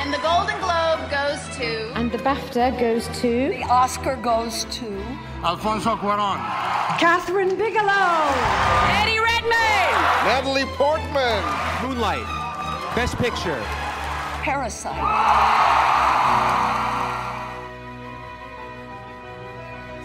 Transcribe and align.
And 0.00 0.14
the 0.14 0.18
Golden 0.18 0.58
Globe 0.60 1.10
goes 1.10 1.56
to. 1.58 1.92
And 1.94 2.10
the 2.10 2.16
BAFTA 2.18 2.80
goes 2.80 3.06
to. 3.20 3.48
The 3.50 3.62
Oscar 3.64 4.16
goes 4.16 4.64
to. 4.64 4.86
Alfonso 5.44 5.94
Cuaron. 5.96 6.38
Catherine 6.98 7.54
Bigelow. 7.56 8.32
Eddie 8.96 9.20
Redmayne. 9.20 9.92
Natalie 10.24 10.64
Portman. 10.76 11.42
Moonlight. 11.82 12.26
Best 12.96 13.16
Picture. 13.18 13.60
Parasite. 14.42 15.79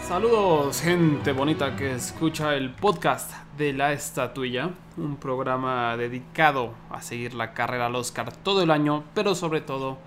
Saludos, 0.06 0.82
gente 0.82 1.32
bonita 1.32 1.74
que 1.74 1.92
escucha 1.92 2.54
el 2.54 2.70
podcast 2.70 3.32
de 3.58 3.72
la 3.72 3.92
estatuilla, 3.92 4.70
un 4.96 5.16
programa 5.16 5.96
dedicado 5.96 6.74
a 6.90 7.02
seguir 7.02 7.34
la 7.34 7.52
carrera 7.54 7.86
al 7.86 7.96
Oscar 7.96 8.32
todo 8.32 8.62
el 8.62 8.70
año, 8.70 9.02
pero 9.14 9.34
sobre 9.34 9.62
todo 9.62 9.98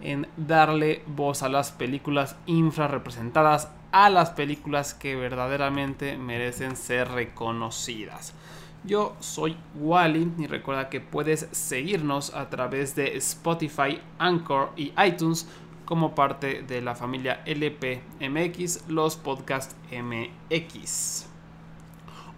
en 0.00 0.26
darle 0.36 1.04
voz 1.06 1.44
a 1.44 1.48
las 1.48 1.70
películas 1.70 2.34
infrarrepresentadas, 2.46 3.70
a 3.92 4.10
las 4.10 4.30
películas 4.30 4.92
que 4.92 5.14
verdaderamente 5.14 6.18
merecen 6.18 6.74
ser 6.74 7.12
reconocidas. 7.12 8.34
Yo 8.86 9.16
soy 9.20 9.56
Wally 9.76 10.32
y 10.36 10.46
recuerda 10.46 10.90
que 10.90 11.00
puedes 11.00 11.48
seguirnos 11.52 12.34
a 12.34 12.50
través 12.50 12.94
de 12.94 13.16
Spotify, 13.16 13.98
Anchor 14.18 14.72
y 14.76 14.92
iTunes 15.02 15.48
como 15.84 16.14
parte 16.14 16.62
de 16.62 16.80
la 16.80 16.94
familia 16.94 17.42
LPMX, 17.46 18.88
los 18.88 19.16
Podcast 19.16 19.72
MX. 19.92 21.26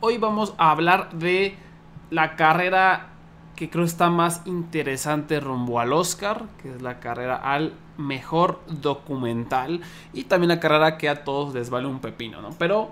Hoy 0.00 0.18
vamos 0.18 0.54
a 0.58 0.70
hablar 0.70 1.10
de 1.12 1.56
la 2.10 2.36
carrera 2.36 3.08
que 3.54 3.70
creo 3.70 3.84
está 3.84 4.10
más 4.10 4.42
interesante 4.44 5.40
rumbo 5.40 5.80
al 5.80 5.92
Oscar, 5.92 6.44
que 6.62 6.70
es 6.74 6.82
la 6.82 7.00
carrera 7.00 7.36
al 7.36 7.74
mejor 7.96 8.60
documental 8.68 9.80
y 10.12 10.24
también 10.24 10.48
la 10.48 10.60
carrera 10.60 10.98
que 10.98 11.08
a 11.08 11.24
todos 11.24 11.54
les 11.54 11.70
vale 11.70 11.86
un 11.86 12.00
pepino, 12.00 12.42
¿no? 12.42 12.50
Pero 12.58 12.90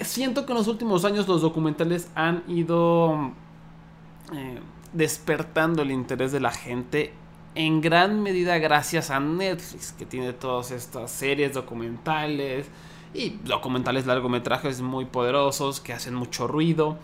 siento 0.00 0.46
que 0.46 0.52
en 0.52 0.58
los 0.58 0.68
últimos 0.68 1.04
años 1.04 1.26
los 1.26 1.42
documentales 1.42 2.10
han 2.14 2.44
ido 2.46 3.32
eh, 4.32 4.60
despertando 4.92 5.82
el 5.82 5.90
interés 5.90 6.30
de 6.30 6.40
la 6.40 6.52
gente 6.52 7.12
en 7.56 7.80
gran 7.80 8.22
medida 8.22 8.58
gracias 8.58 9.10
a 9.10 9.18
Netflix, 9.18 9.92
que 9.92 10.04
tiene 10.04 10.34
todas 10.34 10.70
estas 10.70 11.10
series 11.10 11.54
documentales 11.54 12.66
y 13.14 13.30
documentales 13.44 14.04
largometrajes 14.06 14.82
muy 14.82 15.06
poderosos 15.06 15.80
que 15.80 15.94
hacen 15.94 16.14
mucho 16.14 16.46
ruido. 16.46 16.98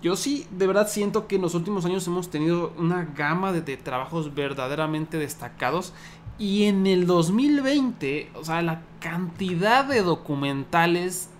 Yo 0.00 0.14
sí, 0.14 0.46
de 0.52 0.68
verdad 0.68 0.88
siento 0.88 1.26
que 1.26 1.34
en 1.34 1.42
los 1.42 1.56
últimos 1.56 1.84
años 1.84 2.06
hemos 2.06 2.30
tenido 2.30 2.72
una 2.78 3.04
gama 3.16 3.52
de, 3.52 3.76
trabajos 3.76 4.34
verdaderamente 4.36 5.18
destacados. 5.18 5.92
Y 6.38 6.66
en 6.66 6.86
el 6.86 7.08
2020, 7.08 8.30
o 8.34 8.44
sea, 8.44 8.62
la 8.62 8.82
cantidad 9.00 9.84
de 9.84 10.02
documentales 10.02 11.30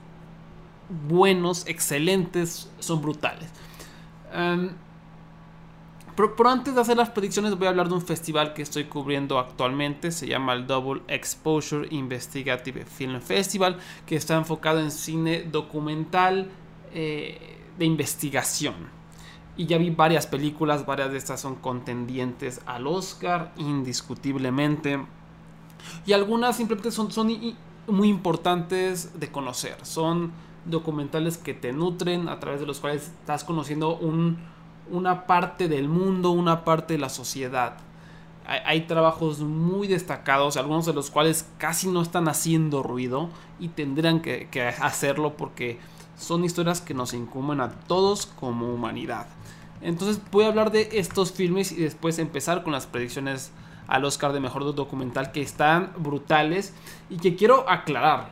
buenos, 1.08 1.64
excelentes, 1.68 2.68
son 2.80 3.00
brutales. 3.00 3.48
Um, 4.36 4.70
pero, 6.36 6.50
antes 6.50 6.74
de 6.74 6.80
hacer 6.80 6.96
las 6.96 7.10
predicciones 7.10 7.56
voy 7.56 7.66
a 7.66 7.70
hablar 7.70 7.88
de 7.88 7.94
un 7.94 8.02
festival 8.02 8.52
que 8.52 8.62
estoy 8.62 8.84
cubriendo 8.84 9.38
actualmente. 9.38 10.10
Se 10.10 10.26
llama 10.26 10.52
el 10.52 10.66
Double 10.66 11.02
Exposure 11.06 11.86
Investigative 11.90 12.84
Film 12.84 13.20
Festival, 13.20 13.78
que 14.04 14.16
está 14.16 14.34
enfocado 14.34 14.80
en 14.80 14.90
cine 14.90 15.42
documental 15.42 16.50
eh, 16.92 17.38
de 17.78 17.84
investigación. 17.84 18.74
Y 19.56 19.66
ya 19.66 19.78
vi 19.78 19.90
varias 19.90 20.26
películas, 20.26 20.86
varias 20.86 21.12
de 21.12 21.18
estas 21.18 21.40
son 21.40 21.54
contendientes 21.54 22.62
al 22.66 22.88
Oscar, 22.88 23.52
indiscutiblemente. 23.56 25.00
Y 26.04 26.14
algunas 26.14 26.56
simplemente 26.56 26.90
son, 26.90 27.12
son 27.12 27.28
muy 27.86 28.08
importantes 28.08 29.20
de 29.20 29.30
conocer. 29.30 29.76
Son 29.84 30.32
documentales 30.64 31.38
que 31.38 31.54
te 31.54 31.72
nutren, 31.72 32.28
a 32.28 32.40
través 32.40 32.60
de 32.60 32.66
los 32.66 32.80
cuales 32.80 33.12
estás 33.20 33.44
conociendo 33.44 33.96
un 33.96 34.57
una 34.90 35.26
parte 35.26 35.68
del 35.68 35.88
mundo, 35.88 36.30
una 36.30 36.64
parte 36.64 36.94
de 36.94 36.98
la 36.98 37.08
sociedad. 37.08 37.76
Hay, 38.46 38.86
trabajos 38.86 39.40
muy 39.40 39.88
destacados, 39.88 40.56
algunos 40.56 40.86
de 40.86 40.94
los 40.94 41.10
cuales 41.10 41.46
casi 41.58 41.86
no 41.86 42.00
están 42.00 42.28
haciendo 42.28 42.82
ruido 42.82 43.28
y 43.60 43.68
tendrán 43.68 44.22
que, 44.22 44.48
hacerlo 44.80 45.36
porque 45.36 45.78
son 46.16 46.44
historias 46.44 46.80
que 46.80 46.94
nos 46.94 47.12
incumben 47.12 47.60
a 47.60 47.70
todos 47.70 48.24
como 48.24 48.72
humanidad. 48.72 49.26
Entonces 49.82 50.18
voy 50.30 50.44
a 50.44 50.48
hablar 50.48 50.72
de 50.72 50.88
estos 50.92 51.30
filmes 51.32 51.72
y 51.72 51.76
después 51.76 52.18
empezar 52.18 52.62
con 52.62 52.72
las 52.72 52.86
predicciones 52.86 53.52
al 53.86 54.06
Oscar 54.06 54.32
de 54.32 54.40
Mejor 54.40 54.74
Documental 54.74 55.30
que 55.30 55.42
están 55.42 55.92
brutales 55.98 56.72
y 57.10 57.18
que 57.18 57.36
quiero 57.36 57.68
aclarar. 57.68 58.30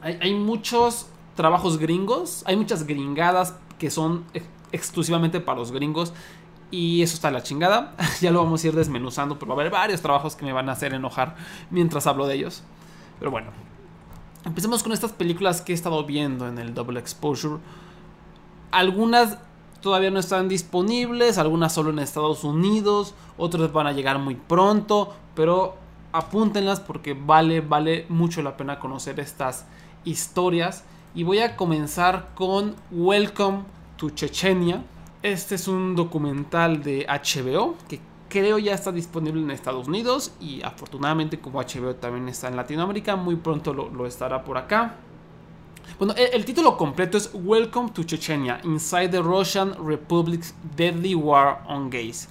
Hay, 0.00 0.18
hay 0.22 0.32
muchos 0.32 1.08
trabajos 1.34 1.76
gringos, 1.76 2.42
hay 2.46 2.56
muchas 2.56 2.86
gringadas 2.86 3.54
que 3.78 3.90
son 3.90 4.24
exclusivamente 4.72 5.40
para 5.40 5.58
los 5.58 5.72
gringos. 5.72 6.12
Y 6.70 7.02
eso 7.02 7.14
está 7.14 7.30
la 7.30 7.42
chingada. 7.42 7.94
ya 8.20 8.30
lo 8.30 8.42
vamos 8.42 8.62
a 8.62 8.68
ir 8.68 8.74
desmenuzando, 8.74 9.38
pero 9.38 9.48
va 9.48 9.54
a 9.54 9.60
haber 9.60 9.72
varios 9.72 10.02
trabajos 10.02 10.36
que 10.36 10.44
me 10.44 10.52
van 10.52 10.68
a 10.68 10.72
hacer 10.72 10.94
enojar 10.94 11.36
mientras 11.70 12.06
hablo 12.06 12.26
de 12.26 12.34
ellos. 12.34 12.62
Pero 13.18 13.30
bueno, 13.30 13.48
empecemos 14.44 14.82
con 14.82 14.92
estas 14.92 15.12
películas 15.12 15.62
que 15.62 15.72
he 15.72 15.74
estado 15.74 16.04
viendo 16.04 16.46
en 16.46 16.58
el 16.58 16.74
Double 16.74 17.00
Exposure. 17.00 17.56
Algunas 18.70 19.38
todavía 19.80 20.10
no 20.10 20.18
están 20.18 20.48
disponibles, 20.48 21.38
algunas 21.38 21.72
solo 21.72 21.90
en 21.90 22.00
Estados 22.00 22.44
Unidos, 22.44 23.14
otras 23.36 23.72
van 23.72 23.86
a 23.86 23.92
llegar 23.92 24.18
muy 24.18 24.34
pronto, 24.34 25.14
pero 25.34 25.76
apúntenlas 26.12 26.80
porque 26.80 27.14
vale, 27.14 27.60
vale 27.60 28.06
mucho 28.08 28.42
la 28.42 28.56
pena 28.56 28.78
conocer 28.78 29.20
estas 29.20 29.66
historias. 30.04 30.84
Y 31.14 31.22
voy 31.22 31.38
a 31.40 31.56
comenzar 31.56 32.28
con 32.34 32.76
Welcome 32.90 33.62
to 33.98 34.10
Chechenia. 34.10 34.82
Este 35.22 35.56
es 35.56 35.68
un 35.68 35.94
documental 35.94 36.82
de 36.82 37.06
HBO 37.06 37.76
que 37.88 38.00
creo 38.28 38.58
ya 38.58 38.72
está 38.72 38.92
disponible 38.92 39.42
en 39.42 39.50
Estados 39.50 39.88
Unidos 39.88 40.32
y 40.40 40.62
afortunadamente 40.62 41.40
como 41.40 41.60
HBO 41.60 41.94
también 41.96 42.28
está 42.28 42.48
en 42.48 42.56
Latinoamérica, 42.56 43.16
muy 43.16 43.36
pronto 43.36 43.74
lo, 43.74 44.06
estará 44.06 44.44
por 44.44 44.56
acá. 44.56 44.96
Bueno, 45.98 46.14
el, 46.16 46.28
el, 46.32 46.44
título 46.44 46.76
completo 46.76 47.18
es 47.18 47.30
Welcome 47.34 47.90
to 47.90 48.04
Chechenia, 48.04 48.60
Inside 48.62 49.08
the 49.08 49.20
Russian 49.20 49.74
Republic's 49.84 50.54
Deadly 50.76 51.14
War 51.14 51.62
on 51.66 51.90
Gays. 51.90 52.28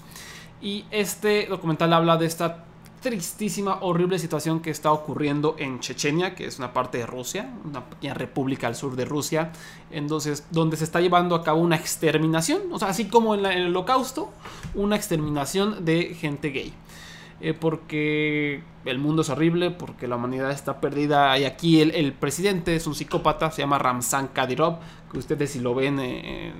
Y 0.61 0.85
este 0.89 1.47
documental 1.47 1.91
habla 1.91 2.17
de 2.17 2.27
esta 2.27 2.66
tristísima, 3.01 3.79
horrible 3.81 4.19
situación 4.19 4.59
que 4.59 4.69
está 4.69 4.91
ocurriendo 4.91 5.55
en 5.59 5.79
Chechenia, 5.79 6.35
que 6.35 6.45
es 6.45 6.57
una 6.57 6.73
parte 6.73 6.97
de 6.97 7.05
Rusia, 7.05 7.49
una 7.63 8.13
república 8.13 8.67
al 8.67 8.75
sur 8.75 8.95
de 8.95 9.05
Rusia, 9.05 9.51
entonces 9.91 10.45
donde 10.51 10.77
se 10.77 10.83
está 10.83 10.99
llevando 10.99 11.35
a 11.35 11.43
cabo 11.43 11.61
una 11.61 11.75
exterminación, 11.75 12.61
o 12.71 12.79
sea, 12.79 12.89
así 12.89 13.05
como 13.05 13.35
en, 13.35 13.45
el 13.45 13.67
holocausto, 13.67 14.31
una 14.73 14.95
exterminación 14.95 15.85
de 15.85 16.15
gente 16.15 16.49
gay. 16.49 16.73
Eh, 17.39 17.53
porque 17.53 18.63
el 18.85 18.97
mundo 18.97 19.21
es 19.21 19.29
horrible, 19.29 19.69
porque 19.69 20.07
la 20.07 20.15
humanidad 20.15 20.49
está 20.49 20.81
perdida. 20.81 21.37
Y 21.37 21.45
aquí 21.45 21.81
el, 21.81 22.13
presidente 22.13 22.75
es 22.75 22.87
un 22.87 22.95
psicópata, 22.95 23.51
se 23.51 23.61
llama 23.61 23.77
Ramzan 23.77 24.29
Kadyrov, 24.29 24.79
que 25.11 25.19
ustedes 25.19 25.51
si 25.51 25.59
lo 25.59 25.75
ven, 25.75 25.99
eh, 25.99 26.51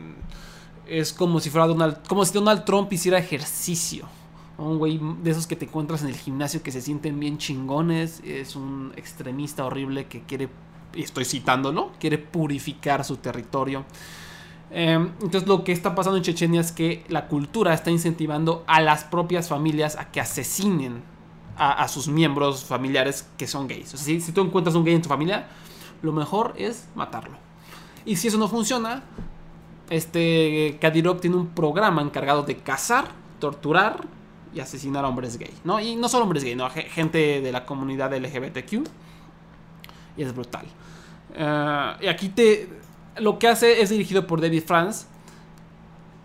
es 0.85 1.13
como 1.13 1.39
si 1.39 1.49
fuera 1.49 1.65
Donald, 1.65 2.07
como 2.07 2.23
si 2.23 2.33
Donald 2.33 2.63
Trump 2.63 2.93
hiciera 2.93 3.17
ejercicio 3.17 4.07
un 4.57 4.77
güey 4.77 4.99
de 5.21 5.31
esos 5.31 5.45
que 5.47 5.55
te 5.55 5.65
encuentras 5.65 6.01
en 6.01 6.09
el 6.09 6.15
gimnasio 6.15 6.63
que 6.63 6.71
se 6.71 6.81
sienten 6.81 7.19
bien 7.19 7.37
chingones. 7.37 8.21
Es 8.25 8.55
un 8.55 8.93
extremista 8.95 9.65
horrible 9.65 10.07
que 10.07 10.21
quiere, 10.21 10.49
estoy 10.93 11.25
citándolo, 11.25 11.91
quiere 11.99 12.17
purificar 12.17 13.03
su 13.03 13.17
territorio. 13.17 13.85
Em, 14.69 15.11
entonces 15.21 15.47
lo 15.47 15.63
que 15.63 15.71
está 15.71 15.95
pasando 15.95 16.17
en 16.17 16.23
Chechenia 16.23 16.59
es 16.59 16.71
que 16.71 17.05
la 17.07 17.27
cultura 17.27 17.73
está 17.73 17.89
incentivando 17.89 18.63
a 18.67 18.81
las 18.81 19.03
propias 19.05 19.47
familias 19.47 19.95
a 19.95 20.11
que 20.11 20.19
asesinen 20.19 21.01
a, 21.57 21.87
sus 21.87 22.07
miembros 22.07 22.65
familiares 22.65 23.27
que 23.37 23.47
son 23.47 23.67
gays. 23.67 23.93
O 23.93 23.97
sea, 23.97 24.19
si, 24.19 24.31
tú 24.31 24.41
encuentras 24.41 24.75
un 24.75 24.83
gay 24.83 24.93
en 24.93 25.01
tu 25.01 25.09
familia, 25.09 25.47
lo 26.03 26.11
mejor 26.11 26.53
es 26.55 26.87
matarlo. 26.93 27.35
Y 28.05 28.17
si 28.17 28.27
eso 28.27 28.37
no 28.37 28.47
funciona, 28.47 29.03
este 29.89 30.77
Kadyrov 30.79 31.19
tiene 31.19 31.35
un 31.35 31.47
programa 31.47 32.03
encargado 32.03 32.43
de 32.43 32.57
cazar, 32.57 33.07
torturar 33.39 34.05
y 34.53 34.59
asesinar 34.59 35.05
a 35.05 35.07
hombres 35.07 35.37
gay, 35.37 35.53
¿no? 35.63 35.79
Y 35.79 35.95
no 35.95 36.09
solo 36.09 36.23
hombres 36.23 36.43
gay, 36.43 36.55
¿no? 36.55 36.69
Gente 36.69 37.41
de 37.41 37.51
la 37.51 37.65
comunidad 37.65 38.13
LGBTQ. 38.13 38.87
Y 40.17 40.23
es 40.23 40.33
brutal. 40.33 40.65
Eh, 41.33 41.93
y 42.01 42.07
aquí 42.07 42.29
te... 42.29 42.69
Lo 43.17 43.39
que 43.39 43.47
hace 43.47 43.81
es 43.81 43.89
dirigido 43.89 44.27
por 44.27 44.41
David 44.41 44.63
France. 44.65 45.07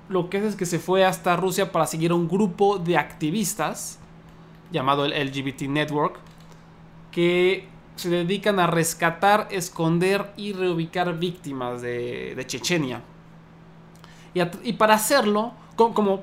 Lo 0.09 0.29
que 0.29 0.39
hace 0.39 0.49
es 0.49 0.57
que 0.57 0.67
se 0.67 0.79
fue 0.79 1.05
hasta 1.05 1.37
Rusia 1.37 1.73
para 1.73 1.87
seguir 1.87 2.11
a 2.11 2.15
un 2.15 2.29
grupo 2.29 2.79
de 2.79 2.99
activistas 2.99 3.99
llamado 4.71 5.05
el 5.05 5.29
LGBT 5.29 5.63
Network 5.63 6.19
que 7.11 7.69
se 7.97 8.09
dedican 8.09 8.59
a 8.59 8.67
rescatar, 8.67 9.49
esconder 9.51 10.33
y 10.37 10.53
reubicar 10.55 11.19
víctimas 11.19 11.83
de, 11.83 12.43
Chechenia. 12.47 13.03
Y, 14.35 14.73
para 14.73 14.95
hacerlo, 14.95 15.53
como 15.77 16.23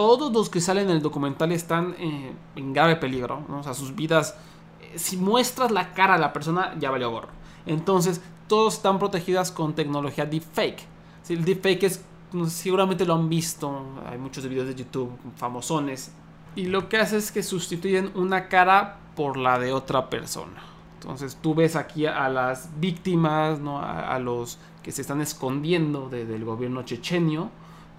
todos 0.00 0.32
los 0.32 0.48
que 0.48 0.62
salen 0.62 0.84
en 0.88 0.96
el 0.96 1.02
documental 1.02 1.52
están 1.52 1.94
eh, 1.98 2.32
en 2.56 2.72
grave 2.72 2.96
peligro, 2.96 3.44
¿no? 3.50 3.58
o 3.58 3.62
sea, 3.62 3.74
sus 3.74 3.94
vidas, 3.94 4.34
eh, 4.80 4.98
si 4.98 5.18
muestras 5.18 5.70
la 5.70 5.92
cara 5.92 6.14
a 6.14 6.18
la 6.18 6.32
persona, 6.32 6.74
ya 6.78 6.90
valió 6.90 7.10
gorro. 7.10 7.28
Entonces, 7.66 8.22
todos 8.48 8.74
están 8.74 8.98
protegidas 8.98 9.52
con 9.52 9.74
tecnología 9.74 10.24
deepfake. 10.24 10.80
Sí, 11.22 11.34
el 11.34 11.44
deepfake 11.44 11.82
es, 11.84 12.02
seguramente 12.48 13.04
lo 13.04 13.12
han 13.14 13.28
visto, 13.28 13.82
hay 14.10 14.16
muchos 14.16 14.48
videos 14.48 14.68
de 14.68 14.74
YouTube 14.74 15.10
famosones, 15.36 16.12
y 16.56 16.64
lo 16.64 16.88
que 16.88 16.96
hace 16.96 17.18
es 17.18 17.30
que 17.30 17.42
sustituyen 17.42 18.10
una 18.14 18.48
cara 18.48 19.00
por 19.16 19.36
la 19.36 19.58
de 19.58 19.74
otra 19.74 20.08
persona. 20.08 20.62
Entonces 21.00 21.36
tú 21.42 21.54
ves 21.54 21.76
aquí 21.76 22.06
a 22.06 22.28
las 22.30 22.70
víctimas, 22.80 23.60
¿no? 23.60 23.78
a, 23.80 24.14
a 24.14 24.18
los 24.18 24.58
que 24.82 24.92
se 24.92 25.02
están 25.02 25.20
escondiendo 25.20 26.08
de- 26.08 26.24
del 26.24 26.44
gobierno 26.44 26.82
chechenio, 26.84 27.50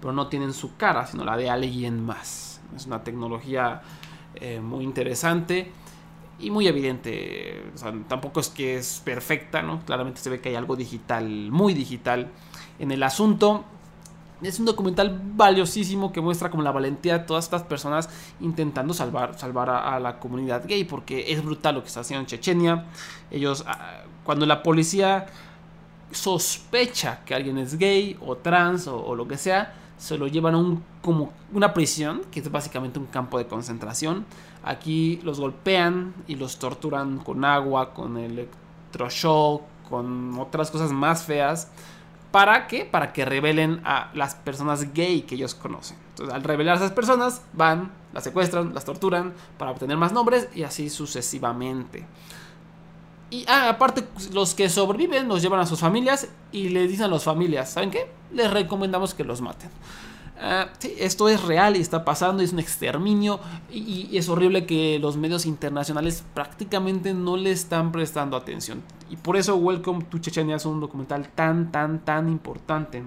pero 0.02 0.12
no 0.12 0.26
tienen 0.26 0.52
su 0.52 0.76
cara, 0.76 1.06
sino 1.06 1.24
la 1.24 1.36
de 1.36 1.48
alguien 1.48 2.04
más. 2.04 2.60
Es 2.74 2.86
una 2.86 3.04
tecnología 3.04 3.82
eh, 4.34 4.60
muy 4.60 4.82
interesante 4.82 5.70
y 6.40 6.50
muy 6.50 6.66
evidente. 6.66 7.62
Tampoco 8.08 8.40
es 8.40 8.48
que 8.48 8.78
es 8.78 9.00
perfecta, 9.04 9.62
¿no? 9.62 9.80
Claramente 9.86 10.20
se 10.20 10.28
ve 10.28 10.40
que 10.40 10.48
hay 10.48 10.56
algo 10.56 10.74
digital, 10.74 11.24
muy 11.52 11.72
digital 11.72 12.32
en 12.80 12.90
el 12.90 13.00
asunto. 13.04 13.64
Es 14.42 14.58
un 14.58 14.66
documental 14.66 15.20
valiosísimo 15.36 16.12
que 16.12 16.20
muestra 16.20 16.50
como 16.50 16.64
la 16.64 16.72
valentía 16.72 17.20
de 17.20 17.24
todas 17.24 17.44
estas 17.44 17.62
personas 17.62 18.10
intentando 18.40 18.94
salvar, 18.94 19.38
salvar 19.38 19.70
a, 19.70 20.00
la 20.00 20.18
comunidad 20.18 20.66
gay, 20.66 20.82
porque 20.82 21.30
es 21.30 21.44
brutal 21.44 21.76
lo 21.76 21.82
que 21.82 21.88
está 21.88 22.00
haciendo 22.00 22.22
en 22.22 22.26
Chechenia. 22.26 22.86
Ellos, 23.30 23.62
ah, 23.68 24.02
cuando 24.24 24.46
la 24.46 24.64
policía 24.64 25.26
sospecha 26.10 27.20
que 27.24 27.36
alguien 27.36 27.56
es 27.56 27.78
gay 27.78 28.18
o 28.20 28.36
trans 28.36 28.88
o 28.88 29.14
lo 29.14 29.28
que 29.28 29.38
sea, 29.38 29.74
se 30.02 30.18
lo 30.18 30.26
llevan 30.26 30.56
a 30.56 30.58
un, 30.58 30.82
como 31.00 31.32
una 31.52 31.72
prisión, 31.72 32.22
que 32.32 32.40
es 32.40 32.50
básicamente 32.50 32.98
un 32.98 33.06
campo 33.06 33.38
de 33.38 33.46
concentración. 33.46 34.26
Aquí 34.64 35.20
los 35.22 35.38
golpean 35.38 36.12
y 36.26 36.34
los 36.34 36.58
torturan 36.58 37.18
con 37.18 37.44
agua, 37.44 37.94
con 37.94 38.18
electroshock, 38.18 39.62
con 39.88 40.36
otras 40.40 40.72
cosas 40.72 40.90
más 40.90 41.22
feas. 41.22 41.70
¿Para 42.32 42.66
qué? 42.66 42.84
Para 42.84 43.12
que 43.12 43.24
revelen 43.24 43.80
a 43.84 44.10
las 44.14 44.34
personas 44.34 44.92
gay 44.92 45.22
que 45.22 45.36
ellos 45.36 45.54
conocen. 45.54 45.96
Entonces, 46.08 46.34
al 46.34 46.42
revelar 46.42 46.74
a 46.74 46.78
esas 46.78 46.90
personas, 46.90 47.42
van, 47.52 47.92
las 48.12 48.24
secuestran, 48.24 48.74
las 48.74 48.84
torturan 48.84 49.32
para 49.56 49.70
obtener 49.70 49.96
más 49.96 50.12
nombres 50.12 50.48
y 50.52 50.64
así 50.64 50.90
sucesivamente. 50.90 52.04
Y 53.30 53.44
ah, 53.46 53.68
aparte, 53.68 54.04
los 54.32 54.54
que 54.54 54.68
sobreviven 54.68 55.28
los 55.28 55.42
llevan 55.42 55.60
a 55.60 55.66
sus 55.66 55.78
familias 55.78 56.26
y 56.50 56.70
les 56.70 56.90
dicen 56.90 57.04
a 57.04 57.08
las 57.08 57.22
familias, 57.22 57.70
¿saben 57.70 57.92
qué? 57.92 58.21
Les 58.32 58.50
recomendamos 58.50 59.14
que 59.14 59.24
los 59.24 59.40
maten. 59.40 59.70
Ah, 60.40 60.70
sí, 60.78 60.94
esto 60.98 61.28
es 61.28 61.40
real 61.42 61.76
y 61.76 61.80
está 61.80 62.04
pasando, 62.04 62.42
es 62.42 62.52
un 62.52 62.58
exterminio 62.58 63.38
y, 63.70 64.08
y 64.10 64.18
es 64.18 64.28
horrible 64.28 64.66
que 64.66 64.98
los 64.98 65.16
medios 65.16 65.46
internacionales 65.46 66.24
prácticamente 66.34 67.14
no 67.14 67.36
le 67.36 67.52
están 67.52 67.92
prestando 67.92 68.36
atención. 68.36 68.82
Y 69.08 69.16
por 69.16 69.36
eso 69.36 69.54
Welcome 69.56 70.04
to 70.04 70.18
Chechenia 70.18 70.56
es 70.56 70.66
un 70.66 70.80
documental 70.80 71.28
tan, 71.28 71.70
tan, 71.70 72.00
tan 72.00 72.28
importante. 72.28 73.02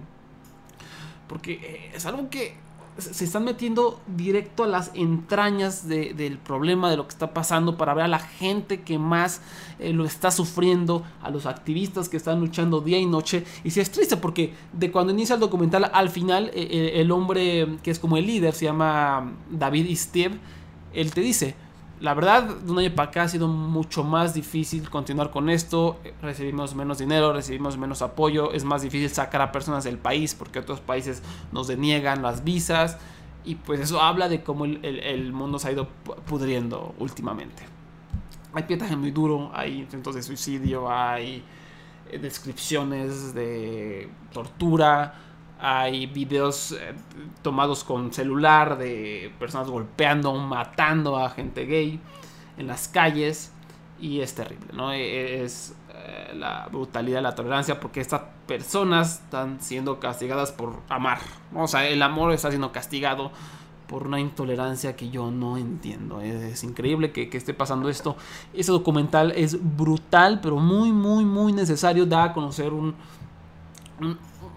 Porque 1.28 1.54
eh, 1.54 1.92
es 1.94 2.06
algo 2.06 2.30
que 2.30 2.56
se 2.98 3.26
están 3.26 3.44
metiendo 3.44 4.00
directo 4.08 4.64
a 4.64 4.68
las 4.68 4.92
entrañas 4.94 5.88
de- 5.88 6.14
del 6.14 6.38
problema, 6.38 6.90
de 6.90 6.98
lo 6.98 7.04
que 7.08 7.12
está 7.14 7.34
pasando, 7.34 7.78
para 7.78 7.94
ver 7.94 8.06
a 8.06 8.08
la 8.08 8.20
gente 8.20 8.82
que 8.82 8.98
más 8.98 9.42
eh, 9.80 9.92
lo 9.92 10.06
está 10.06 10.32
sufriendo, 10.32 11.04
a 11.22 11.30
los 11.30 11.46
activistas 11.46 12.08
que 12.08 12.16
están 12.18 12.40
luchando 12.40 12.80
día 12.80 12.98
y 12.98 13.06
noche. 13.06 13.44
Y 13.66 13.72
si 13.72 13.82
es 13.82 13.92
triste 13.92 14.16
porque 14.18 14.54
de 14.72 14.92
cuando 14.92 15.12
inicia 15.12 15.34
el 15.36 15.42
documental 15.42 15.90
al 15.94 16.10
final, 16.10 16.52
eh, 16.54 16.68
eh, 16.72 17.02
el 17.02 17.12
hombre 17.12 17.78
que 17.84 17.92
es 17.92 18.00
como 18.00 18.16
el 18.16 18.26
líder, 18.26 18.54
se 18.54 18.66
llama 18.66 19.34
David 19.52 19.88
Steve, 19.98 20.38
él 20.94 21.12
te 21.14 21.20
dice, 21.22 21.56
la 22.06 22.14
verdad, 22.14 22.44
de 22.44 22.72
un 22.72 22.80
año 22.80 22.94
para 22.96 23.10
acá 23.10 23.24
ha 23.24 23.28
sido 23.28 23.48
mucho 23.48 24.04
más 24.04 24.34
difícil 24.34 24.90
continuar 24.90 25.32
con 25.32 25.50
esto. 25.50 26.00
Recibimos 26.22 26.76
menos 26.76 27.00
dinero, 27.00 27.34
recibimos 27.34 27.78
menos 27.78 28.02
apoyo. 28.02 28.54
Es 28.54 28.64
más 28.64 28.82
difícil 28.84 29.10
sacar 29.10 29.42
a 29.42 29.52
personas 29.52 29.84
del 29.84 29.98
país 29.98 30.36
porque 30.36 30.60
otros 30.60 30.80
países 30.80 31.22
nos 31.52 31.68
deniegan 31.68 32.22
las 32.22 32.44
visas. 32.44 32.98
Y 33.44 33.56
pues 33.56 33.80
eso 33.80 34.02
habla 34.02 34.30
de 34.30 34.44
cómo 34.44 34.66
el, 34.66 34.80
el- 34.86 35.00
el 35.00 35.34
mundo 35.34 35.60
se 35.60 35.68
ha 35.68 35.72
ido 35.72 35.88
pu- 36.06 36.16
pudriendo 36.26 36.96
últimamente. 37.00 37.64
Hay 38.54 38.64
pietaje 38.64 38.96
muy 38.96 39.12
duro, 39.12 39.52
hay 39.54 39.80
intentos 39.80 40.16
de 40.16 40.24
suicidio, 40.24 40.90
hay 40.92 41.44
eh, 42.10 42.18
descripciones 42.20 43.34
de 43.34 44.10
tortura, 44.32 45.16
hay 45.60 46.06
videos 46.06 46.74
eh, 46.74 46.94
tomados 47.42 47.84
con 47.84 48.14
celular 48.14 48.78
de 48.78 49.32
personas 49.40 49.70
golpeando, 49.70 50.34
matando 50.36 51.18
a 51.18 51.30
gente 51.30 51.66
gay 51.66 52.00
en 52.58 52.68
las 52.68 52.88
calles 52.88 53.52
y 54.00 54.20
es 54.22 54.36
terrible, 54.36 54.68
¿no? 54.74 54.92
E- 54.92 55.44
Es 55.44 55.74
eh, 55.94 56.34
la 56.36 56.68
brutalidad, 56.72 57.22
la 57.22 57.36
tolerancia 57.36 57.80
porque 57.80 58.02
estas 58.02 58.22
personas 58.48 59.22
están 59.24 59.62
siendo 59.62 60.00
castigadas 60.00 60.52
por 60.52 60.82
amar. 60.90 61.20
O 61.54 61.68
sea, 61.68 61.88
el 61.88 62.02
amor 62.02 62.32
está 62.34 62.50
siendo 62.50 62.72
castigado 62.72 63.32
por 63.88 64.08
una 64.08 64.20
intolerancia 64.20 64.96
que 64.96 65.10
yo 65.10 65.32
no 65.32 65.58
entiendo. 65.58 66.20
Es, 66.22 66.64
increíble 66.64 67.12
que, 67.12 67.30
que 67.30 67.38
esté 67.38 67.54
pasando 67.54 67.88
esto. 67.90 68.18
Ese 68.54 68.72
documental 68.72 69.32
es 69.36 69.58
brutal, 69.78 70.42
pero 70.42 70.58
muy, 70.58 70.92
muy, 70.92 71.24
muy 71.24 71.54
necesario. 71.54 72.06
Da 72.06 72.26
a 72.26 72.34
conocer 72.34 72.74
un, 72.74 72.96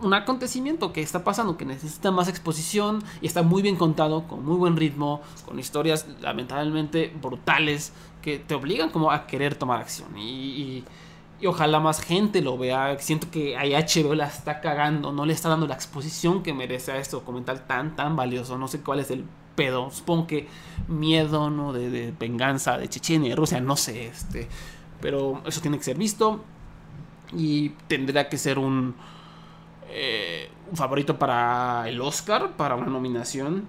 un 0.03 0.15
acontecimiento 0.15 0.93
que 0.93 1.03
está 1.03 1.25
pasando, 1.25 1.57
que 1.57 1.65
necesita 1.65 2.11
más 2.11 2.29
exposición 2.29 3.03
y 3.21 3.27
está 3.27 3.43
muy 3.43 3.63
bien 3.63 3.77
contado, 3.77 4.27
con 4.29 4.45
muy 4.45 4.57
buen 4.57 4.77
ritmo, 4.77 5.21
con 5.45 5.59
historias 5.59 6.07
lamentablemente 6.21 7.13
brutales 7.21 7.93
que 8.23 8.39
te 8.39 8.55
obligan 8.55 8.91
como 8.91 9.11
a 9.11 9.27
querer 9.27 9.55
tomar 9.57 9.81
acción. 9.81 10.17
Y, 10.17 10.23
y- 10.23 10.85
y 11.41 11.47
ojalá 11.47 11.79
más 11.79 12.01
gente 12.01 12.43
lo 12.43 12.59
vea. 12.59 12.99
Siento 12.99 13.31
que 13.31 13.57
ahí 13.57 13.73
HBO 13.75 14.15
la 14.17 14.27
está 14.27 14.61
cagando, 14.61 15.13
no 15.13 15.25
le 15.25 15.33
está 15.33 15.49
dando 15.49 15.69
la 15.69 15.75
exposición 15.75 16.43
que 16.43 16.53
merece 16.53 16.91
a 16.91 16.97
este 16.99 17.15
documental 17.15 17.65
tan, 17.67 17.95
tan 17.95 18.17
valioso. 18.17 18.59
No 18.59 18.67
sé 18.67 18.81
cuál 18.81 18.99
es 18.99 19.13
el 19.13 19.25
pedo. 19.55 19.89
Supongo 19.93 20.27
que 20.27 20.49
miedo, 20.89 21.49
¿no? 21.51 21.73
De, 21.73 21.91
de 21.91 22.13
venganza 22.19 22.77
de 22.77 22.89
Chechenia 22.89 23.31
y 23.31 23.35
Rusia, 23.37 23.61
no 23.61 23.77
sé, 23.77 24.09
este. 24.09 24.49
Pero 25.01 25.41
eso 25.47 25.61
tiene 25.61 25.79
que 25.79 25.85
ser 25.85 25.97
visto. 25.97 26.43
Y 27.37 27.71
tendría 27.89 28.29
que 28.29 28.39
ser 28.39 28.59
un, 28.59 28.95
eh, 29.91 30.51
un 30.71 30.77
favorito 30.77 31.19
para 31.19 31.89
el 31.89 32.01
Oscar, 32.01 32.53
para 32.57 32.75
una 32.75 32.87
nominación. 32.87 33.65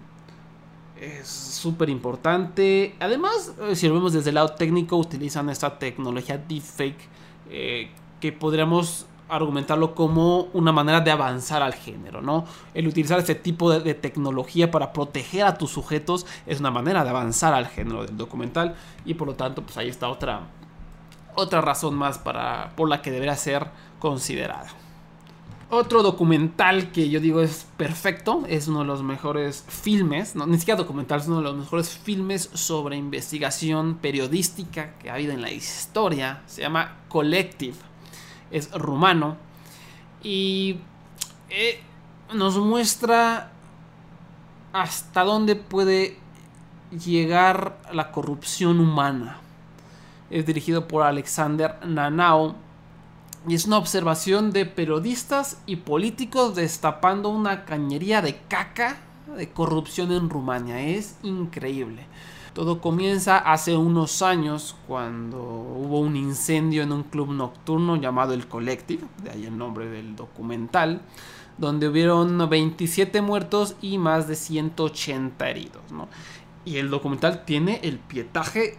Es 1.00 1.27
súper 1.27 1.89
importante. 1.89 2.95
Además, 2.99 3.54
eh, 3.61 3.76
si 3.76 3.88
lo 3.88 3.94
vemos 3.94 4.14
desde 4.14 4.30
el 4.30 4.35
lado 4.35 4.49
técnico, 4.49 4.97
utilizan 4.97 5.49
esta 5.49 5.80
tecnología 5.80 6.38
deepfake 6.38 7.07
eh, 7.49 7.90
que 8.19 8.33
podríamos 8.33 9.06
argumentarlo 9.30 9.95
como 9.95 10.49
una 10.54 10.71
manera 10.71 10.99
de 11.02 11.11
avanzar 11.11 11.61
al 11.61 11.73
género, 11.73 12.21
¿no? 12.21 12.45
El 12.73 12.88
utilizar 12.88 13.19
este 13.19 13.35
tipo 13.35 13.71
de, 13.71 13.94
tecnología 13.94 14.71
para 14.71 14.92
proteger 14.92 15.45
a 15.45 15.57
tus 15.57 15.71
sujetos 15.71 16.26
es 16.47 16.59
una 16.59 16.71
manera 16.71 17.04
de 17.04 17.11
avanzar 17.11 17.54
al 17.54 17.68
género 17.68 18.06
del 18.06 18.18
documental 18.18 18.76
y 19.06 19.14
por 19.14 19.28
lo 19.28 19.35
tanto, 19.35 19.61
pues 19.61 19.78
ahí 19.78 19.88
está 19.88 20.09
otra 20.09 20.47
otra 21.35 21.61
razón 21.61 21.95
más 21.95 22.18
para 22.18 22.71
por 22.76 22.90
la 22.90 23.02
que 23.02 23.11
debería 23.11 23.35
ser 23.35 23.68
considerada. 23.99 24.68
Otro 25.71 26.02
documental 26.02 26.92
que 26.92 27.09
yo 27.09 27.19
digo 27.19 27.42
es 27.42 27.68
perfecto, 27.78 28.44
es 28.47 28.68
uno 28.68 28.80
de 28.80 28.85
los 28.85 29.04
mejores 29.04 29.64
filmes, 29.68 30.35
no, 30.35 30.47
ni 30.47 30.57
siquiera 30.57 30.80
documental, 30.80 31.19
es 31.19 31.28
uno 31.28 31.38
de 31.38 31.44
los 31.44 31.56
mejores 31.56 31.90
filmes 31.90 32.49
sobre 32.56 32.97
investigación 32.97 33.99
periodística 34.02 34.97
que 34.97 35.11
ha 35.11 35.14
habido 35.14 35.31
en 35.31 35.44
la 35.44 35.52
historia. 35.52 36.42
Se 36.47 36.64
llama 36.64 36.97
Collective, 37.07 37.76
es 38.49 38.71
rumano 38.71 39.38
y 40.23 40.80
eh, 41.52 41.83
nos 42.33 42.57
muestra 42.57 43.52
hasta 44.73 45.23
dónde 45.23 45.56
puede 45.56 46.18
llegar 46.90 47.78
la 47.94 48.11
corrupción 48.11 48.80
humana. 48.80 49.38
Es 50.31 50.47
dirigido 50.47 50.88
por 50.88 51.04
Alexander 51.04 51.76
Nanao 51.85 52.56
y 53.48 53.56
es 53.56 53.66
una 53.66 53.78
observación 53.78 54.52
de 54.52 54.66
periodistas 54.66 55.62
y 55.66 55.78
políticos 55.78 56.56
destapando 56.56 57.30
una 57.30 57.66
cañería 57.66 58.22
de 58.22 58.38
caca 58.48 58.98
de 59.36 59.50
corrupción 59.50 60.12
en 60.12 60.30
Rumania. 60.30 60.81
Es 60.81 61.18
increíble. 61.24 62.06
Todo 62.54 62.81
comienza 62.81 63.38
hace 63.38 63.78
unos 63.78 64.22
años 64.22 64.76
cuando 64.88 65.40
hubo 65.40 66.00
un 66.00 66.16
incendio 66.16 66.84
en 66.84 66.92
un 66.92 67.04
club 67.04 67.31
nocturno 67.31 67.96
llamado 67.96 68.34
El 68.34 68.48
Collective, 68.48 69.04
de 69.24 69.30
ahí 69.30 69.46
el 69.46 69.58
nombre 69.58 69.88
del 69.88 70.16
documental, 70.16 71.02
donde 71.58 71.88
hubieron 71.88 72.50
27 72.50 73.22
muertos 73.22 73.76
y 73.81 73.98
más 73.98 74.28
de 74.28 74.36
180 74.36 75.50
heridos. 75.50 75.84
¿no? 75.92 76.10
Y 76.66 76.78
el 76.78 76.90
documental 76.90 77.46
tiene 77.46 77.80
el 77.84 78.00
pietaje 78.00 78.78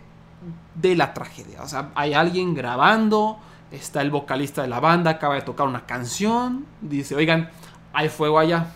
de 0.74 0.96
la 0.96 1.14
tragedia. 1.14 1.62
O 1.62 1.68
sea, 1.68 1.92
hay 1.94 2.12
alguien 2.12 2.54
grabando, 2.54 3.38
está 3.70 4.02
el 4.02 4.10
vocalista 4.10 4.62
de 4.62 4.68
la 4.68 4.80
banda, 4.80 5.12
acaba 5.12 5.34
de 5.34 5.42
tocar 5.42 5.66
una 5.66 5.86
canción, 5.86 6.66
dice, 6.80 7.14
oigan, 7.14 7.50
hay 7.92 8.08
fuego 8.08 8.38
allá. 8.38 8.72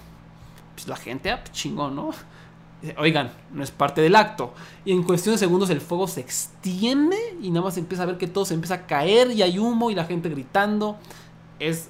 Pues 0.74 0.88
la 0.88 0.96
gente, 0.96 1.30
ah, 1.30 1.40
pues 1.40 1.52
chingón, 1.52 1.94
¿no? 1.96 2.10
Oigan, 2.98 3.32
no 3.52 3.62
es 3.62 3.70
parte 3.70 4.00
del 4.00 4.14
acto. 4.14 4.52
Y 4.84 4.92
en 4.92 5.02
cuestión 5.04 5.34
de 5.34 5.38
segundos 5.38 5.70
el 5.70 5.80
fuego 5.80 6.06
se 6.06 6.20
extiende 6.20 7.16
y 7.40 7.50
nada 7.50 7.64
más 7.64 7.78
empieza 7.78 8.02
a 8.02 8.06
ver 8.06 8.18
que 8.18 8.26
todo 8.26 8.44
se 8.44 8.54
empieza 8.54 8.74
a 8.74 8.86
caer 8.86 9.30
y 9.30 9.42
hay 9.42 9.58
humo 9.58 9.90
y 9.90 9.94
la 9.94 10.04
gente 10.04 10.28
gritando. 10.28 10.98
Es 11.58 11.88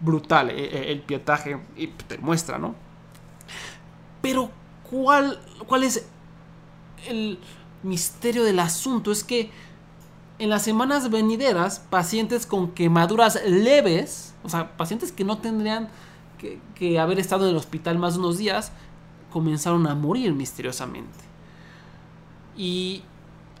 brutal 0.00 0.50
eh, 0.50 0.64
eh, 0.64 0.92
el 0.92 1.00
pietaje 1.00 1.58
y 1.76 1.86
te 1.88 2.18
muestra, 2.18 2.58
¿no? 2.58 2.74
Pero 4.20 4.50
¿cuál, 4.90 5.40
cuál 5.66 5.84
es 5.84 6.06
el 7.06 7.38
misterio 7.82 8.44
del 8.44 8.58
asunto? 8.58 9.12
Es 9.12 9.24
que 9.24 9.50
en 10.38 10.50
las 10.50 10.62
semanas 10.62 11.10
venideras, 11.10 11.80
pacientes 11.90 12.46
con 12.46 12.70
quemaduras 12.70 13.40
leves, 13.46 14.34
o 14.44 14.48
sea, 14.48 14.76
pacientes 14.76 15.10
que 15.10 15.24
no 15.24 15.38
tendrían 15.38 15.88
que, 16.74 16.98
haber 17.00 17.18
estado 17.18 17.44
en 17.44 17.50
el 17.50 17.56
hospital 17.56 17.98
más 17.98 18.14
de 18.14 18.20
unos 18.20 18.38
días, 18.38 18.72
comenzaron 19.32 19.86
a 19.88 19.94
morir 19.94 20.32
misteriosamente. 20.34 21.18
Y 22.56 23.02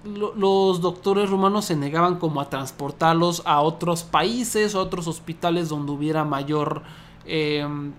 los 0.04 0.80
doctores 0.80 1.28
rumanos 1.28 1.64
se 1.64 1.76
negaban 1.76 2.18
como 2.18 2.40
a 2.40 2.48
transportarlos 2.48 3.42
a 3.44 3.60
otros 3.60 4.04
países 4.04 4.76
a 4.76 4.80
otros 4.80 5.08
hospitales 5.08 5.68
donde 5.68 5.90
hubiera 5.92 6.24
mayor 6.24 6.82
em, 7.26 7.92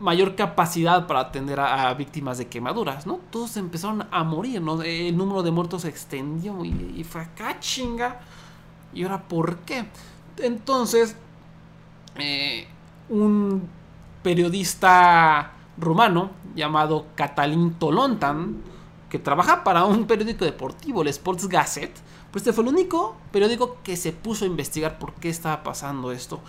mayor 0.00 0.34
capacidad 0.36 1.06
para 1.06 1.20
atender 1.20 1.60
a, 1.60 1.92
víctimas 1.94 2.38
de 2.38 2.48
quemaduras, 2.48 3.06
¿no? 3.06 3.20
Todos 3.30 3.56
empezaron 3.56 4.06
a 4.10 4.24
morir, 4.24 4.60
¿no? 4.60 4.82
El 4.82 5.16
número 5.16 5.42
de 5.42 5.50
muertos 5.50 5.82
se 5.82 5.88
extendió 5.88 6.64
y, 6.64 7.04
fue 7.04 7.22
acá 7.22 7.58
chinga. 7.60 8.20
¿Y 8.92 9.02
ahora 9.02 9.22
por 9.22 9.58
qué? 9.58 9.86
Entonces, 10.38 11.16
eh, 12.16 12.66
un 13.08 13.68
periodista 14.22 15.52
rumano 15.76 16.30
llamado 16.54 17.06
Catalin 17.14 17.74
Tolontan, 17.74 18.62
que 19.10 19.18
trabaja 19.18 19.64
para 19.64 19.84
un 19.84 20.06
periódico 20.06 20.44
deportivo, 20.44 21.02
el 21.02 21.08
Sports 21.08 21.48
Gazette, 21.48 21.96
pues 22.30 22.42
este 22.42 22.52
fue 22.52 22.64
el 22.64 22.70
único 22.70 23.16
periódico 23.30 23.78
que 23.84 23.96
se 23.96 24.12
puso 24.12 24.44
a 24.44 24.48
investigar 24.48 24.98
por 24.98 25.14
qué 25.14 25.28
estaba 25.28 25.62
pasando 25.62 26.10
esto. 26.10 26.40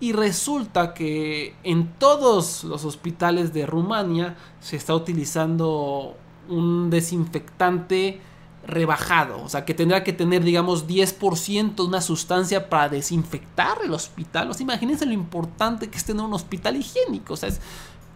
Y 0.00 0.12
resulta 0.12 0.94
que 0.94 1.54
en 1.62 1.92
todos 1.98 2.64
los 2.64 2.84
hospitales 2.84 3.52
de 3.52 3.66
Rumania 3.66 4.36
se 4.58 4.76
está 4.76 4.94
utilizando 4.94 6.16
un 6.48 6.88
desinfectante 6.88 8.20
rebajado, 8.66 9.42
o 9.42 9.48
sea, 9.48 9.64
que 9.64 9.74
tendrá 9.74 10.04
que 10.04 10.12
tener, 10.12 10.44
digamos, 10.44 10.86
10% 10.86 11.74
de 11.74 11.82
una 11.82 12.00
sustancia 12.00 12.68
para 12.68 12.88
desinfectar 12.88 13.78
el 13.84 13.92
hospital. 13.92 14.50
O 14.50 14.54
sea, 14.54 14.62
imagínense 14.64 15.06
lo 15.06 15.12
importante 15.12 15.88
que 15.88 15.96
es 15.98 16.04
tener 16.04 16.24
un 16.24 16.34
hospital 16.34 16.76
higiénico, 16.76 17.34
o 17.34 17.36
sea, 17.36 17.48
es 17.48 17.60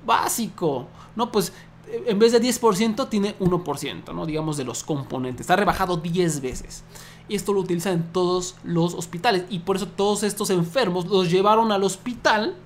básico, 0.06 0.88
¿no? 1.16 1.32
Pues 1.32 1.52
en 1.88 2.18
vez 2.18 2.32
de 2.32 2.40
10% 2.40 3.08
tiene 3.08 3.38
1%, 3.38 4.14
¿no? 4.14 4.26
Digamos, 4.26 4.56
de 4.56 4.64
los 4.64 4.84
componentes. 4.84 5.42
Está 5.42 5.56
rebajado 5.56 5.96
10 5.96 6.40
veces. 6.40 6.84
Y 7.28 7.36
esto 7.36 7.52
lo 7.52 7.60
utilizan 7.60 7.94
en 7.94 8.12
todos 8.12 8.56
los 8.64 8.94
hospitales. 8.94 9.44
Y 9.48 9.60
por 9.60 9.76
eso 9.76 9.86
todos 9.86 10.22
estos 10.22 10.50
enfermos 10.50 11.06
los 11.06 11.30
llevaron 11.30 11.72
al 11.72 11.82
hospital. 11.84 12.56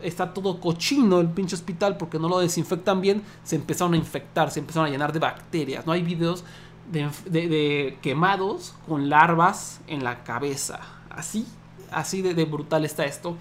Está 0.00 0.34
todo 0.34 0.60
cochino 0.60 1.20
el 1.20 1.28
pinche 1.28 1.54
hospital 1.54 1.96
porque 1.96 2.18
no 2.18 2.28
lo 2.28 2.38
desinfectan 2.38 3.00
bien. 3.00 3.22
Se 3.42 3.56
empezaron 3.56 3.94
a 3.94 3.96
infectar, 3.96 4.50
se 4.50 4.60
empezaron 4.60 4.88
a 4.88 4.90
llenar 4.90 5.12
de 5.12 5.18
bacterias. 5.18 5.86
No 5.86 5.92
hay 5.92 6.02
videos 6.02 6.44
de, 6.90 7.98
quemados 8.02 8.74
con 8.86 9.08
larvas 9.08 9.80
en 9.86 10.04
la 10.04 10.22
cabeza. 10.24 10.80
Así, 11.10 11.46
así 11.90 12.22
de, 12.22 12.44
brutal 12.44 12.84
está 12.84 13.04
esto. 13.04 13.36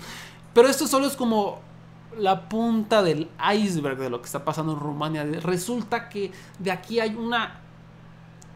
Pero 0.53 0.67
esto 0.67 0.87
solo 0.87 1.07
es 1.07 1.15
como 1.15 1.59
la 2.17 2.49
punta 2.49 3.03
del 3.03 3.29
iceberg 3.55 3.97
de 3.97 4.09
lo 4.09 4.21
que 4.21 4.25
está 4.25 4.45
pasando 4.45 4.73
en 4.73 4.79
Rumania. 4.79 5.23
Resulta 5.23 6.09
que 6.09 6.31
de 6.59 6.71
aquí 6.71 6.99
hay 6.99 7.15
una 7.15 7.59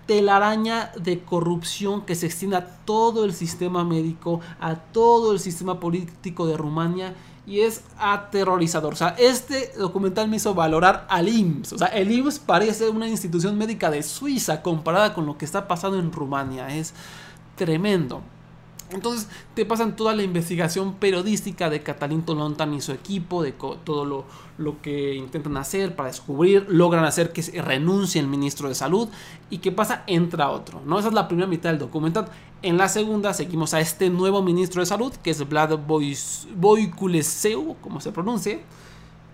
telaraña 0.06 0.92
de 0.98 1.22
corrupción 1.24 2.06
que 2.06 2.16
se 2.16 2.26
extiende 2.26 2.56
a 2.56 2.66
todo 2.86 3.26
el 3.26 3.34
sistema 3.34 3.84
médico, 3.84 4.40
a 4.60 4.76
todo 4.76 5.34
el 5.34 5.40
sistema 5.40 5.80
político 5.80 6.48
de 6.48 6.58
Rumania 6.58 7.14
y 7.46 7.62
es 7.62 7.84
aterrorizador. 7.98 8.94
O 8.94 8.98
sea, 8.98 9.16
este 9.18 9.74
documental 9.78 10.28
me 10.28 10.38
hizo 10.38 10.54
valorar 10.54 11.06
al 11.10 11.30
IMSS. 11.30 11.74
O 11.74 11.78
sea, 11.78 11.88
el 11.88 12.12
IMSS 12.12 12.40
parece 12.40 12.90
una 12.90 13.08
institución 13.08 13.58
médica 13.58 13.90
de 13.90 14.04
Suiza 14.04 14.62
comparada 14.62 15.14
con 15.14 15.26
lo 15.26 15.38
que 15.38 15.46
está 15.46 15.68
pasando 15.68 16.00
en 16.00 16.12
Rumania. 16.12 16.76
Es 16.76 16.94
tremendo. 17.56 18.22
Entonces 18.92 19.28
te 19.54 19.66
pasan 19.66 19.98
toda 19.98 20.16
la 20.16 20.24
investigación 20.24 20.94
periodística 20.94 21.70
de 21.70 21.84
Catalín 21.84 22.22
Tolontan 22.24 22.74
y 22.74 22.80
su 22.80 22.94
equipo, 22.94 23.44
de 23.44 23.52
todo 23.52 24.06
lo, 24.06 24.24
lo, 24.58 24.82
que 24.82 25.16
intentan 25.16 25.58
hacer 25.58 25.94
para 25.96 26.08
descubrir, 26.08 26.66
logran 26.70 27.04
hacer 27.04 27.34
que 27.34 27.42
renuncie 27.62 28.22
el 28.22 28.28
ministro 28.28 28.70
de 28.70 28.76
salud 28.76 29.10
y 29.50 29.58
qué 29.58 29.74
pasa, 29.74 30.04
entra 30.08 30.50
otro. 30.52 30.82
¿no? 30.86 31.00
Esa 31.00 31.10
es 31.10 31.14
la 31.14 31.28
primera 31.28 31.48
mitad 31.48 31.70
del 31.70 31.80
documental. 31.80 32.30
En 32.62 32.78
la 32.78 32.88
segunda 32.88 33.34
seguimos 33.34 33.74
a 33.74 33.82
este 33.82 34.10
nuevo 34.10 34.42
ministro 34.42 34.82
de 34.82 34.86
salud, 34.86 35.14
que 35.14 35.32
es 35.32 35.48
Vlad 35.48 35.78
Boykuleseu, 36.56 37.76
como 37.82 38.00
se 38.00 38.14
pronuncie, 38.14 38.62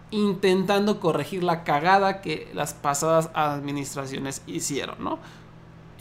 intentando 0.09 0.99
corregir 0.99 1.43
la 1.43 1.63
cagada 1.63 2.21
que 2.21 2.49
las 2.53 2.73
pasadas 2.73 3.29
administraciones 3.33 4.41
hicieron, 4.45 4.95
¿no? 4.99 5.19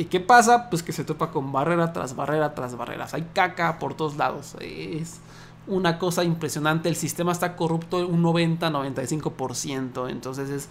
¿Y 0.02 0.06
qué 0.06 0.18
pasa? 0.18 0.68
Pues 0.68 0.82
que 0.82 0.92
se 0.92 1.04
topa 1.04 1.30
con 1.30 1.52
barrera 1.52 1.92
tras 1.92 2.16
barrera 2.16 2.56
tras 2.56 2.76
barreras. 2.76 3.14
Hay 3.14 3.28
caca 3.32 3.78
por 3.78 3.94
todos 3.94 4.16
lados. 4.16 4.56
Es 4.59 5.21
una 5.68 5.97
cosa 6.00 6.25
impresionante. 6.25 6.88
El 6.88 6.97
sistema 6.97 7.30
está 7.30 7.54
corrupto 7.54 7.99
un 7.99 8.21
90-95%. 8.21 10.11
Entonces 10.11 10.50
es 10.50 10.68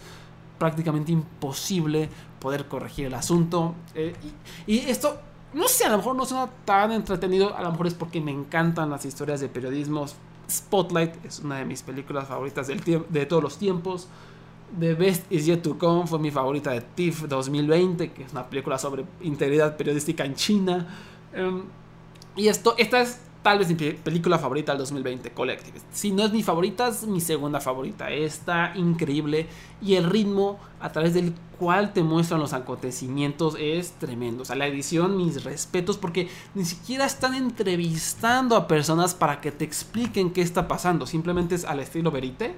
prácticamente 0.59 1.13
imposible 1.13 2.09
poder 2.41 2.67
corregir 2.67 3.05
el 3.05 3.13
asunto. 3.13 3.73
Eh, 3.95 4.13
y, 4.67 4.79
esto, 4.79 5.17
no 5.53 5.69
sé, 5.69 5.85
a 5.85 5.89
lo 5.91 5.97
mejor 6.00 6.17
no 6.17 6.25
suena 6.25 6.50
tan 6.65 6.91
entretenido. 6.91 7.55
A 7.55 7.61
lo 7.61 7.71
mejor 7.71 7.88
es 7.88 7.93
porque 7.93 8.19
me 8.19 8.31
encantan 8.31 8.89
las 8.89 9.05
historias 9.05 9.39
de 9.39 9.47
periodismo. 9.47 10.07
Spotlight 10.50 11.23
es 11.23 11.39
una 11.39 11.59
de 11.59 11.63
mis 11.63 11.83
películas 11.83 12.27
favoritas 12.27 12.67
del 12.67 12.83
de 12.83 13.25
todos 13.25 13.41
los 13.41 13.57
tiempos. 13.57 14.09
The 14.80 14.94
Best 14.96 15.32
Is 15.32 15.46
Yet 15.46 15.62
to 15.63 15.78
Come 15.78 16.08
fue 16.08 16.20
mi 16.20 16.32
favorita 16.32 16.72
de 16.72 16.82
TIFF 16.82 17.28
2020, 17.28 18.12
que 18.12 18.24
es 18.24 18.32
una 18.32 18.50
película 18.50 18.78
sobre 18.78 19.06
integridad 19.22 19.75
periodística 19.75 20.24
en 20.25 20.36
China. 20.36 20.88
Em, 21.34 21.63
y 22.36 22.48
esto, 22.48 22.75
esta 22.78 23.01
es 23.01 23.20
tal 23.42 23.60
vez 23.60 23.68
mi 23.68 23.75
película 23.75 24.38
favorita 24.38 24.72
del 24.72 24.80
2020, 24.80 25.32
Collective. 25.32 25.80
Si 25.92 26.12
no 26.12 26.24
es 26.24 26.32
mi 26.32 26.44
favorita, 26.44 26.88
es 26.88 27.06
mi 27.06 27.20
segunda 27.20 27.60
favorita. 27.60 28.12
Está 28.12 28.74
increíble 28.75 29.48
y 29.82 29.96
el 29.96 30.06
ritmo 30.10 30.60
a 30.80 30.92
través 30.92 31.13
del 31.13 31.34
cual 31.58 31.92
te 31.92 32.04
muestran 32.04 32.40
los 32.40 32.54
acontecimientos 32.54 33.56
es 33.60 33.92
tremendo. 33.94 34.44
O 34.44 34.46
sea, 34.46 34.56
la 34.56 34.68
edición, 34.68 35.18
mis 35.18 35.44
respetos, 35.44 35.98
porque 35.98 36.30
ni 36.56 36.66
siquiera 36.66 37.06
están 37.06 37.34
entrevistando 37.34 38.56
a 38.56 38.68
personas 38.68 39.16
para 39.16 39.42
que 39.42 39.51
te 39.51 39.66
expliquen 39.66 40.32
qué 40.32 40.42
está 40.42 40.68
pasando. 40.68 41.06
Simplemente 41.06 41.56
es 41.56 41.66
al 41.66 41.80
estilo 41.80 42.12
Verite 42.12 42.56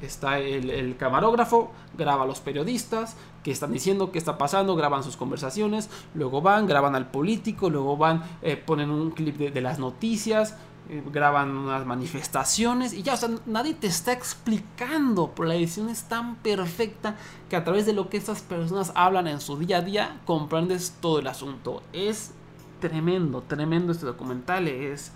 está 0.00 0.38
el, 0.38 0.96
camarógrafo, 0.96 1.70
graba 1.96 2.24
a 2.24 2.26
los 2.26 2.40
periodistas 2.40 3.16
que 3.42 3.50
están 3.50 3.72
diciendo 3.72 4.10
qué 4.10 4.18
está 4.18 4.38
pasando, 4.38 4.76
graban 4.76 5.02
sus 5.02 5.16
conversaciones, 5.16 5.90
luego 6.14 6.40
van, 6.40 6.66
graban 6.66 6.94
al 6.94 7.10
político, 7.10 7.70
luego 7.70 7.96
van, 7.96 8.22
eh, 8.42 8.56
ponen 8.56 8.90
un 8.90 9.10
clip 9.10 9.36
de, 9.36 9.60
las 9.60 9.78
noticias, 9.78 10.56
eh, 10.88 11.02
graban 11.12 11.56
unas 11.56 11.86
manifestaciones 11.86 12.92
y 12.92 13.02
ya, 13.02 13.14
o 13.14 13.16
sea, 13.16 13.30
nadie 13.46 13.74
te 13.74 13.86
está 13.86 14.12
explicando, 14.12 15.32
pero 15.34 15.48
la 15.48 15.54
edición 15.54 15.88
es 15.88 16.04
tan 16.04 16.36
perfecta 16.36 17.16
que 17.48 17.56
a 17.56 17.64
través 17.64 17.86
de 17.86 17.92
lo 17.92 18.08
que 18.08 18.16
estas 18.16 18.42
personas 18.42 18.92
hablan 18.94 19.26
en 19.26 19.40
su 19.40 19.58
día 19.58 19.78
a 19.78 19.82
día, 19.82 20.20
comprendes 20.24 20.96
todo 21.00 21.18
el 21.18 21.26
asunto. 21.26 21.82
Es 21.92 22.32
tremendo, 22.80 23.42
tremendo 23.42 23.92
este 23.92 24.06
documental, 24.06 24.68
es 24.68 25.12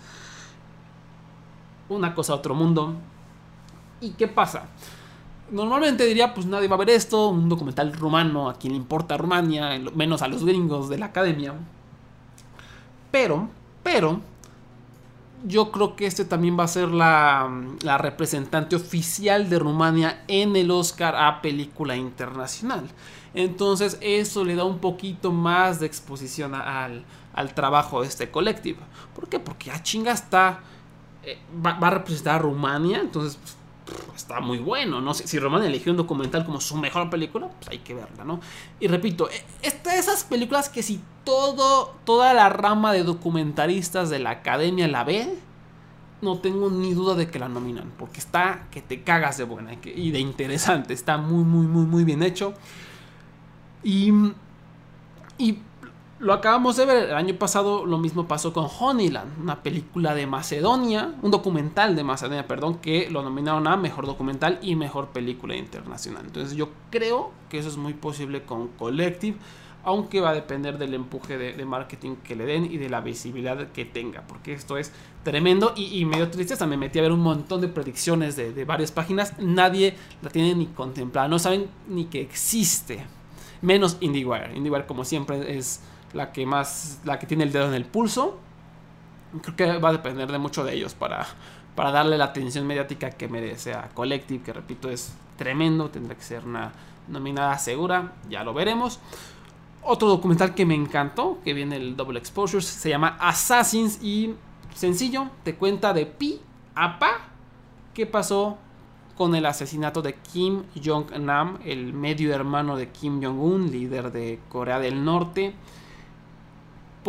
una 1.89 2.15
cosa 2.15 2.33
a 2.33 2.35
otro 2.37 2.55
mundo. 2.55 2.95
¿Y 4.01 4.11
qué 4.11 4.27
pasa? 4.27 4.67
Normalmente 5.51 6.05
diría, 6.05 6.33
pues 6.33 6.45
nadie 6.45 6.67
va 6.67 6.75
a 6.75 6.79
ver 6.79 6.91
esto, 6.91 7.29
un 7.29 7.49
documental 7.49 7.93
rumano, 7.93 8.49
a 8.49 8.53
quien 8.53 8.73
le 8.73 8.77
importa 8.77 9.17
Rumania, 9.17 9.79
menos 9.95 10.21
a 10.21 10.27
los 10.27 10.45
gringos 10.45 10.89
de 10.89 10.99
la 10.99 11.07
academia. 11.07 11.53
Pero, 13.11 13.49
pero, 13.81 14.21
yo 15.45 15.71
creo 15.71 15.95
que 15.95 16.05
este 16.05 16.25
también 16.25 16.59
va 16.59 16.65
a 16.65 16.67
ser 16.67 16.89
la, 16.89 17.49
la, 17.81 17.97
representante 17.97 18.75
oficial 18.75 19.49
de 19.49 19.57
Rumania 19.57 20.23
en 20.27 20.55
el 20.55 20.69
Oscar 20.69 21.15
a 21.15 21.41
película 21.41 21.95
internacional. 21.95 22.87
Entonces 23.33 23.97
eso 24.01 24.43
le 24.43 24.55
da 24.55 24.65
un 24.65 24.79
poquito 24.79 25.31
más 25.31 25.79
de 25.79 25.87
exposición 25.87 26.53
al, 26.53 27.05
al 27.33 27.53
trabajo 27.53 28.01
de 28.01 28.07
este 28.07 28.29
colectivo. 28.29 28.81
¿Por 29.15 29.29
qué? 29.29 29.39
Porque 29.39 29.71
a 29.71 29.75
ah, 29.75 29.83
chinga 29.83 30.11
está... 30.11 30.59
Eh, 31.23 31.37
va, 31.65 31.73
va, 31.73 31.87
a 31.87 31.91
representar 31.91 32.35
a 32.35 32.39
Rumania, 32.39 32.99
entonces 32.99 33.37
pues, 33.41 33.55
está 34.15 34.39
muy 34.39 34.59
bueno, 34.59 35.01
¿no? 35.01 35.13
Si, 35.13 35.27
si 35.27 35.39
Román 35.39 35.63
eligió 35.63 35.91
un 35.91 35.97
documental 35.97 36.45
como 36.45 36.61
su 36.61 36.77
mejor 36.77 37.09
película, 37.09 37.47
pues 37.47 37.69
hay 37.69 37.79
que 37.79 37.93
verla, 37.93 38.23
¿no? 38.23 38.39
Y 38.79 38.87
repito, 38.87 39.29
e, 39.29 39.43
esta 39.61 39.95
esas 39.95 40.23
películas 40.23 40.69
que 40.69 40.83
si 40.83 41.01
todo, 41.23 41.95
toda 42.05 42.33
la 42.33 42.49
rama 42.49 42.93
de 42.93 43.03
documentaristas 43.03 44.09
de 44.09 44.19
la 44.19 44.31
academia 44.31 44.87
la 44.87 45.03
ve, 45.03 45.37
no 46.21 46.39
tengo 46.39 46.69
ni 46.69 46.93
duda 46.93 47.15
de 47.15 47.29
que 47.29 47.39
la 47.39 47.49
nominan, 47.49 47.91
porque 47.97 48.19
está 48.19 48.67
que 48.71 48.81
te 48.81 49.03
cagas 49.03 49.37
de 49.37 49.45
buena 49.45 49.73
y 49.83 50.11
de 50.11 50.19
interesante, 50.19 50.93
está 50.93 51.17
muy, 51.17 51.43
muy, 51.43 51.65
muy, 51.65 51.85
muy 51.85 52.03
bien 52.03 52.23
hecho. 52.23 52.53
Y, 53.83 54.11
y 55.37 55.59
lo 56.19 56.33
acabamos 56.33 56.75
de 56.75 56.85
ver, 56.85 57.09
el 57.09 57.15
año 57.15 57.35
pasado 57.35 57.85
lo 57.85 57.97
mismo 57.97 58.27
pasó 58.27 58.51
con 58.51 58.67
Honeyland, 58.79 59.41
una 59.41 59.63
película 59.63 60.13
de 60.13 60.27
Macedonia, 60.27 61.15
un 61.21 61.31
documental 61.31 61.95
de 61.95 62.03
Macedonia, 62.03 62.47
perdón, 62.47 62.79
que 62.79 63.09
lo 63.09 63.23
nominaron 63.23 63.67
a 63.67 63.77
Mejor 63.77 64.05
Documental 64.05 64.59
y 64.61 64.75
Mejor 64.75 65.09
Película 65.09 65.55
Internacional. 65.55 66.25
Entonces 66.25 66.57
yo 66.57 66.69
creo 66.89 67.31
que 67.49 67.59
eso 67.59 67.69
es 67.69 67.77
muy 67.77 67.93
posible 67.93 68.43
con 68.43 68.67
Collective 68.69 69.37
aunque 69.83 70.19
va 70.19 70.31
a 70.31 70.33
depender 70.33 70.77
del 70.77 70.93
empuje 70.93 71.37
de, 71.37 71.65
marketing 71.65 72.17
que 72.17 72.35
le 72.35 72.45
den 72.45 72.65
y 72.65 72.77
de 72.77 72.89
la 72.89 73.01
visibilidad 73.01 73.71
que 73.71 73.85
tenga, 73.85 74.21
porque 74.27 74.53
esto 74.53 74.77
es 74.77 74.91
tremendo 75.23 75.73
y, 75.75 76.03
medio 76.05 76.29
tristeza. 76.29 76.67
Me 76.67 76.77
metí 76.77 76.99
a 76.99 77.01
ver 77.01 77.11
un 77.11 77.21
montón 77.21 77.61
de 77.61 77.69
predicciones 77.69 78.35
de, 78.35 78.65
varias 78.65 78.91
páginas, 78.91 79.33
nadie 79.39 79.95
la 80.21 80.29
tiene 80.29 80.53
ni 80.53 80.67
contemplada, 80.67 81.27
no 81.27 81.39
saben 81.39 81.67
ni 81.87 82.05
que 82.05 82.21
existe, 82.21 83.05
menos 83.61 83.97
IndieWire. 84.01 84.55
IndieWire, 84.55 84.85
como 84.85 85.05
siempre, 85.05 85.57
es 85.57 85.81
la 86.13 86.31
que 86.31 86.45
más, 86.45 87.01
la 87.03 87.19
que 87.19 87.27
tiene 87.27 87.43
el 87.43 87.51
dedo 87.51 87.67
en 87.67 87.73
el 87.73 87.85
pulso. 87.85 88.37
Creo 89.41 89.55
que 89.55 89.77
va 89.77 89.89
a 89.89 89.91
depender 89.93 90.31
de 90.31 90.37
mucho 90.37 90.63
de 90.63 90.73
ellos 90.73 90.93
para, 90.95 91.25
para 91.75 91.91
darle 91.91 92.17
la 92.17 92.25
atención 92.25 92.65
mediática 92.65 93.11
que 93.11 93.27
merece 93.27 93.73
a 93.73 93.89
Collective, 93.89 94.43
que 94.43 94.53
repito 94.53 94.89
es 94.89 95.13
tremendo, 95.37 95.89
tendrá 95.89 96.15
que 96.15 96.23
ser 96.23 96.45
una 96.45 96.71
nominada 97.07 97.57
segura, 97.57 98.13
ya 98.29 98.43
lo 98.43 98.53
veremos. 98.53 98.99
Otro 99.81 100.07
documental 100.07 100.53
que 100.53 100.65
me 100.65 100.75
encantó, 100.75 101.39
que 101.43 101.53
viene 101.53 101.77
el 101.77 101.95
Double 101.95 102.19
Exposure, 102.19 102.61
se 102.61 102.89
llama 102.89 103.17
Assassins 103.19 104.03
y 104.03 104.35
sencillo, 104.75 105.29
te 105.43 105.55
cuenta 105.55 105.93
de 105.93 106.05
pi 106.05 106.41
a 106.75 106.99
pa 106.99 107.29
qué 107.93 108.05
pasó 108.05 108.57
con 109.17 109.35
el 109.35 109.45
asesinato 109.45 110.01
de 110.01 110.15
Kim 110.15 110.63
Jong-nam, 110.81 111.59
el 111.65 111.93
medio 111.93 112.33
hermano 112.33 112.77
de 112.77 112.89
Kim 112.89 113.21
Jong-un, 113.21 113.69
líder 113.69 114.11
de 114.11 114.39
Corea 114.47 114.79
del 114.79 115.03
Norte. 115.03 115.53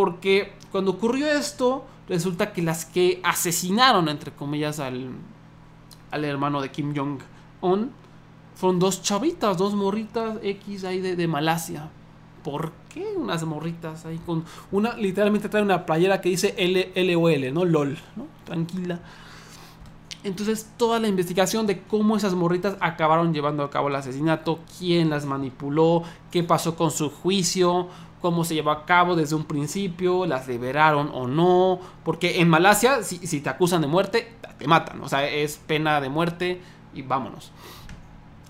Porque 0.01 0.55
cuando 0.73 0.93
ocurrió 0.93 1.31
esto, 1.31 1.85
resulta 2.09 2.55
que 2.55 2.63
las 2.63 2.87
que 2.87 3.21
asesinaron, 3.23 4.09
entre 4.09 4.33
comillas, 4.33 4.81
al, 4.81 5.11
al 6.11 6.25
hermano 6.25 6.63
de 6.63 6.71
Kim 6.71 6.97
Jong-un, 6.97 7.91
fueron 8.55 8.79
dos 8.79 9.03
chavitas, 9.03 9.59
dos 9.59 9.75
morritas 9.75 10.39
X 10.43 10.85
ahí 10.85 11.03
de, 11.03 11.29
Malasia. 11.29 11.91
¿por 12.43 12.73
qué 12.89 13.13
unas 13.15 13.45
morritas 13.45 14.07
ahí 14.07 14.19
con 14.25 14.43
una, 14.73 14.95
literalmente 14.95 15.51
trae 15.51 15.63
una 15.63 15.85
playera 15.85 16.23
que 16.23 16.31
dice 16.31 16.55
LOL, 16.97 17.53
¿no? 17.53 17.67
LOL, 17.67 17.99
¿no? 18.17 18.27
Tranquila. 18.47 19.01
Entonces 20.25 20.71
toda 20.79 20.99
la 20.99 21.09
investigación 21.09 21.67
de 21.67 21.83
cómo 21.83 22.17
esas 22.17 22.35
morritas 22.35 22.79
acabaron 22.81 23.35
llevando 23.35 23.63
a 23.65 23.69
cabo 23.69 23.89
el 23.89 23.97
asesinato, 23.97 24.61
quién 24.79 25.11
las 25.11 25.27
manipuló, 25.27 26.05
qué 26.31 26.43
pasó 26.43 26.75
con 26.75 26.91
su 26.91 27.11
juicio, 27.11 27.89
cómo 28.21 28.45
se 28.45 28.55
llevó 28.55 28.71
a 28.71 28.87
cabo 28.87 29.17
desde 29.17 29.37
un 29.37 29.45
principio, 29.45 30.27
las 30.27 30.49
liberaron 30.49 31.11
o 31.13 31.27
no, 31.27 31.81
porque 32.05 32.41
en 32.41 32.49
Malasia 32.49 33.03
si, 33.03 33.19
si 33.27 33.41
te 33.41 33.49
acusan 33.49 33.81
de 33.81 33.87
muerte, 33.87 34.33
te 34.59 34.67
matan, 34.67 35.01
o 35.03 35.09
sea, 35.09 35.27
es 35.29 35.57
pena 35.57 36.01
de 36.01 36.09
muerte 36.09 36.61
y 36.95 37.03
vámonos. 37.03 37.53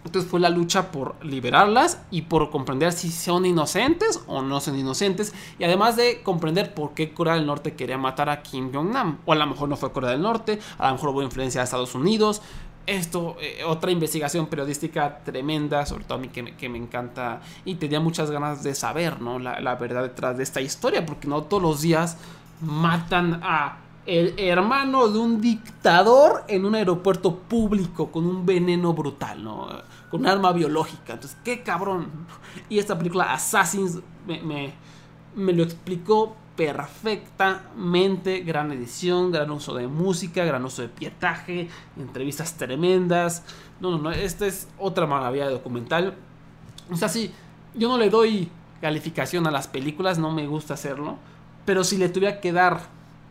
Entonces 0.05 0.31
fue 0.31 0.41
la 0.41 0.49
lucha 0.49 0.91
por 0.91 1.23
liberarlas 1.25 2.01
y 2.11 2.23
por 2.23 2.51
comprender 2.51 2.93
si 2.93 3.11
son 3.11 3.45
inocentes 3.45 4.23
o 4.27 4.41
no 4.41 4.61
son 4.61 4.79
inocentes. 4.79 5.35
Y 5.59 5.65
además 5.65 5.97
de 5.97 6.23
comprender 6.23 6.73
por 6.73 6.95
qué 6.95 7.13
Corea 7.13 7.35
del 7.35 7.47
Norte 7.47 7.75
quería 7.75 7.99
matar 7.99 8.31
a 8.31 8.43
Kim 8.43 8.73
Jong-nam. 8.73 9.19
O 9.27 9.33
a 9.33 9.37
lo 9.37 9.47
mejor 9.47 9.69
no 9.69 9.77
fue 9.77 9.93
Corea 9.93 10.11
del 10.11 10.23
Norte, 10.23 10.59
a 10.79 10.89
lo 10.89 10.95
mejor 10.95 11.11
hubo 11.11 11.23
influencia 11.23 11.61
de 11.61 11.65
Estados 11.65 11.95
Unidos. 11.95 12.41
Esto, 12.87 13.37
eh, 13.41 13.63
otra 13.65 13.91
investigación 13.91 14.47
periodística 14.47 15.19
tremenda, 15.23 15.87
sobre 15.87 16.05
todo 16.05 16.19
a 16.19 16.21
mí 16.21 16.29
que 16.29 16.43
me, 16.43 16.57
que 16.57 16.69
me 16.69 16.79
encanta 16.79 17.41
y 17.65 17.77
tenía 17.77 18.01
muchas 18.01 18.31
ganas 18.31 18.63
de 18.63 18.75
saber 18.75 19.21
¿no? 19.21 19.39
la, 19.39 19.61
la 19.61 19.77
verdad 19.77 20.03
detrás 20.03 20.37
de 20.37 20.43
esta 20.43 20.61
historia, 20.61 21.07
porque 21.07 21.29
no 21.29 21.43
todos 21.45 21.63
los 21.63 21.83
días 21.83 22.17
matan 22.61 23.41
a 23.43 23.79
el 24.07 24.35
hermano 24.39 25.09
de 25.09 25.19
un 25.19 25.41
dictador 25.41 26.45
en 26.49 26.65
un 26.65 26.75
aeropuerto 26.75 27.37
público 27.37 28.11
con 28.11 28.27
un 28.27 28.45
veneno 28.47 28.93
brutal, 28.93 29.45
¿no? 29.45 29.69
Con 30.11 30.23
un 30.23 30.27
arma 30.27 30.53
biológica. 30.53 31.15
Entonces, 31.15 31.39
qué 31.45 31.63
cabrón. 31.63 32.09
Y 32.69 32.79
esta 32.79 32.97
película 32.97 33.33
Assassins 33.33 34.01
me, 34.27 34.73
lo 35.37 35.63
explicó 35.63 36.35
perfectamente. 36.67 38.41
Gran 38.41 38.71
edición, 38.71 39.33
gran 39.33 39.51
uso 39.51 39.75
de 39.75 39.87
música, 39.87 40.45
gran 40.45 40.63
uso 40.63 40.83
de 40.83 40.89
pietaje, 40.89 41.71
entrevistas 41.97 42.59
tremendas. 42.59 43.45
No, 43.81 43.91
no, 43.93 43.99
no. 43.99 44.11
Esta 44.11 44.47
es 44.47 44.69
otra 44.79 45.07
maravilla 45.07 45.47
de 45.47 45.53
documental. 45.53 46.15
O 46.91 46.97
sea, 46.97 47.09
sí, 47.09 47.33
yo 47.75 47.89
no 47.89 47.97
le 47.97 48.11
doy 48.11 48.51
calificación 48.83 49.47
a 49.47 49.51
las 49.51 49.69
películas, 49.69 50.19
no 50.19 50.33
me 50.33 50.47
gusta 50.47 50.75
hacerlo. 50.75 51.17
Pero 51.65 51.83
si 51.83 51.97
le 51.97 52.11
tuviera 52.11 52.41
que 52.41 52.53
dar 52.53 52.81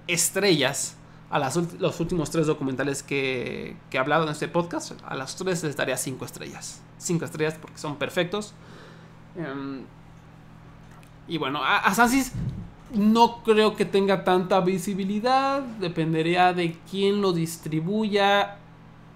estrellas 0.07 0.95
a 1.29 1.37
las, 1.37 1.55
los 1.79 1.99
últimos 1.99 2.31
tres 2.31 2.47
documentales 2.47 3.03
que, 3.03 3.77
que, 3.91 3.97
he 3.97 3.99
hablado 3.99 4.23
en 4.23 4.29
este 4.29 4.47
podcast. 4.47 4.93
A 5.05 5.13
las 5.13 5.35
tres 5.35 5.63
les 5.63 5.75
daría 5.75 5.97
cinco 5.97 6.25
estrellas. 6.25 6.81
Cinco 6.97 7.25
estrellas 7.25 7.55
porque 7.61 7.77
son 7.77 7.97
perfectos. 7.97 8.55
Em, 9.35 9.83
y 11.27 11.37
bueno, 11.37 11.63
Assassin's 11.63 12.31
no 12.93 13.43
creo 13.43 13.75
que 13.75 13.85
tenga 13.85 14.23
tanta 14.23 14.59
visibilidad. 14.61 15.61
Dependería 15.61 16.53
de 16.53 16.77
quién 16.89 17.21
lo 17.21 17.33
distribuya. 17.33 18.57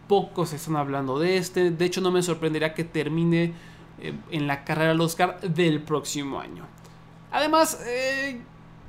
Pocos 0.07 0.53
están 0.53 0.75
hablando 0.75 1.19
de 1.19 1.37
este. 1.37 1.71
De 1.71 1.85
hecho, 1.85 2.01
no 2.01 2.11
me 2.11 2.21
sorprendería 2.21 2.73
que 2.73 2.83
termine 2.83 3.53
eh, 3.99 4.13
en 4.31 4.47
la 4.47 4.63
carrera 4.63 4.91
al 4.91 5.01
Oscar 5.01 5.39
del 5.41 5.81
próximo 5.81 6.39
año. 6.39 6.65
Además, 7.31 7.81
eh, 7.85 8.41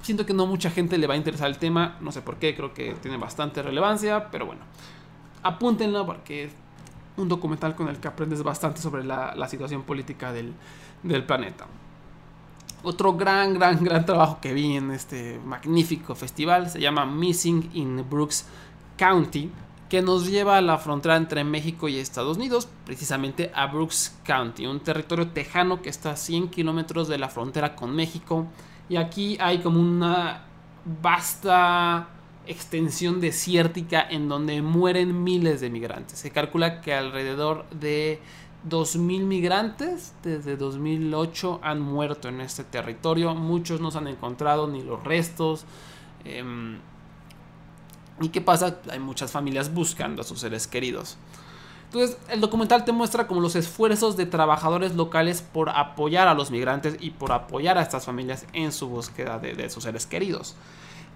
Siento 0.04 0.26
que 0.26 0.34
no 0.34 0.46
mucha 0.46 0.70
gente 0.70 0.98
le 0.98 1.06
va 1.06 1.14
a 1.14 1.16
interesar 1.16 1.48
el 1.48 1.56
tema, 1.56 1.96
no 2.02 2.12
sé 2.12 2.20
por 2.20 2.36
qué, 2.36 2.54
creo 2.54 2.74
que 2.74 2.92
tiene 3.00 3.16
bastante 3.16 3.62
relevancia, 3.62 4.30
pero 4.30 4.44
bueno, 4.44 4.60
apúntenlo 5.42 6.04
porque 6.04 6.44
es 6.44 6.52
un 7.16 7.26
documental 7.26 7.74
con 7.74 7.88
el 7.88 7.96
que 7.96 8.08
aprendes 8.08 8.42
bastante 8.42 8.82
sobre 8.82 9.02
la, 9.02 9.48
situación 9.48 9.82
política 9.84 10.30
del, 10.30 10.52
del 11.02 11.24
planeta. 11.24 11.64
Otro 12.84 13.14
gran, 13.14 13.54
gran, 13.54 13.82
gran 13.82 14.04
trabajo 14.04 14.38
que 14.40 14.52
vi 14.52 14.76
en 14.76 14.90
este 14.90 15.40
magnífico 15.44 16.14
festival 16.14 16.68
se 16.68 16.80
llama 16.80 17.06
Missing 17.06 17.70
in 17.72 18.04
Brooks 18.08 18.46
County, 18.98 19.50
que 19.88 20.02
nos 20.02 20.28
lleva 20.28 20.58
a 20.58 20.60
la 20.60 20.76
frontera 20.76 21.16
entre 21.16 21.44
México 21.44 21.88
y 21.88 21.96
Estados 21.96 22.36
Unidos, 22.36 22.68
precisamente 22.84 23.50
a 23.54 23.66
Brooks 23.66 24.18
County, 24.24 24.66
un 24.66 24.80
territorio 24.80 25.28
tejano 25.28 25.80
que 25.80 25.88
está 25.88 26.12
a 26.12 26.16
100 26.16 26.48
kilómetros 26.48 27.08
de 27.08 27.16
la 27.16 27.30
frontera 27.30 27.74
con 27.74 27.94
México 27.96 28.46
y 28.88 28.96
aquí 28.96 29.38
hay 29.40 29.58
como 29.58 29.80
una 29.80 30.44
vasta 31.00 32.08
extensión 32.46 33.20
desértica 33.20 34.06
en 34.08 34.28
donde 34.28 34.60
mueren 34.60 35.24
miles 35.24 35.60
de 35.60 35.70
migrantes. 35.70 36.18
Se 36.18 36.30
calcula 36.30 36.80
que 36.80 36.92
alrededor 36.92 37.68
de 37.70 38.20
2.000 38.68 39.24
migrantes 39.24 40.14
desde 40.22 40.56
2008 40.56 41.60
han 41.62 41.80
muerto 41.80 42.28
en 42.28 42.40
este 42.40 42.64
territorio. 42.64 43.34
Muchos 43.34 43.80
no 43.80 43.90
se 43.90 43.98
han 43.98 44.08
encontrado 44.08 44.66
ni 44.66 44.82
los 44.82 45.02
restos. 45.04 45.64
Em, 46.24 46.78
¿Y 48.20 48.28
qué 48.28 48.40
pasa? 48.40 48.80
Hay 48.90 49.00
muchas 49.00 49.32
familias 49.32 49.72
buscando 49.74 50.22
a 50.22 50.24
sus 50.24 50.40
seres 50.40 50.66
queridos. 50.66 51.16
Entonces, 51.86 52.18
el 52.28 52.40
documental 52.40 52.84
te 52.84 52.92
muestra 52.92 53.28
como 53.28 53.40
los 53.40 53.54
esfuerzos 53.54 54.16
de 54.16 54.26
trabajadores 54.26 54.96
locales 54.96 55.42
por 55.42 55.68
apoyar 55.68 56.26
a 56.26 56.34
los 56.34 56.50
migrantes 56.50 56.96
y 56.98 57.10
por 57.10 57.30
apoyar 57.30 57.78
a 57.78 57.82
estas 57.82 58.04
familias 58.04 58.46
en 58.52 58.72
su 58.72 58.88
búsqueda 58.88 59.38
de, 59.38 59.70
sus 59.70 59.84
seres 59.84 60.04
queridos. 60.04 60.56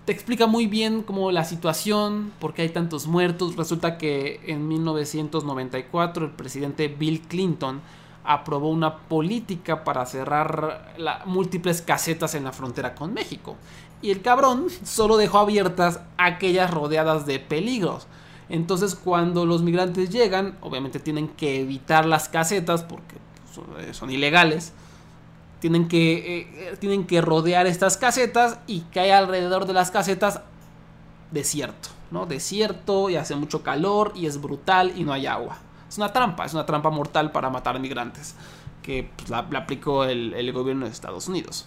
Te 0.08 0.12
explica 0.12 0.46
muy 0.46 0.66
bien 0.66 1.02
cómo 1.02 1.30
la 1.30 1.44
situación, 1.44 2.32
por 2.40 2.54
qué 2.54 2.62
hay 2.62 2.70
tantos 2.70 3.06
muertos. 3.06 3.56
Resulta 3.56 3.98
que 3.98 4.40
en 4.46 4.66
1994 4.66 6.24
el 6.24 6.30
presidente 6.30 6.88
Bill 6.88 7.20
Clinton 7.20 7.82
aprobó 8.24 8.70
una 8.70 9.00
política 9.00 9.84
para 9.84 10.06
cerrar 10.06 10.94
múltiples 11.26 11.82
casetas 11.82 12.34
en 12.34 12.44
la 12.44 12.52
frontera 12.52 12.94
con 12.94 13.12
México. 13.12 13.56
Y 14.00 14.10
el 14.10 14.22
cabrón 14.22 14.68
solo 14.82 15.18
dejó 15.18 15.40
abiertas 15.40 16.00
aquellas 16.16 16.70
rodeadas 16.70 17.26
de 17.26 17.38
peligros 17.38 18.06
entonces 18.48 18.94
cuando 18.94 19.44
los 19.44 19.62
migrantes 19.62 20.10
llegan, 20.10 20.56
obviamente 20.62 21.00
tienen 21.00 21.28
que 21.28 21.60
evitar 21.60 22.06
las 22.06 22.28
casetas 22.28 22.82
porque 22.82 23.16
pues, 23.54 23.96
son 23.96 24.10
ilegales. 24.10 24.72
Tienen 25.60 25.88
que, 25.88 26.38
eh, 26.38 26.76
tienen 26.78 27.06
que 27.06 27.20
rodear 27.20 27.66
estas 27.66 27.96
casetas 27.96 28.58
y 28.66 28.82
que 28.82 29.00
hay 29.00 29.10
alrededor 29.10 29.66
de 29.66 29.72
las 29.72 29.90
casetas 29.90 30.42
desierto, 31.30 31.88
¿no? 32.10 32.26
Desierto 32.26 33.10
y 33.10 33.16
hace 33.16 33.34
mucho 33.34 33.62
calor 33.62 34.12
y 34.14 34.26
es 34.26 34.40
brutal 34.40 34.92
y 34.96 35.04
no 35.04 35.12
hay 35.12 35.26
agua. 35.26 35.58
Es 35.88 35.96
una 35.98 36.12
trampa, 36.12 36.44
es 36.44 36.54
una 36.54 36.66
trampa 36.66 36.90
mortal 36.90 37.32
para 37.32 37.50
matar 37.50 37.80
migrantes 37.80 38.34
que 38.82 39.10
pues, 39.16 39.28
la, 39.30 39.38
aplicó 39.38 40.04
el, 40.04 40.52
gobierno 40.52 40.86
de 40.86 40.92
Estados 40.92 41.28
Unidos. 41.28 41.66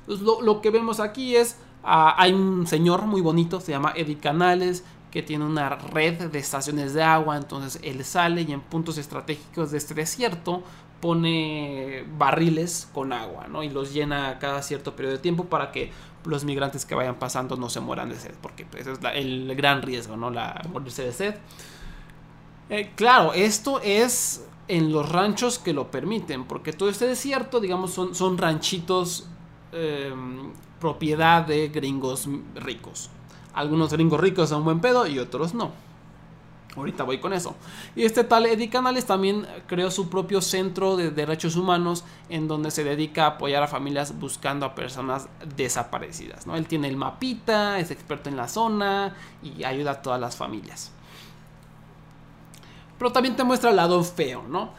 Entonces 0.00 0.24
lo, 0.24 0.40
lo 0.40 0.60
que 0.60 0.70
vemos 0.70 1.00
aquí 1.00 1.36
es, 1.36 1.56
ah, 1.82 2.14
hay 2.16 2.32
un 2.32 2.66
señor 2.66 3.02
muy 3.02 3.20
bonito, 3.20 3.60
se 3.60 3.72
llama 3.72 3.92
Eddie 3.96 4.18
Canales, 4.18 4.84
que 5.10 5.22
tiene 5.22 5.44
una 5.44 5.70
red 5.70 6.30
de 6.30 6.38
estaciones 6.38 6.94
de 6.94 7.02
agua, 7.02 7.36
entonces 7.36 7.80
él 7.82 8.04
sale 8.04 8.42
y 8.42 8.52
en 8.52 8.60
puntos 8.60 8.96
estratégicos 8.96 9.72
de 9.72 9.78
este 9.78 9.94
desierto 9.94 10.62
pone 11.00 12.04
barriles 12.18 12.88
con 12.92 13.12
agua, 13.12 13.46
¿no? 13.48 13.62
Y 13.62 13.70
los 13.70 13.92
llena 13.92 14.38
cada 14.38 14.62
cierto 14.62 14.94
periodo 14.96 15.14
de 15.16 15.20
tiempo 15.22 15.44
para 15.46 15.72
que 15.72 15.90
los 16.24 16.44
migrantes 16.44 16.84
que 16.84 16.94
vayan 16.94 17.16
pasando 17.18 17.56
no 17.56 17.70
se 17.70 17.80
mueran 17.80 18.10
de 18.10 18.16
sed, 18.16 18.34
porque 18.42 18.66
pues, 18.66 18.82
ese 18.82 18.92
es 18.92 19.02
la- 19.02 19.14
el 19.14 19.54
gran 19.56 19.82
riesgo, 19.82 20.16
¿no? 20.16 20.30
La 20.30 20.60
morirse 20.72 21.02
de 21.04 21.12
sed. 21.12 21.34
Eh, 22.68 22.92
claro, 22.94 23.32
esto 23.32 23.80
es 23.80 24.46
en 24.68 24.92
los 24.92 25.08
ranchos 25.10 25.58
que 25.58 25.72
lo 25.72 25.90
permiten, 25.90 26.44
porque 26.44 26.72
todo 26.72 26.88
este 26.88 27.06
desierto, 27.06 27.58
digamos, 27.60 27.92
son, 27.92 28.14
son 28.14 28.38
ranchitos 28.38 29.26
eh, 29.72 30.12
propiedad 30.80 31.42
de 31.46 31.68
gringos 31.68 32.28
ricos. 32.54 33.10
Algunos 33.54 33.92
gringos 33.92 34.20
ricos 34.20 34.48
son 34.48 34.64
buen 34.64 34.80
pedo 34.80 35.06
y 35.06 35.18
otros 35.18 35.54
no. 35.54 35.72
Ahorita 36.76 37.02
voy 37.02 37.18
con 37.18 37.32
eso. 37.32 37.56
Y 37.96 38.04
este 38.04 38.22
tal 38.22 38.46
Eddie 38.46 38.70
Canales 38.70 39.04
también 39.04 39.46
creó 39.66 39.90
su 39.90 40.08
propio 40.08 40.40
centro 40.40 40.96
de 40.96 41.10
derechos 41.10 41.56
humanos 41.56 42.04
en 42.28 42.46
donde 42.46 42.70
se 42.70 42.84
dedica 42.84 43.24
a 43.24 43.28
apoyar 43.28 43.62
a 43.62 43.66
familias 43.66 44.18
buscando 44.18 44.64
a 44.66 44.74
personas 44.74 45.28
desaparecidas. 45.56 46.46
¿no? 46.46 46.56
Él 46.56 46.66
tiene 46.66 46.88
el 46.88 46.96
mapita, 46.96 47.80
es 47.80 47.90
experto 47.90 48.28
en 48.28 48.36
la 48.36 48.46
zona 48.46 49.16
y 49.42 49.64
ayuda 49.64 49.92
a 49.92 50.02
todas 50.02 50.20
las 50.20 50.36
familias. 50.36 50.92
Pero 52.98 53.10
también 53.10 53.34
te 53.34 53.42
muestra 53.42 53.70
el 53.70 53.76
lado 53.76 54.04
feo, 54.04 54.44
¿no? 54.46 54.70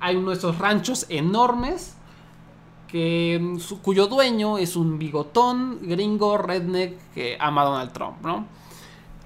Hay 0.00 0.16
esos 0.32 0.56
ranchos 0.58 1.04
enormes 1.10 1.94
que, 2.88 3.38
mm, 3.40 3.58
cuyo 3.82 4.06
dueño 4.06 4.56
es 4.56 4.74
un 4.74 4.98
bigotón 4.98 5.78
gringo 5.82 6.38
redneck 6.38 7.12
que 7.12 7.36
ama 7.38 7.62
a 7.62 7.64
Donald 7.66 7.92
Trump, 7.92 8.16
¿no? 8.22 8.46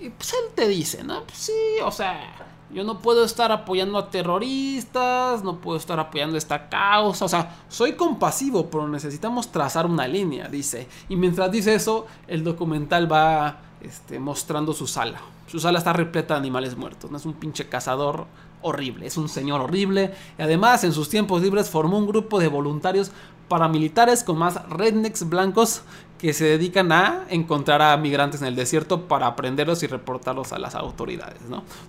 Y 0.03 0.11
pues 0.11 0.33
él 0.33 0.53
te 0.55 0.67
dice, 0.67 1.05
¿no? 1.05 1.23
Pues 1.23 1.39
sí, 1.39 1.53
o 1.85 1.93
sea, 1.93 2.35
yo 2.75 2.83
no 2.83 2.99
puedo 2.99 3.25
estar 3.25 3.53
apoyando 3.53 3.99
a 3.99 4.11
terroristas, 4.11 5.45
no 5.45 5.59
puedo 5.59 5.79
estar 5.79 6.01
apoyando 6.01 6.37
esta 6.37 6.69
causa, 6.69 7.25
o 7.25 7.29
sea, 7.29 7.57
soy 7.69 7.93
compasivo, 7.93 8.69
pero 8.69 8.89
necesitamos 8.89 9.53
trazar 9.53 9.87
una 9.87 10.09
línea, 10.09 10.49
dice. 10.49 10.89
Y 11.09 11.15
mientras 11.15 11.53
dice 11.53 11.75
eso, 11.75 12.07
el 12.27 12.43
documental 12.43 13.11
va 13.11 13.59
este, 13.81 14.19
mostrando 14.19 14.73
su 14.73 14.89
sala. 14.89 15.21
Su 15.47 15.61
sala 15.61 15.79
está 15.79 15.93
repleta 15.93 16.35
de 16.35 16.41
animales 16.41 16.77
muertos, 16.77 17.11
no 17.11 17.19
es 17.19 17.25
un 17.25 17.35
pinche 17.35 17.69
cazador 17.69 18.27
horrible, 18.63 19.07
es 19.07 19.17
un 19.17 19.29
señor 19.29 19.61
horrible. 19.61 20.15
Además, 20.39 20.85
en 20.85 20.93
sus 20.93 21.09
tiempos 21.09 21.43
libres 21.43 21.69
formó 21.69 21.99
un 21.99 22.07
grupo 22.07 22.39
de 22.39 22.49
voluntarios 22.49 23.13
paramilitares 23.49 24.25
con 24.25 24.39
más 24.39 24.67
rednecks 24.71 25.29
blancos 25.29 25.83
que 26.23 26.33
se 26.33 26.45
dedican 26.45 26.93
a 26.93 27.27
encontrar 27.29 27.83
a 27.83 27.97
migrantes 27.97 28.41
en 28.41 28.47
el 28.47 28.55
desierto 28.55 29.09
para 29.09 29.27
aprenderlos 29.27 29.83
y 29.83 29.89
reportarlos 29.89 30.53
a 30.53 30.59
las 30.59 30.77
autoridades, 30.77 31.41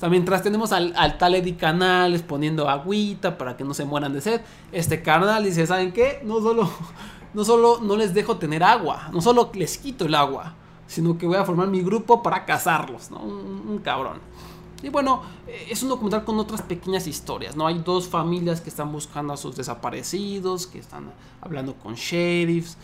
mientras 0.10 0.42
tenemos 0.42 0.72
al, 0.72 0.92
al 0.98 1.20
tal 1.20 1.36
Eddie 1.36 1.56
Canales 1.56 2.24
poniendo 2.24 2.68
agüita 2.68 3.38
para 3.38 3.56
que 3.56 3.64
no 3.64 3.76
se 3.76 3.86
mueran 3.86 4.12
de 4.12 4.22
sed, 4.22 4.42
este 4.72 5.04
carnal 5.04 5.44
dice, 5.44 5.68
¿saben 5.68 5.94
qué? 5.94 6.20
No 6.26 6.42
solo, 6.42 6.68
no 7.36 7.46
solo 7.46 7.80
no 7.80 7.96
les 7.96 8.16
dejo 8.16 8.38
tener 8.38 8.64
agua, 8.64 9.10
no 9.14 9.22
solo 9.22 9.52
les 9.54 9.78
quito 9.78 10.06
el 10.06 10.16
agua, 10.16 10.56
sino 10.88 11.16
que 11.16 11.28
voy 11.28 11.38
a 11.38 11.46
formar 11.46 11.68
mi 11.68 11.82
grupo 11.82 12.24
para 12.24 12.44
cazarlos, 12.44 13.12
un 13.12 13.80
cabrón. 13.84 14.18
Y 14.84 14.90
bueno, 14.90 15.22
eh, 15.48 15.68
es 15.70 15.82
un 15.82 15.90
documental 15.90 16.26
con 16.26 16.38
otras 16.40 16.62
pequeñas 16.62 17.08
historias, 17.08 17.56
¿no? 17.56 17.66
Hay 17.66 17.80
dos 17.80 18.10
familias 18.10 18.60
que 18.60 18.70
están 18.70 18.92
buscando 18.92 19.32
a 19.32 19.38
sus 19.38 19.56
desaparecidos, 19.56 20.68
que 20.68 20.80
están 20.80 21.14
hablando 21.40 21.74
con 21.76 21.96
sheriffs. 21.96 22.78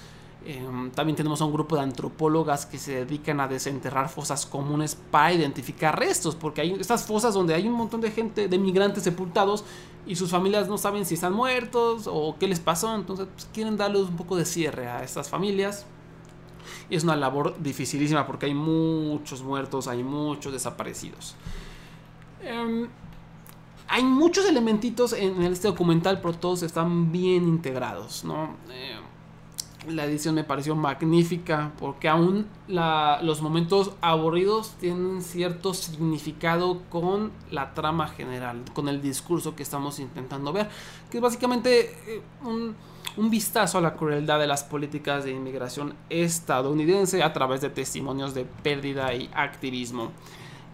Eh, 0.46 0.66
también 0.96 1.18
tenemos 1.18 1.42
a 1.42 1.46
un 1.46 1.52
grupo 1.52 1.76
de 1.76 1.82
antropólogas 1.82 2.66
que 2.66 2.78
se 2.78 3.04
dedican 3.04 3.42
a 3.42 3.50
desenterrar 3.50 4.08
fosas 4.08 4.46
comunes 4.46 4.96
para 4.96 5.34
identificar 5.34 6.00
restos, 6.00 6.36
porque 6.36 6.62
hay 6.62 6.72
estas 6.72 7.06
fosas 7.06 7.34
donde 7.34 7.54
hay 7.54 7.68
un 7.68 7.74
montón 7.74 8.00
de 8.00 8.12
gente, 8.12 8.48
de 8.48 8.58
migrantes 8.58 9.04
sepultados, 9.04 9.66
y 10.08 10.16
sus 10.16 10.32
familias 10.32 10.70
no 10.70 10.78
saben 10.78 11.06
si 11.06 11.16
están 11.16 11.34
muertos 11.34 12.08
o 12.08 12.38
qué 12.40 12.48
les 12.48 12.62
pasó, 12.62 12.96
entonces 12.96 13.28
pues, 13.34 13.50
quieren 13.54 13.76
darles 13.76 14.04
un 14.04 14.16
poco 14.16 14.38
de 14.38 14.46
cierre 14.46 14.88
a 14.88 15.04
estas 15.04 15.30
familias. 15.30 15.86
Y 16.90 16.96
es 16.96 17.04
una 17.04 17.18
labor 17.18 17.62
dificilísima 17.62 18.26
porque 18.26 18.46
hay 18.46 18.54
muchos 18.54 19.44
muertos, 19.44 19.88
hay 19.88 20.04
muchos 20.04 20.54
desaparecidos. 20.54 21.36
Em, 22.44 22.88
hay 23.88 24.04
muchos 24.04 24.46
elementitos 24.48 25.14
en 25.14 25.42
este 25.44 25.68
documental, 25.68 26.20
pero 26.22 26.34
todos 26.34 26.64
están 26.64 27.12
bien 27.12 27.48
integrados, 27.48 28.24
¿no? 28.24 28.56
Eh, 28.72 28.98
la 29.88 30.04
edición 30.06 30.36
me 30.36 30.44
pareció 30.44 30.76
magnífica 30.76 31.72
porque 31.80 32.10
aún 32.10 32.46
la- 32.68 33.20
los 33.24 33.42
momentos 33.42 33.94
aburridos 34.02 34.74
tienen 34.80 35.22
cierto 35.22 35.74
significado 35.74 36.82
con 36.90 37.32
la 37.50 37.74
trama 37.74 38.08
general, 38.10 38.62
con 38.74 38.90
el 38.90 39.02
discurso 39.02 39.56
que 39.56 39.64
estamos 39.64 40.00
intentando 40.00 40.52
ver, 40.54 40.70
que 41.10 41.18
es 41.18 41.24
básicamente 41.24 41.96
eh, 42.08 42.22
un 42.44 43.30
vistazo 43.30 43.78
a 43.80 43.82
la 43.82 43.96
crueldad 43.96 44.38
de 44.40 44.48
las 44.48 44.64
políticas 44.64 45.24
de 45.24 45.32
inmigración 45.32 45.96
estadounidense 46.10 47.24
a 47.24 47.34
través 47.34 47.62
de 47.62 47.70
testimonios 47.70 48.34
de 48.34 48.46
pérdida 48.46 49.14
y 49.16 49.30
activismo. 49.34 50.12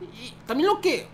Y 0.01 0.33
también 0.45 0.67
lo 0.67 0.81
que 0.81 1.07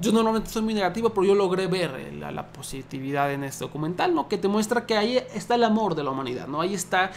yo 0.00 0.12
normalmente 0.12 0.50
soy 0.50 0.62
muy 0.62 0.74
negativo, 0.74 1.10
pero 1.10 1.26
yo 1.26 1.34
logré 1.34 1.66
ver 1.66 1.94
eh, 1.98 2.12
la, 2.12 2.46
positividad 2.52 3.32
en 3.32 3.44
este 3.44 3.64
documental, 3.64 4.14
¿no? 4.14 4.28
Que 4.28 4.38
te 4.38 4.48
muestra 4.48 4.86
que 4.86 4.96
ahí 4.96 5.16
está 5.34 5.56
el 5.56 5.64
amor 5.64 5.94
de 5.94 6.04
la 6.04 6.10
humanidad, 6.10 6.46
¿no? 6.46 6.60
Ahí 6.60 6.74
está 6.74 7.10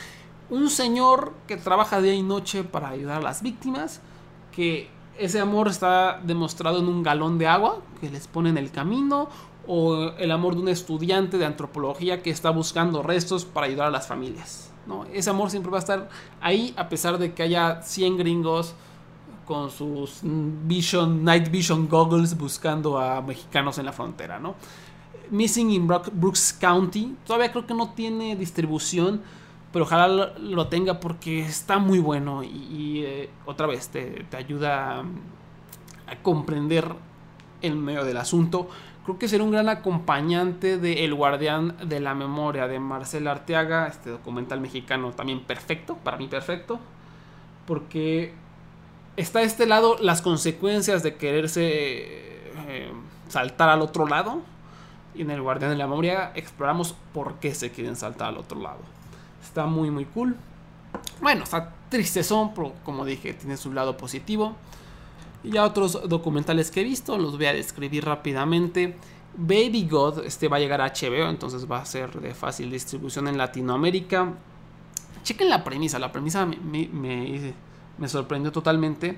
un 0.50 0.70
señor 0.70 1.34
que 1.48 1.58
trabaja 1.58 2.02
día 2.02 2.14
y 2.14 2.24
noche 2.24 2.64
para 2.64 2.90
ayudar 2.90 3.20
a 3.20 3.22
las 3.22 3.42
víctimas, 3.42 4.02
que 4.52 4.90
ese 5.18 5.40
amor 5.40 5.68
está 5.68 6.20
demostrado 6.24 6.80
en 6.80 6.88
un 6.88 7.04
galón 7.04 7.38
de 7.38 7.48
agua 7.48 7.80
que 8.00 8.10
les 8.10 8.28
pone 8.28 8.50
en 8.50 8.58
el 8.58 8.72
camino, 8.72 9.30
o 9.68 10.12
el 10.18 10.32
amor 10.32 10.56
de 10.56 10.62
un 10.62 10.70
estudiante 10.70 11.38
de 11.38 11.46
antropología 11.46 12.24
que 12.24 12.32
está 12.32 12.50
buscando 12.50 13.04
restos 13.04 13.46
para 13.46 13.68
ayudar 13.68 13.88
a 13.88 13.92
las 13.92 14.08
familias, 14.08 14.72
¿no? 14.88 15.06
Ese 15.14 15.30
amor 15.30 15.52
siempre 15.52 15.72
va 15.72 15.78
a 15.78 15.82
estar 15.82 16.10
ahí 16.42 16.74
a 16.78 16.90
pesar 16.90 17.20
de 17.20 17.34
que 17.34 17.44
haya 17.44 17.82
100 17.84 18.18
gringos 18.18 18.74
con 19.46 19.70
sus 19.72 20.20
vision, 20.24 21.24
night 21.24 21.50
vision 21.50 21.88
goggles 21.88 22.38
buscando 22.38 23.00
a 23.00 23.22
mexicanos 23.22 23.78
en 23.78 23.86
la 23.86 23.92
frontera, 23.92 24.40
¿no? 24.40 24.56
Missing 25.30 25.72
in 25.72 25.88
Brook- 25.88 26.12
Brooks 26.14 26.54
County, 26.54 27.16
todavía 27.26 27.52
creo 27.52 27.66
que 27.66 27.74
no 27.74 27.92
tiene 27.92 28.36
distribución, 28.36 29.22
pero 29.72 29.86
ojalá 29.86 30.34
lo, 30.38 30.68
tenga 30.68 31.00
porque 31.00 31.42
está 31.42 31.80
muy 31.80 32.00
bueno 32.00 32.44
y, 32.44 32.48
y, 32.48 33.04
eh, 33.06 33.30
otra 33.46 33.68
vez 33.68 33.88
te, 33.90 34.26
te 34.30 34.36
ayuda 34.38 35.00
a, 35.00 35.04
a 36.08 36.16
comprender 36.22 36.94
el 37.62 37.76
medio 37.76 38.04
del 38.04 38.18
asunto. 38.18 38.68
Creo 39.06 39.18
que 39.18 39.28
será 39.28 39.44
un 39.44 39.52
gran 39.52 39.70
acompañante 39.70 40.78
de 40.78 41.06
El 41.06 41.14
Guardián 41.16 41.76
de 41.86 42.00
la 42.02 42.14
Memoria 42.14 42.68
de 42.68 42.80
Marcel 42.80 43.28
Arteaga, 43.28 43.88
este 43.88 44.10
documental 44.12 44.60
mexicano 44.62 45.12
también 45.12 45.40
perfecto, 45.42 45.96
para 46.04 46.18
mí 46.18 46.28
perfecto, 46.28 46.80
porque 47.66 48.34
está 49.18 49.42
este 49.42 49.66
lado 49.66 49.98
las 50.00 50.22
consecuencias 50.22 51.04
de 51.04 51.16
quererse 51.16 51.62
eh, 52.68 52.92
saltar 53.28 53.70
al 53.70 53.82
otro 53.82 54.08
lado. 54.08 54.42
Y 55.14 55.24
en 55.24 55.32
el 55.32 55.42
Guardián 55.42 55.72
de 55.72 55.78
la 55.78 55.88
Memoria 55.88 56.32
exploramos 56.36 56.96
por 57.14 57.36
qué 57.36 57.54
se 57.54 57.72
quieren 57.72 57.96
saltar 57.96 58.30
al 58.30 58.38
otro 58.38 58.60
lado. 58.62 58.80
Está 59.44 59.66
muy, 59.66 59.92
muy 59.92 60.06
cool. 60.06 60.38
Bueno, 61.22 61.44
está 61.44 61.74
tristezón, 61.90 62.54
pero 62.54 62.74
como 62.86 63.04
dije, 63.06 63.34
tiene 63.34 63.58
su 63.58 63.74
lado 63.74 63.98
positivo. 63.98 64.56
Y 65.44 65.52
ya 65.52 65.66
otros 65.66 66.08
documentales 66.08 66.72
que 66.72 66.82
he 66.82 66.84
visto, 66.84 67.18
los 67.18 67.36
voy 67.38 67.48
a 67.48 67.54
describir 67.54 68.06
rápidamente. 68.06 68.96
Baby 69.36 69.88
God, 69.90 70.26
este 70.26 70.48
va 70.48 70.58
a 70.58 70.60
llegar 70.60 70.82
a 70.82 70.88
HBO, 70.94 71.30
entonces 71.30 71.70
va 71.70 71.80
a 71.80 71.86
ser 71.86 72.12
de 72.22 72.34
fácil 72.34 72.70
distribución 72.72 73.28
en 73.28 73.38
Latinoamérica. 73.38 74.34
Chequen 75.24 75.50
la 75.50 75.64
premisa, 75.64 76.00
la 76.00 76.12
premisa 76.12 76.46
me, 76.46 76.58
me- 76.58 76.88
me- 76.88 77.54
me 77.98 78.08
sorprendió 78.08 78.52
totalmente. 78.52 79.18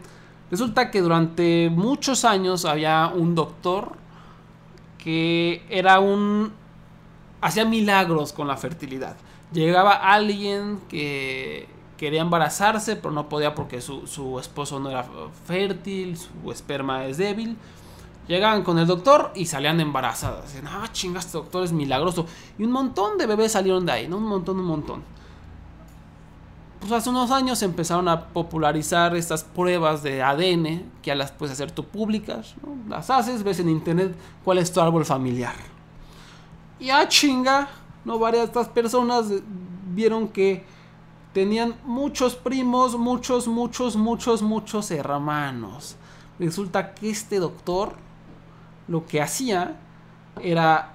Resulta 0.51 0.91
que 0.91 1.01
durante 1.01 1.69
muchos 1.69 2.25
años 2.25 2.65
había 2.65 3.11
un 3.13 3.35
doctor 3.35 3.93
que 4.97 5.65
era 5.69 5.99
un... 5.99 6.51
hacía 7.41 7.65
milagros 7.65 8.33
con 8.33 8.47
la 8.47 8.55
fertilidad. 8.55 9.15
Llegaba 9.51 9.93
alguien 9.93 10.79
que 10.89 11.67
quería 11.97 12.21
embarazarse, 12.21 12.95
pero 12.95 13.11
no 13.11 13.29
podía 13.29 13.55
porque 13.55 13.81
su, 13.81 14.07
su 14.07 14.39
esposo 14.39 14.79
no 14.79 14.89
era 14.89 15.05
fértil, 15.45 16.17
su 16.17 16.51
esperma 16.51 17.05
es 17.05 17.17
débil. 17.17 17.57
Llegaban 18.27 18.63
con 18.63 18.79
el 18.79 18.87
doctor 18.87 19.31
y 19.35 19.45
salían 19.45 19.79
embarazadas. 19.81 20.45
Decían, 20.45 20.67
ah, 20.67 20.87
chinga, 20.91 21.19
este 21.19 21.37
doctor 21.37 21.63
es 21.63 21.73
milagroso. 21.73 22.25
Y 22.57 22.63
un 22.63 22.71
montón 22.71 23.17
de 23.17 23.25
bebés 23.27 23.51
salieron 23.51 23.85
de 23.85 23.91
ahí, 23.91 24.07
¿no? 24.07 24.17
Un 24.17 24.27
montón, 24.27 24.59
un 24.59 24.65
montón. 24.65 25.03
Pues 26.83 26.91
hace 26.91 27.11
unos 27.11 27.31
años 27.31 27.63
empezaron 27.63 28.09
a 28.09 28.25
popularizar 28.25 29.15
estas 29.15 29.45
pruebas 29.45 30.03
de 30.03 30.21
ADN 30.21 30.91
que 31.01 31.07
ya 31.07 31.15
las 31.15 31.31
puedes 31.31 31.53
hacer 31.53 31.71
tú 31.71 31.85
públicas. 31.85 32.55
Las 32.89 33.09
haces, 33.09 33.41
ves 33.41 33.61
en 33.61 33.69
internet 33.69 34.13
cuál 34.43 34.57
es 34.57 34.69
tu 34.69 34.81
árbol 34.81 35.05
familiar. 35.05 35.55
Y 36.81 36.89
ah, 36.89 37.07
chinga, 37.07 37.69
no 38.03 38.19
varias 38.19 38.41
de 38.41 38.47
estas 38.47 38.67
personas 38.67 39.27
vieron 39.95 40.27
que 40.27 40.65
tenían 41.31 41.75
muchos 41.85 42.35
primos, 42.35 42.97
muchos, 42.97 43.47
muchos, 43.47 43.95
muchos, 43.95 44.41
muchos 44.41 44.91
hermanos. 44.91 45.95
Resulta 46.37 46.93
que 46.93 47.11
este 47.11 47.39
doctor 47.39 47.93
lo 48.89 49.05
que 49.05 49.21
hacía 49.21 49.79
era 50.41 50.92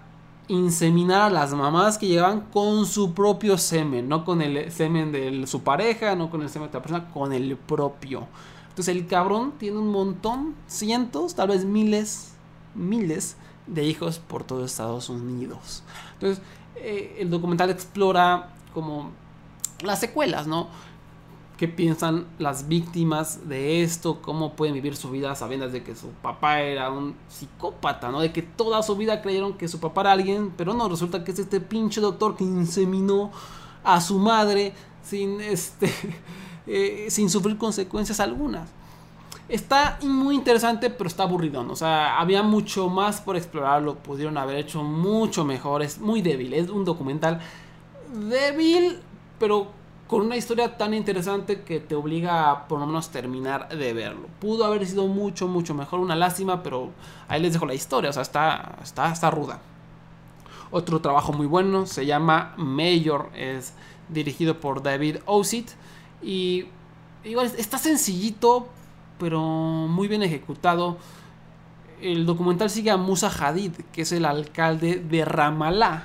inseminar 0.49 1.23
a 1.23 1.31
las 1.31 1.53
mamás 1.53 1.99
que 1.99 2.07
llevaban 2.07 2.41
con 2.53 2.87
su 2.87 3.15
propio 3.15 3.59
semen, 3.59 4.09
no 4.09 4.25
con 4.25 4.43
el 4.43 4.73
semen 4.73 5.13
de 5.13 5.47
su 5.47 5.63
pareja, 5.63 6.17
no 6.17 6.31
con 6.31 6.43
el 6.43 6.49
semen 6.49 6.67
de 6.67 6.79
otra 6.79 6.83
persona, 6.83 7.11
con 7.13 7.33
el 7.33 7.57
propio. 7.57 8.27
Entonces 8.71 8.95
el 8.95 9.07
cabrón 9.07 9.53
tiene 9.59 9.79
un 9.79 9.91
montón, 9.91 10.55
cientos, 10.67 11.35
tal 11.35 11.49
vez 11.49 11.65
miles, 11.65 12.33
miles 12.75 13.37
de 13.67 13.85
hijos 13.85 14.19
por 14.19 14.45
todo 14.45 14.65
Estados 14.65 15.09
Unidos. 15.09 15.83
Entonces 16.15 16.43
eh, 16.77 17.17
el 17.19 17.31
documental 17.31 17.71
explora 17.71 18.51
como 18.73 19.11
las 19.83 20.01
secuelas, 20.01 20.47
¿no? 20.47 20.69
Qué 21.59 21.67
piensan 21.67 22.27
las 22.39 22.69
víctimas 22.69 23.49
de 23.49 23.83
esto, 23.83 24.23
cómo 24.23 24.55
pueden 24.55 24.75
vivir 24.75 24.97
su 24.97 25.11
vida 25.11 25.35
sabiendo 25.35 25.69
de 25.69 25.83
que 25.83 25.97
su 25.97 26.09
papá 26.23 26.63
era 26.63 26.91
un 26.91 27.17
psicópata, 27.29 28.11
¿no? 28.11 28.21
De 28.21 28.33
que 28.33 28.43
toda 28.43 28.81
su 28.85 28.97
vida 28.97 29.21
creyeron 29.21 29.55
que 29.55 29.67
su 29.67 29.81
papá 29.81 30.03
era 30.03 30.13
alguien, 30.13 30.55
pero 30.57 30.73
no, 30.73 30.89
resulta 30.89 31.25
que 31.25 31.33
es 31.33 31.41
este 31.41 31.61
pinche 31.61 32.01
doctor 32.01 32.37
que 32.37 32.45
inseminó 32.45 33.33
a 33.83 34.01
su 34.01 34.21
madre 34.21 34.73
sin, 35.03 35.41
este, 35.41 35.93
eh, 36.69 37.09
sin 37.11 37.29
sufrir 37.29 37.59
consecuencias 37.59 38.21
algunas. 38.21 38.71
Está 39.49 39.99
muy 40.03 40.37
interesante, 40.37 40.91
pero 40.91 41.09
está 41.09 41.25
aburrido. 41.25 41.67
O 41.69 41.77
sea, 41.77 42.21
había 42.21 42.43
mucho 42.43 42.89
más 42.89 43.21
por 43.21 43.35
explorarlo. 43.35 43.97
Pudieron 43.97 44.37
haber 44.37 44.57
hecho 44.57 44.85
mucho 44.85 45.43
mejor. 45.43 45.83
Es 45.83 45.99
muy 45.99 46.21
débil. 46.21 46.53
Es 46.53 46.69
un 46.69 46.85
documental 46.85 47.41
débil, 48.29 49.01
pero 49.39 49.78
con 50.09 50.23
una 50.23 50.37
historia 50.37 50.79
tan 50.79 50.95
interesante 50.95 51.61
que 51.61 51.81
te 51.81 51.95
obliga 51.95 52.51
a 52.51 52.67
por 52.67 52.81
lo 52.81 52.87
menos 52.87 53.11
terminar 53.11 53.69
de 53.69 53.93
verlo. 53.93 54.27
Pudo 54.41 54.65
haber 54.65 54.87
sido 54.87 55.07
mucho, 55.07 55.47
mucho 55.49 55.75
mejor, 55.75 56.01
una 56.01 56.17
lástima, 56.17 56.63
pero 56.63 56.91
ahí 57.29 57.43
les 57.43 57.53
dejo 57.53 57.67
la 57.67 57.75
historia, 57.75 58.09
o 58.09 58.13
sea, 58.13 58.23
está, 58.23 58.79
está, 58.83 59.13
está 59.13 59.31
ruda. 59.31 59.61
Otro 60.71 61.01
trabajo 61.01 61.35
muy 61.35 61.47
bueno 61.47 61.87
se 61.87 62.07
llama 62.07 62.55
Mayor, 62.57 63.29
es 63.35 63.75
dirigido 64.09 64.59
por 64.61 64.83
David 64.83 65.19
Osit 65.27 65.69
y 66.23 66.65
igual 67.23 67.53
está 67.59 67.77
sencillito, 67.77 68.67
pero 69.19 69.41
muy 69.41 70.09
bien 70.09 70.23
ejecutado. 70.23 70.97
El 72.01 72.25
documental 72.25 72.71
sigue 72.71 72.91
a 72.91 72.97
Musa 72.97 73.29
Hadid, 73.29 73.73
que 73.93 74.03
es 74.03 74.13
el 74.13 74.25
alcalde 74.25 75.01
de 75.01 75.27
Ramallah. 75.27 76.05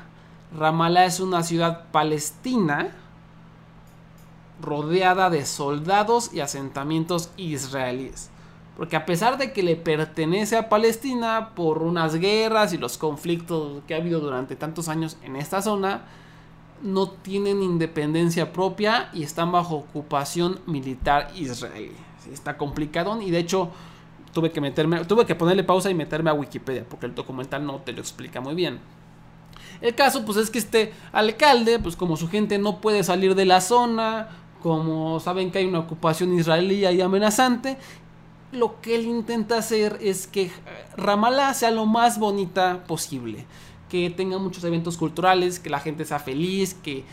Ramallah 0.57 1.05
es 1.05 1.21
una 1.21 1.41
ciudad 1.43 1.85
palestina 1.91 2.97
rodeada 4.63 5.29
de 5.29 5.45
soldados 5.45 6.33
y 6.33 6.39
asentamientos 6.39 7.29
israelíes. 7.37 8.31
Porque 8.77 8.95
a 8.95 9.05
pesar 9.05 9.37
de 9.37 9.53
que 9.53 9.61
le 9.61 9.75
pertenece 9.75 10.57
a 10.57 10.69
Palestina 10.69 11.51
por 11.53 11.83
unas 11.83 12.15
guerras 12.15 12.73
y 12.73 12.77
los 12.77 12.97
conflictos 12.97 13.83
que 13.87 13.93
ha 13.93 13.97
habido 13.97 14.19
durante 14.19 14.55
tantos 14.55 14.89
años 14.89 15.17
en 15.21 15.35
esta 15.35 15.61
zona, 15.61 16.05
no 16.81 17.09
tienen 17.09 17.61
independencia 17.61 18.51
propia 18.51 19.09
y 19.13 19.23
están 19.23 19.51
bajo 19.51 19.75
ocupación 19.75 20.59
militar 20.65 21.29
israelí. 21.35 21.95
Está 22.31 22.57
complicado 22.57 23.21
y 23.21 23.29
de 23.31 23.39
hecho 23.39 23.69
tuve 24.33 24.51
que 24.51 24.59
meterme, 24.59 25.05
tuve 25.05 25.25
que 25.25 25.35
ponerle 25.35 25.63
pausa 25.63 25.91
y 25.91 25.93
meterme 25.93 26.31
a 26.31 26.33
Wikipedia 26.33 26.83
porque 26.89 27.05
el 27.05 27.13
documental 27.15 27.65
no 27.65 27.77
te 27.77 27.93
lo 27.93 28.01
explica 28.01 28.41
muy 28.41 28.55
bien. 28.55 28.79
El 29.81 29.95
caso 29.95 30.25
pues 30.25 30.37
es 30.37 30.49
que 30.49 30.59
este 30.59 30.93
alcalde, 31.11 31.79
pues 31.79 31.95
como 31.95 32.17
su 32.17 32.27
gente 32.27 32.57
no 32.57 32.79
puede 32.79 33.03
salir 33.03 33.35
de 33.35 33.45
la 33.45 33.61
zona, 33.61 34.29
como 34.63 35.19
saben 35.19 35.51
que 35.51 35.59
hay 35.59 35.65
una 35.65 35.79
ocupación 35.79 36.33
israelí 36.33 36.85
ahí 36.85 37.01
amenazante, 37.01 37.77
lo 38.53 38.79
que 38.79 38.95
él 38.95 39.05
intenta 39.05 39.57
hacer 39.57 39.97
es 40.01 40.25
que 40.25 40.51
Ramallah 40.95 41.53
sea 41.53 41.69
lo 41.69 41.85
más 41.85 42.17
bonita 42.17 42.85
posible, 42.87 43.45
que 43.89 44.09
tenga 44.09 44.37
muchos 44.37 44.63
eventos 44.63 44.95
culturales, 44.95 45.59
que 45.59 45.69
la 45.69 45.81
gente 45.81 46.05
sea 46.05 46.19
feliz, 46.19 46.73
que, 46.75 47.03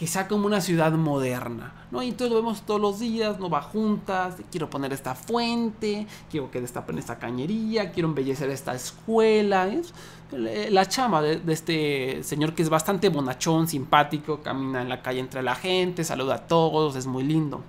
que 0.00 0.06
sea 0.06 0.26
como 0.26 0.46
una 0.46 0.62
ciudad 0.62 0.92
moderna, 0.92 1.74
¿no? 1.90 2.02
Y 2.02 2.08
entonces 2.08 2.30
lo 2.32 2.40
vemos 2.40 2.62
todos 2.62 2.80
los 2.80 3.00
días, 3.00 3.38
no 3.38 3.50
va 3.50 3.60
juntas, 3.60 4.36
quiero 4.50 4.70
poner 4.70 4.94
esta 4.94 5.14
fuente, 5.14 6.06
quiero 6.30 6.50
que 6.50 6.58
destapen 6.58 6.96
esta 6.96 7.18
cañería, 7.18 7.92
quiero 7.92 8.08
embellecer 8.08 8.48
esta 8.48 8.74
escuela, 8.74 9.68
es 9.68 9.92
la 10.32 10.86
chama 10.86 11.20
de, 11.20 11.42
este 11.52 12.22
señor 12.22 12.54
que 12.54 12.62
es 12.62 12.70
bastante 12.70 13.10
bonachón, 13.10 13.68
simpático, 13.68 14.40
camina 14.40 14.80
en 14.80 14.88
la 14.88 15.02
calle 15.02 15.20
entre 15.20 15.42
la 15.42 15.54
gente, 15.54 16.02
saluda 16.02 16.36
a 16.36 16.46
todos, 16.46 16.96
es 16.96 17.06
muy 17.06 17.22
lindo. 17.22 17.62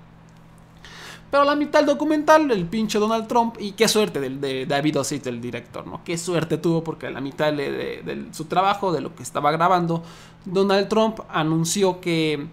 Pero 1.31 1.45
la 1.45 1.55
mitad 1.55 1.79
del 1.79 1.87
documental, 1.87 2.51
el 2.51 2.65
pinche 2.65 2.99
Donald 2.99 3.25
Trump, 3.25 3.55
y 3.57 3.71
qué 3.71 3.87
suerte 3.87 4.19
de, 4.19 4.65
David 4.65 4.99
Ossit, 4.99 5.25
el 5.27 5.39
director, 5.39 5.87
¿no? 5.87 6.03
Qué 6.03 6.17
suerte 6.17 6.57
tuvo 6.57 6.83
porque 6.83 7.09
la 7.09 7.21
mitad 7.21 7.53
de, 7.53 8.27
su 8.33 8.45
trabajo, 8.45 8.91
de 8.91 8.99
lo 8.99 9.15
que 9.15 9.23
estaba 9.23 9.49
grabando, 9.51 10.03
Donald 10.43 10.89
Trump 10.89 11.21
anunció 11.29 12.01
que 12.01 12.47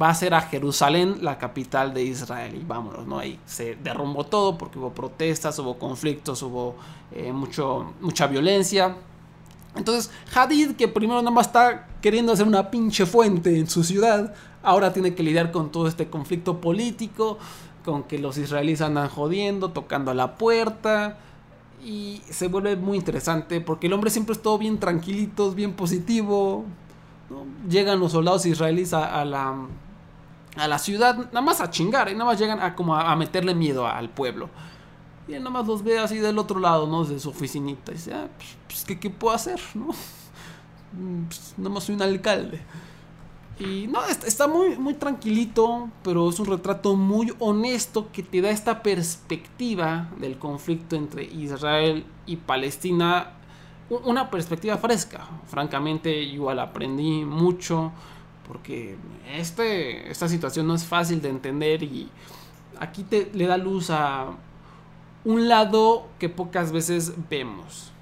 va 0.00 0.08
a 0.08 0.14
ser 0.14 0.34
a 0.34 0.40
Jerusalén 0.40 1.18
la 1.20 1.38
capital 1.38 1.94
de 1.94 2.02
Israel. 2.02 2.56
Y 2.60 2.64
vámonos, 2.64 3.06
¿no? 3.06 3.20
Ahí 3.20 3.38
se 3.46 3.76
derrumbó 3.76 4.24
todo 4.24 4.58
porque 4.58 4.80
hubo 4.80 4.92
protestas, 4.92 5.56
hubo 5.60 5.78
conflictos, 5.78 6.42
hubo 6.42 6.74
eh, 7.12 7.32
mucho, 7.32 7.94
mucha 8.00 8.26
violencia. 8.26 8.96
Entonces, 9.76 10.10
Hadid, 10.34 10.72
que 10.72 10.88
primero 10.88 11.20
nada 11.20 11.30
más 11.30 11.46
está 11.46 11.86
queriendo 12.00 12.32
hacer 12.32 12.48
una 12.48 12.68
pinche 12.68 13.06
fuente 13.06 13.56
en 13.56 13.68
su 13.68 13.84
ciudad, 13.84 14.34
ahora 14.62 14.92
tiene 14.92 15.14
que 15.14 15.22
lidiar 15.22 15.52
con 15.52 15.70
todo 15.70 15.86
este 15.86 16.08
conflicto 16.08 16.60
político, 16.60 17.38
con 17.84 18.04
que 18.04 18.18
los 18.18 18.38
israelíes 18.38 18.80
andan 18.80 19.08
jodiendo, 19.08 19.70
tocando 19.70 20.10
a 20.10 20.14
la 20.14 20.36
puerta. 20.36 21.18
Y 21.84 22.22
se 22.30 22.48
vuelve 22.48 22.76
muy 22.76 22.96
interesante 22.96 23.60
porque 23.60 23.88
el 23.88 23.92
hombre 23.92 24.10
siempre 24.10 24.34
estuvo 24.34 24.56
bien 24.58 24.78
tranquilito, 24.78 25.52
bien 25.52 25.74
positivo. 25.74 26.64
Llegan 27.68 28.00
los 28.00 28.12
soldados 28.12 28.46
israelíes 28.46 28.94
a, 28.94 29.24
la, 29.24 29.66
a 30.56 30.68
la 30.68 30.78
ciudad, 30.78 31.16
nada 31.16 31.42
más 31.42 31.60
a 31.60 31.70
chingar, 31.70 32.08
y 32.08 32.12
nada 32.12 32.26
más 32.26 32.38
llegan 32.38 32.60
a, 32.60 32.74
como 32.74 32.94
a, 32.94 33.14
meterle 33.16 33.54
miedo 33.54 33.86
al 33.86 34.08
pueblo. 34.08 34.48
Y 35.28 35.34
él 35.34 35.42
nada 35.42 35.50
más 35.50 35.66
los 35.66 35.82
ve 35.82 35.98
así 35.98 36.18
del 36.18 36.38
otro 36.38 36.60
lado, 36.60 36.86
¿no? 36.86 37.04
De 37.04 37.18
su 37.18 37.30
oficinita. 37.30 37.92
Y 37.92 37.94
dice, 37.96 38.14
ah, 38.14 38.28
pues, 38.36 38.56
pues 38.66 38.84
¿qué, 38.84 38.98
¿qué, 38.98 39.10
puedo 39.10 39.34
hacer, 39.34 39.60
no? 39.74 39.88
Pues, 41.26 41.54
nada 41.56 41.70
más 41.70 41.82
soy 41.82 41.96
un 41.96 42.02
alcalde. 42.02 42.60
Y 43.58 43.86
no, 43.86 44.04
está 44.04 44.48
muy, 44.48 44.76
muy 44.76 44.94
tranquilito, 44.94 45.88
pero 46.02 46.28
es 46.28 46.40
un 46.40 46.46
retrato 46.46 46.96
muy 46.96 47.32
honesto 47.38 48.10
que 48.10 48.22
te 48.22 48.40
da 48.40 48.50
esta 48.50 48.82
perspectiva 48.82 50.10
del 50.18 50.38
conflicto 50.38 50.96
entre 50.96 51.24
Israel 51.24 52.04
y 52.26 52.36
Palestina. 52.36 53.34
Una 53.88 54.28
perspectiva 54.28 54.76
fresca. 54.76 55.28
Francamente, 55.46 56.10
igual 56.20 56.58
aprendí 56.58 57.24
mucho 57.24 57.92
porque 58.46 58.96
este, 59.32 60.10
esta 60.10 60.28
situación 60.28 60.66
no 60.66 60.74
es 60.74 60.84
fácil 60.84 61.22
de 61.22 61.30
entender 61.30 61.82
y 61.82 62.08
aquí 62.78 63.02
te, 63.04 63.30
le 63.32 63.46
da 63.46 63.56
luz 63.56 63.90
a 63.90 64.26
un 65.24 65.48
lado 65.48 66.06
que 66.18 66.28
pocas 66.28 66.72
veces 66.72 67.14
vemos. 67.30 67.93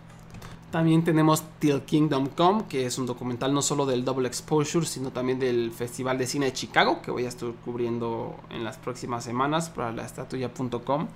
También 0.73 1.05
tenemos 1.05 1.45
Till 1.59 1.83
Kingdom 1.83 2.29
Come, 2.29 2.65
que 2.67 2.87
es 2.87 2.97
un 2.97 3.05
documental 3.05 3.53
no 3.53 3.61
solo 3.61 3.85
del 3.85 4.07
Double 4.07 4.27
Exposure, 4.27 4.87
sino 4.87 5.11
también 5.11 5.39
del 5.39 5.71
Festival 5.71 6.17
de 6.17 6.27
Cine 6.27 6.47
de 6.47 6.55
Chicago, 6.55 7.03
que 7.03 7.11
voy 7.11 7.27
a 7.27 7.29
estar 7.29 7.51
cubriendo 7.63 8.35
en 8.49 8.65
las 8.65 8.79
próximas 8.79 9.23
semanas 9.23 9.69
para 9.69 9.93
la 9.93 10.07
estatuya.com. 10.07 11.09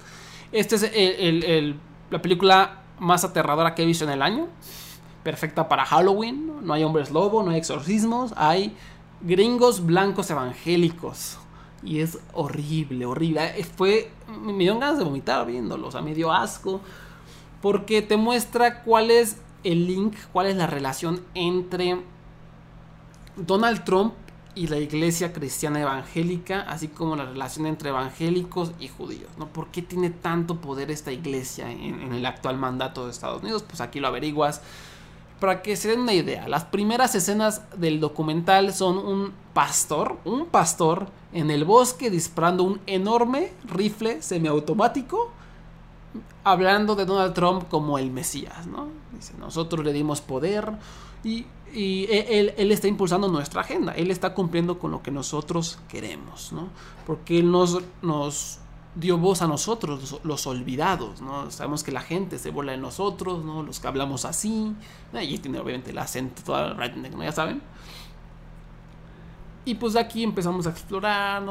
Esta 0.52 0.76
es 0.76 0.92
la 2.10 2.20
película 2.20 2.82
más 2.98 3.24
aterradora 3.24 3.74
que 3.74 3.82
he 3.82 3.86
visto 3.86 4.04
en 4.04 4.10
el 4.10 4.20
año. 4.20 4.46
Perfecta 5.22 5.66
para 5.66 5.86
Halloween. 5.86 6.52
No 6.62 6.74
hay 6.74 6.84
hombres 6.84 7.10
lobo, 7.10 7.42
no 7.42 7.50
hay 7.50 7.56
exorcismos, 7.56 8.34
hay 8.36 8.76
gringos 9.22 9.86
blancos 9.86 10.28
evangélicos. 10.30 11.38
Y 11.82 12.00
es 12.00 12.18
horrible, 12.34 13.06
horrible. 13.06 13.64
Fue, 13.74 14.10
me 14.38 14.52
dio 14.64 14.78
ganas 14.78 14.98
de 14.98 15.04
vomitar 15.04 15.46
viéndolo, 15.46 15.88
o 15.88 15.90
sea, 15.90 16.02
me 16.02 16.14
dio 16.14 16.30
asco. 16.30 16.82
Porque 17.62 18.02
te 18.02 18.18
muestra 18.18 18.82
cuál 18.82 19.10
es 19.10 19.38
el 19.66 19.86
link, 19.86 20.14
cuál 20.32 20.46
es 20.46 20.56
la 20.56 20.66
relación 20.66 21.20
entre 21.34 22.00
Donald 23.36 23.84
Trump 23.84 24.14
y 24.54 24.68
la 24.68 24.78
iglesia 24.78 25.32
cristiana 25.32 25.80
evangélica, 25.80 26.62
así 26.62 26.88
como 26.88 27.16
la 27.16 27.26
relación 27.26 27.66
entre 27.66 27.90
evangélicos 27.90 28.72
y 28.78 28.88
judíos, 28.88 29.28
¿no? 29.38 29.48
¿Por 29.48 29.66
qué 29.68 29.82
tiene 29.82 30.10
tanto 30.10 30.60
poder 30.60 30.90
esta 30.90 31.12
iglesia 31.12 31.70
en, 31.70 32.00
en, 32.00 32.12
el 32.14 32.24
actual 32.24 32.56
mandato 32.56 33.04
de 33.04 33.10
Estados 33.10 33.42
Unidos? 33.42 33.64
Pues 33.64 33.80
aquí 33.80 34.00
lo 34.00 34.06
averiguas. 34.06 34.62
Para 35.40 35.60
que 35.60 35.76
se 35.76 35.88
den 35.88 36.00
una 36.00 36.14
idea, 36.14 36.48
las 36.48 36.64
primeras 36.64 37.14
escenas 37.14 37.62
del 37.76 38.00
documental 38.00 38.72
son 38.72 38.96
un 38.96 39.32
pastor, 39.52 40.16
un 40.24 40.46
pastor 40.46 41.08
en 41.34 41.50
el 41.50 41.64
bosque 41.64 42.08
disparando 42.08 42.62
un 42.62 42.80
enorme 42.86 43.52
rifle 43.66 44.22
semiautomático 44.22 45.32
hablando 46.46 46.94
de 46.94 47.04
Donald 47.04 47.34
Trump 47.34 47.68
como 47.68 47.98
el 47.98 48.12
Mesías, 48.12 48.68
¿no? 48.68 48.86
Nosotros 49.38 49.84
le 49.84 49.92
dimos 49.92 50.20
poder 50.20 50.72
y, 51.24 51.46
e, 51.74 52.54
él, 52.56 52.72
está 52.72 52.88
impulsando 52.88 53.28
nuestra 53.28 53.62
agenda, 53.62 53.92
él 53.92 54.10
está 54.10 54.34
cumpliendo 54.34 54.78
con 54.78 54.90
lo 54.90 55.02
que 55.02 55.10
nosotros 55.10 55.78
queremos, 55.88 56.52
¿no? 56.52 56.68
Porque 57.06 57.40
él 57.40 57.50
nos, 57.50 58.58
dio 58.94 59.18
voz 59.18 59.42
a 59.42 59.46
nosotros, 59.46 60.20
los, 60.22 60.46
olvidados, 60.46 61.20
¿no? 61.20 61.50
Sabemos 61.50 61.82
que 61.82 61.92
la 61.92 62.00
gente 62.00 62.38
se 62.38 62.50
burla 62.50 62.72
de 62.72 62.78
nosotros, 62.78 63.44
¿no? 63.44 63.62
Los 63.62 63.80
que 63.80 63.88
hablamos 63.88 64.24
así, 64.24 64.74
y 65.20 65.38
tiene 65.38 65.58
obviamente 65.58 65.90
el 65.90 65.98
acento, 65.98 66.42
toda 66.42 66.74
¿no? 66.74 67.22
Ya 67.22 67.32
saben. 67.32 67.60
Y 69.66 69.74
pues 69.74 69.94
de 69.94 70.00
aquí 70.00 70.22
empezamos 70.22 70.68
a 70.68 70.70
explorar 70.70 71.42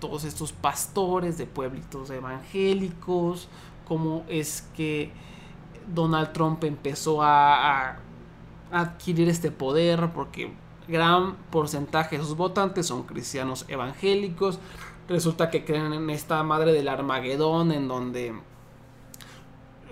todos 0.00 0.24
estos 0.24 0.52
pastores 0.52 1.36
de 1.36 1.44
pueblitos 1.44 2.08
evangélicos, 2.08 3.46
cómo 3.86 4.24
es 4.26 4.66
que 4.74 5.12
Donald 5.94 6.32
Trump 6.32 6.62
empezó 6.64 7.22
a, 7.22 7.90
a 7.90 8.00
adquirir 8.70 9.28
este 9.28 9.50
poder, 9.50 10.10
porque 10.14 10.52
gran 10.86 11.36
porcentaje 11.50 12.18
de 12.18 12.24
sus 12.24 12.36
votantes 12.36 12.86
son 12.86 13.04
cristianos 13.04 13.64
evangélicos. 13.68 14.58
Resulta 15.08 15.50
que 15.50 15.64
creen 15.64 15.92
en 15.92 16.10
esta 16.10 16.42
madre 16.42 16.72
del 16.72 16.88
Armagedón, 16.88 17.72
en 17.72 17.88
donde 17.88 18.34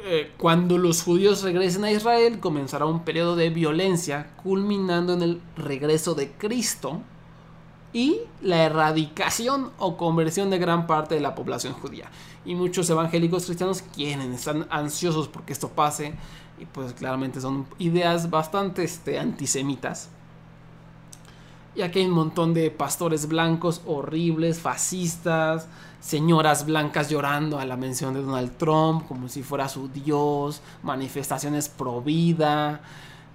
eh, 0.04 0.32
cuando 0.36 0.78
los 0.78 1.02
judíos 1.02 1.42
regresen 1.42 1.84
a 1.84 1.90
Israel 1.90 2.38
comenzará 2.38 2.86
un 2.86 3.04
periodo 3.04 3.34
de 3.34 3.50
violencia, 3.50 4.30
culminando 4.42 5.14
en 5.14 5.22
el 5.22 5.40
regreso 5.56 6.14
de 6.14 6.30
Cristo 6.32 7.02
y 7.92 8.20
la 8.42 8.64
erradicación 8.64 9.70
o 9.78 9.96
conversión 9.96 10.50
de 10.50 10.58
gran 10.58 10.86
parte 10.86 11.14
de 11.14 11.20
la 11.20 11.34
población 11.34 11.72
judía. 11.74 12.10
Y 12.44 12.54
muchos 12.54 12.88
evangélicos 12.90 13.46
cristianos 13.46 13.82
quieren, 13.94 14.32
están 14.32 14.66
ansiosos 14.70 15.28
porque 15.28 15.52
esto 15.52 15.68
pase. 15.68 16.14
Y 16.58 16.64
pues 16.64 16.92
claramente 16.94 17.40
son 17.40 17.66
ideas 17.78 18.30
bastante 18.30 18.84
este, 18.84 19.18
antisemitas. 19.18 20.08
Y 21.74 21.82
aquí 21.82 21.98
hay 21.98 22.06
un 22.06 22.12
montón 22.12 22.54
de 22.54 22.70
pastores 22.70 23.28
blancos 23.28 23.82
horribles, 23.84 24.58
fascistas, 24.60 25.68
señoras 26.00 26.64
blancas 26.64 27.10
llorando 27.10 27.58
a 27.58 27.66
la 27.66 27.76
mención 27.76 28.14
de 28.14 28.22
Donald 28.22 28.56
Trump 28.56 29.06
como 29.06 29.28
si 29.28 29.42
fuera 29.42 29.68
su 29.68 29.88
dios, 29.88 30.62
manifestaciones 30.82 31.68
pro 31.68 32.00
vida, 32.00 32.80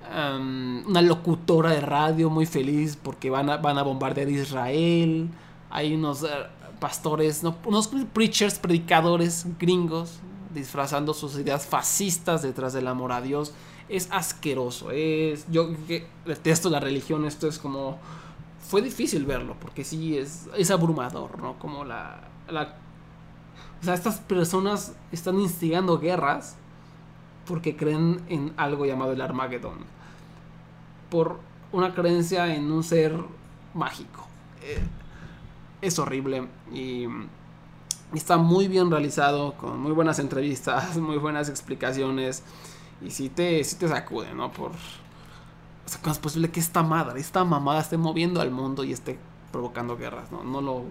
una 0.10 1.02
locutora 1.02 1.72
de 1.72 1.82
radio 1.82 2.30
muy 2.30 2.46
feliz 2.46 2.98
porque 3.02 3.30
van 3.30 3.50
a, 3.50 3.58
van 3.58 3.78
a 3.78 3.84
bombardear 3.84 4.30
Israel, 4.30 5.30
hay 5.70 5.94
unos 5.94 6.24
uh, 6.24 6.28
pastores, 6.80 7.44
no, 7.44 7.56
unos 7.66 7.90
preachers, 8.14 8.60
predicadores 8.60 9.46
gringos 9.58 10.20
disfrazando 10.54 11.14
sus 11.14 11.38
ideas 11.38 11.66
fascistas 11.66 12.42
detrás 12.42 12.74
del 12.74 12.88
amor 12.88 13.12
a 13.14 13.22
Dios. 13.22 13.54
Es 13.88 14.10
asqueroso, 14.12 14.92
es 14.92 15.46
yo 15.50 15.70
que 15.88 16.08
detesto 16.26 16.70
la 16.70 16.80
religión, 16.80 17.26
esto 17.26 17.48
es 17.48 17.60
como 17.60 17.98
fue 18.60 18.82
difícil 18.82 19.26
verlo, 19.26 19.56
porque 19.60 19.84
sí 19.84 20.18
es, 20.18 20.48
es 20.56 20.72
abrumador, 20.72 21.42
¿no? 21.42 21.60
Como 21.60 21.84
la, 21.84 22.22
estas 23.82 24.20
personas 24.20 24.94
están 25.12 25.40
instigando 25.40 26.00
guerras 26.00 26.56
porque 27.46 27.76
creen 27.76 28.22
en 28.30 28.54
algo 28.58 28.86
llamado 28.86 29.14
el 29.14 29.22
Armagedón. 29.22 29.80
Por 31.10 31.40
una 31.72 31.94
creencia 31.94 32.54
en 32.56 32.72
un 32.72 32.84
ser 32.84 33.16
mágico. 33.74 34.28
Eh, 34.64 34.80
es 35.82 35.98
horrible 36.00 36.48
y 36.72 37.08
está 38.14 38.38
muy 38.38 38.68
bien 38.68 38.92
realizado, 38.92 39.54
con 39.54 39.80
muy 39.80 39.92
buenas 39.92 40.20
entrevistas, 40.20 40.98
muy 41.00 41.18
buenas 41.18 41.50
explicaciones. 41.50 42.44
Y 43.02 43.10
sí 43.10 43.30
te, 43.30 43.64
sí 43.64 43.78
te 43.78 43.88
sacude, 43.88 44.34
¿no? 44.34 44.52
Por, 44.52 44.72
o 44.72 45.90
sea, 45.90 46.00
¿cómo 46.02 46.14
es 46.14 46.20
posible 46.20 46.52
que 46.52 46.60
esta 46.60 46.84
madre, 46.84 47.20
esta 47.20 47.44
mamada 47.44 47.82
esté 47.82 47.98
moviendo 47.98 48.42
al 48.42 48.52
mundo 48.52 48.84
y 48.84 48.94
esté 48.94 49.18
provocando 49.52 49.98
guerras? 49.98 50.32
No, 50.32 50.44
no, 50.44 50.62
lo, 50.62 50.84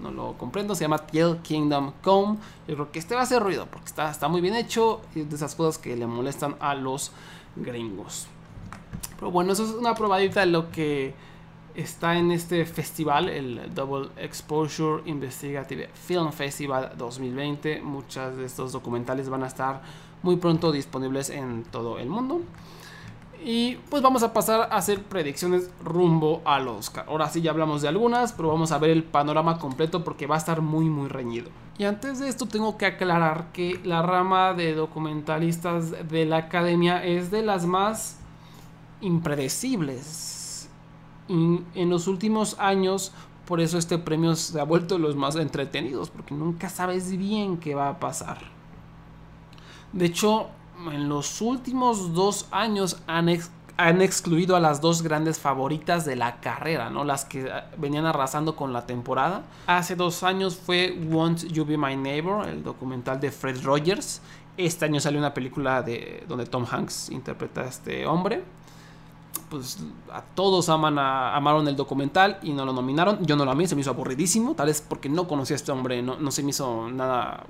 no 0.00 0.10
lo 0.10 0.34
comprendo. 0.38 0.74
Se 0.74 0.84
llama 0.84 0.98
Tiel 0.98 1.38
Kingdom 1.38 1.92
Come. 2.02 2.38
Yo 2.68 2.74
creo 2.74 2.92
que 2.92 2.98
este 2.98 3.14
va 3.14 3.22
a 3.22 3.24
hacer 3.24 3.42
ruido 3.42 3.66
porque 3.66 3.86
está, 3.86 4.10
está 4.10 4.28
muy 4.28 4.40
bien 4.40 4.54
hecho 4.54 5.00
y 5.14 5.20
de 5.20 5.34
esas 5.34 5.54
cosas 5.54 5.78
que 5.78 5.96
le 5.96 6.06
molestan 6.06 6.56
a 6.60 6.74
los 6.74 7.12
gringos. 7.56 8.26
Pero 9.18 9.30
bueno, 9.30 9.52
eso 9.52 9.64
es 9.64 9.70
una 9.70 9.94
probadita 9.94 10.40
de 10.40 10.46
lo 10.46 10.70
que 10.70 11.14
está 11.74 12.16
en 12.16 12.30
este 12.30 12.64
festival, 12.66 13.28
el 13.28 13.74
Double 13.74 14.08
Exposure 14.16 15.02
Investigative 15.06 15.90
Film 15.94 16.32
Festival 16.32 16.92
2020. 16.96 17.80
Muchos 17.82 18.36
de 18.36 18.44
estos 18.46 18.72
documentales 18.72 19.28
van 19.28 19.42
a 19.42 19.46
estar 19.46 19.82
muy 20.22 20.36
pronto 20.36 20.72
disponibles 20.72 21.30
en 21.30 21.64
todo 21.64 21.98
el 21.98 22.08
mundo. 22.08 22.40
Y 23.46 23.76
pues 23.90 24.02
vamos 24.02 24.22
a 24.22 24.32
pasar 24.32 24.62
a 24.62 24.76
hacer 24.76 25.02
predicciones 25.02 25.68
rumbo 25.84 26.40
al 26.46 26.66
Oscar. 26.66 27.04
Ahora 27.08 27.28
sí 27.28 27.42
ya 27.42 27.50
hablamos 27.50 27.82
de 27.82 27.88
algunas, 27.88 28.32
pero 28.32 28.48
vamos 28.48 28.72
a 28.72 28.78
ver 28.78 28.88
el 28.88 29.04
panorama 29.04 29.58
completo 29.58 30.02
porque 30.02 30.26
va 30.26 30.36
a 30.36 30.38
estar 30.38 30.62
muy 30.62 30.86
muy 30.86 31.08
reñido. 31.08 31.50
Y 31.76 31.84
antes 31.84 32.20
de 32.20 32.28
esto 32.28 32.46
tengo 32.46 32.78
que 32.78 32.86
aclarar 32.86 33.52
que 33.52 33.78
la 33.84 34.00
rama 34.00 34.54
de 34.54 34.74
documentalistas 34.74 36.08
de 36.08 36.24
la 36.24 36.38
academia 36.38 37.04
es 37.04 37.30
de 37.30 37.42
las 37.42 37.66
más 37.66 38.18
impredecibles. 39.02 40.70
Y 41.28 41.60
en 41.74 41.90
los 41.90 42.06
últimos 42.06 42.56
años, 42.58 43.12
por 43.44 43.60
eso 43.60 43.76
este 43.76 43.98
premio 43.98 44.36
se 44.36 44.58
ha 44.58 44.64
vuelto 44.64 44.98
los 44.98 45.16
más 45.16 45.36
entretenidos, 45.36 46.08
porque 46.08 46.34
nunca 46.34 46.70
sabes 46.70 47.14
bien 47.14 47.58
qué 47.58 47.74
va 47.74 47.90
a 47.90 48.00
pasar. 48.00 48.38
De 49.92 50.06
hecho, 50.06 50.48
en 50.92 51.08
los 51.08 51.40
últimos 51.40 52.14
dos 52.14 52.46
años 52.50 52.98
han, 53.06 53.28
han, 53.76 54.02
excluido 54.02 54.56
a 54.56 54.60
las 54.60 54.80
dos 54.80 55.02
grandes 55.02 55.38
favoritas 55.38 56.04
de 56.04 56.16
la 56.16 56.40
carrera, 56.40 56.90
¿no? 56.90 57.04
Las 57.04 57.24
que 57.24 57.50
venían 57.78 58.06
arrasando 58.06 58.56
con 58.56 58.72
la 58.72 58.86
temporada. 58.86 59.42
Hace 59.66 59.96
dos 59.96 60.22
años 60.22 60.56
fue 60.56 60.98
Won't 61.10 61.44
You 61.44 61.64
Be 61.64 61.76
My 61.76 61.96
Neighbor, 61.96 62.46
el 62.48 62.62
documental 62.62 63.20
de 63.20 63.30
Fred 63.30 63.62
Rogers. 63.62 64.20
Este 64.56 64.84
año 64.84 65.00
salió 65.00 65.18
una 65.18 65.34
película 65.34 65.82
de, 65.82 66.24
donde 66.28 66.46
Tom 66.46 66.64
Hanks 66.70 67.10
interpreta 67.10 67.62
a 67.62 67.66
este 67.66 68.06
hombre. 68.06 68.44
Pues 69.50 69.78
a 70.12 70.22
todos 70.22 70.68
aman 70.68 70.98
amaron 70.98 71.66
el 71.68 71.76
documental 71.76 72.38
y 72.42 72.52
no 72.52 72.64
lo 72.64 72.72
nominaron. 72.72 73.24
Yo 73.26 73.36
no 73.36 73.44
lo 73.44 73.50
amé, 73.50 73.66
se 73.66 73.74
me 73.74 73.80
hizo 73.80 73.90
aburridísimo. 73.90 74.54
Tal 74.54 74.66
vez 74.66 74.80
porque 74.80 75.08
no 75.08 75.26
conocía 75.26 75.54
a 75.54 75.58
este 75.58 75.72
hombre, 75.72 76.02
no, 76.02 76.16
no 76.18 76.30
se 76.30 76.42
me 76.42 76.50
hizo 76.50 76.88
nada 76.90 77.44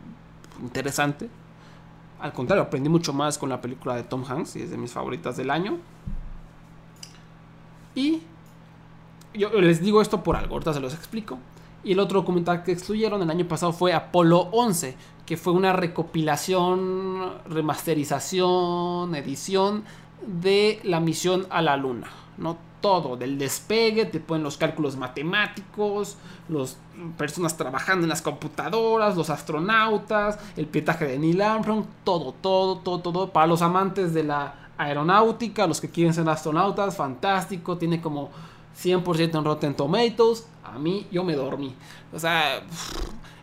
interesante. 0.63 1.29
Al 2.25 2.33
contrario, 2.33 2.63
aprendí 2.63 2.89
mucho 2.89 3.13
más 3.13 3.37
con 3.37 3.51
la 3.51 3.61
película 3.61 3.95
de 3.97 4.03
Tom 4.03 4.25
Hanks 4.27 4.57
y 4.57 4.63
es 4.63 4.71
de 4.71 4.79
mis 4.79 4.91
favoritas 4.91 5.37
del 5.37 5.51
año. 5.51 5.77
Y 7.95 8.23
yo 9.35 9.51
les 9.61 9.83
digo 9.83 10.01
esto 10.01 10.23
por 10.23 10.35
algo, 10.35 10.55
ahorita 10.55 10.73
se 10.73 10.81
los 10.81 10.95
explico. 10.95 11.37
Y 11.85 11.93
el 11.93 12.01
otro 12.01 12.21
documental 12.21 12.63
que 12.63 12.73
excluyeron 12.73 13.21
el 13.21 13.29
año 13.29 13.47
pasado 13.47 13.75
fue 13.75 13.93
Apolo 13.93 14.49
11, 14.53 14.97
que 15.27 15.37
fue 15.37 15.53
una 15.53 15.75
recopilación, 15.75 17.31
remasterización, 17.47 19.15
edición 19.15 19.85
de 20.27 20.81
la 20.83 21.01
misión 21.01 21.47
a 21.51 21.61
la 21.61 21.77
luna. 21.77 22.07
¿no? 22.39 22.57
Todo, 22.85 23.17
del 23.17 23.39
despegue, 23.39 24.05
te 24.05 24.21
ponen 24.21 24.43
los 24.43 24.59
cálculos 24.59 24.99
matemáticos, 24.99 26.19
las 26.51 26.77
personas 27.17 27.57
trabajando 27.57 28.05
en 28.05 28.11
las 28.11 28.21
computadoras, 28.21 29.17
los 29.17 29.31
astronautas, 29.31 30.39
el 30.55 30.67
pietaje 30.67 31.07
de 31.07 31.19
Neil 31.19 31.41
Armstrong, 31.41 31.87
todo, 32.05 32.35
todo, 32.43 32.77
todo, 32.81 33.01
todo. 33.01 33.33
Para 33.33 33.47
los 33.47 33.63
amantes 33.63 34.13
de 34.13 34.25
la 34.25 34.69
aeronáutica, 34.77 35.67
los 35.67 35.81
que 35.81 35.89
quieren 35.89 36.13
ser 36.13 36.29
astronautas, 36.29 36.95
fantástico, 36.95 37.79
tiene 37.79 38.03
como 38.03 38.29
100% 38.79 39.39
en 39.39 39.45
Rotten 39.47 39.75
Tomatoes. 39.75 40.47
A 40.63 40.79
mí, 40.79 41.07
yo 41.11 41.25
me 41.25 41.37
dormí. 41.37 41.75
O 42.13 42.19
sea, 42.19 42.61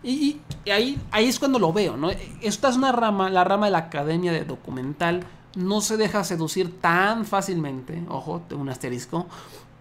y, 0.04 0.40
y 0.66 0.70
ahí, 0.70 1.02
ahí 1.10 1.28
es 1.28 1.40
cuando 1.40 1.58
lo 1.58 1.74
veo, 1.74 1.98
¿no? 1.98 2.12
Esta 2.44 2.70
es 2.70 2.78
una 2.78 2.92
rama, 2.92 3.32
la 3.32 3.44
rama 3.44 3.66
de 3.66 3.72
la 3.72 3.80
academia 3.80 4.32
de 4.32 4.46
documental 4.46 5.26
no 5.56 5.82
se 5.82 5.98
deja 5.98 6.24
seducir 6.24 6.80
tan 6.80 7.26
fácilmente, 7.26 8.04
ojo, 8.10 8.42
un 8.52 8.70
asterisco, 8.70 9.28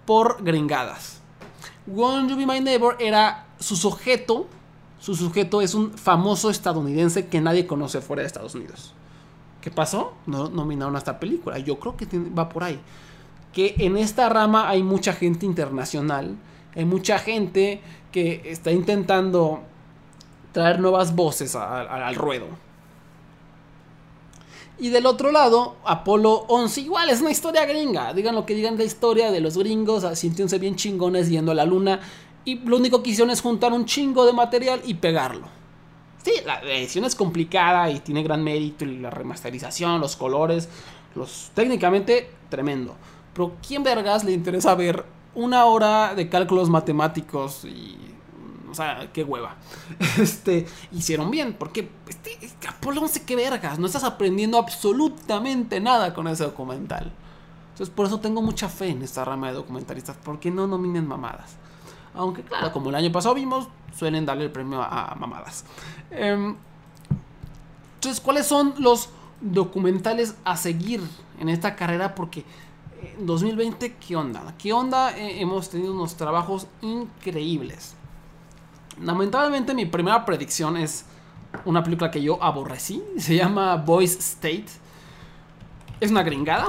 por 0.05 0.43
gringadas. 0.43 1.21
Won't 1.87 2.31
You 2.31 2.37
Be 2.37 2.47
My 2.47 2.61
Neighbor 2.61 2.97
era 3.01 3.47
su 3.59 3.77
sujeto, 3.77 4.47
su 4.99 5.15
sujeto 5.15 5.61
es 5.61 5.75
un 5.75 5.93
famoso 5.93 6.51
estadounidense 6.51 7.27
que 7.27 7.41
nadie 7.41 7.67
conoce 7.67 8.01
fuera 8.01 8.23
de 8.23 8.27
Estados 8.27 8.55
Unidos. 8.55 8.95
¿Qué 9.61 9.71
pasó? 9.71 10.15
No 10.27 10.49
nominaron 10.49 10.95
a 10.95 10.99
esta 10.99 11.21
película. 11.21 11.59
Yo 11.59 11.79
creo 11.79 11.97
que 11.97 12.07
va 12.19 12.49
por 12.49 12.65
ahí. 12.65 12.81
Que 13.53 13.75
en 13.79 13.97
esta 13.97 14.29
rama 14.29 14.69
hay 14.69 14.83
mucha 14.83 15.13
gente 15.13 15.45
internacional, 15.45 16.37
hay 16.75 16.85
mucha 16.85 17.19
gente 17.19 17.83
que 18.13 18.43
está 18.45 18.71
intentando 18.71 19.63
traer 20.53 20.81
nuevas 20.81 21.15
voces 21.15 21.55
al 21.57 22.15
ruedo. 22.15 22.47
Y 24.81 24.89
del 24.89 25.05
otro 25.05 25.31
lado, 25.31 25.77
Apolo 25.85 26.47
11, 26.49 26.81
igual 26.81 27.11
es 27.11 27.21
una 27.21 27.31
historia 27.31 27.67
gringa. 27.67 28.15
Digan 28.15 28.35
lo 28.35 28.47
que 28.47 28.55
digan 28.55 28.79
de 28.79 28.85
la 28.85 28.87
historia 28.87 29.31
de 29.31 29.41
los 29.41 29.59
gringos, 29.59 30.07
sintiéndose 30.19 30.59
bien 30.59 30.75
chingones 30.75 31.29
yendo 31.29 31.53
a 31.53 31.55
la 31.55 31.67
luna. 31.67 32.01
Y 32.47 32.57
lo 32.61 32.79
único 32.79 33.03
que 33.03 33.11
hicieron 33.11 33.31
es 33.31 33.43
juntar 33.43 33.75
un 33.75 33.85
chingo 33.85 34.25
de 34.25 34.33
material 34.33 34.81
y 34.87 34.95
pegarlo. 34.95 35.47
Sí, 36.25 36.33
la 36.47 36.63
edición 36.63 37.05
es 37.05 37.15
complicada 37.15 37.91
y 37.91 38.01
tiene 38.01 38.23
gran 38.23 38.43
mérito. 38.43 38.87
Y 38.87 38.99
la 38.99 39.11
remasterización, 39.11 40.01
los 40.01 40.17
colores, 40.17 40.71
los 41.15 41.51
técnicamente 41.53 42.31
tremendo. 42.49 42.97
Pero 43.35 43.53
¿quién 43.67 43.83
vergas 43.83 44.25
le 44.25 44.33
interesa 44.33 44.75
ver 44.75 45.05
una 45.35 45.67
hora 45.67 46.15
de 46.15 46.31
cálculos 46.31 46.71
matemáticos 46.71 47.67
y 47.67 47.97
O 48.71 48.75
sea, 48.75 49.11
qué 49.13 49.25
hueva. 49.25 49.57
Este, 50.19 50.67
hicieron 50.93 51.31
bien, 51.31 51.57
porque 51.59 51.91
este, 52.09 52.69
Apolo 52.69 53.03
11, 53.03 53.25
qué 53.25 53.37
vergas. 53.37 53.79
No 53.79 53.87
estás 53.87 54.05
aprendiendo 54.05 54.59
absolutamente 54.59 55.81
nada 55.81 56.15
con 56.15 56.29
ese 56.29 56.45
documental. 56.45 57.13
Entonces, 57.73 57.95
por 57.95 58.07
eso 58.07 58.21
tengo 58.21 58.43
mucha 58.43 58.69
fe 58.69 58.89
en 58.89 59.03
esta 59.03 59.25
rama 59.25 59.49
de 59.49 59.55
documentalistas, 59.55 60.17
porque 60.23 60.51
no 60.51 60.67
nominen 60.67 61.07
mamadas. 61.07 61.57
Aunque, 62.15 62.43
claro, 62.43 62.73
como 62.73 62.91
el 62.91 62.97
año 62.97 63.11
pasado 63.13 63.35
vimos, 63.35 63.69
suelen 63.97 64.27
darle 64.27 64.45
el 64.45 64.51
premio 64.51 64.83
a, 64.83 65.15
mamadas. 65.19 65.65
Em, 66.11 66.57
entonces, 67.95 68.21
¿cuáles 68.21 68.47
son 68.47 68.75
los 68.79 69.09
documentales 69.41 70.35
a 70.45 70.57
seguir 70.57 71.01
en 71.39 71.49
esta 71.49 71.77
carrera? 71.77 72.15
Porque 72.15 72.45
en 73.19 73.27
2020, 73.27 73.97
¿qué 73.97 74.17
onda? 74.17 74.55
¿Qué 74.59 74.73
onda? 74.73 75.17
Eh, 75.17 75.41
hemos 75.41 75.71
tenido 75.71 75.95
unos 75.95 76.17
trabajos 76.17 76.67
increíbles. 76.83 77.95
Lamentablemente, 79.03 79.75
mi 79.75 79.87
primera 79.87 80.25
predicción 80.25 80.77
es 80.77 81.05
una 81.65 81.83
película 81.83 82.11
que 82.11 82.23
yo 82.23 82.43
aborrecí. 82.43 83.03
Se 83.19 83.37
llama 83.37 83.77
Boys 83.77 84.19
State. 84.19 84.67
Es 86.01 86.11
una 86.11 86.23
gringada 86.23 86.69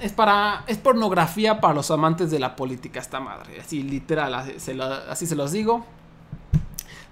es 0.00 0.12
para. 0.12 0.64
Es 0.66 0.78
pornografía 0.78 1.60
para 1.60 1.74
los 1.74 1.90
amantes 1.90 2.30
de 2.30 2.38
la 2.38 2.56
política, 2.56 3.00
esta 3.00 3.20
madre. 3.20 3.60
Así 3.60 3.82
literal, 3.82 4.34
así 4.34 5.26
se, 5.26 5.36
los 5.36 5.52
digo. 5.52 5.84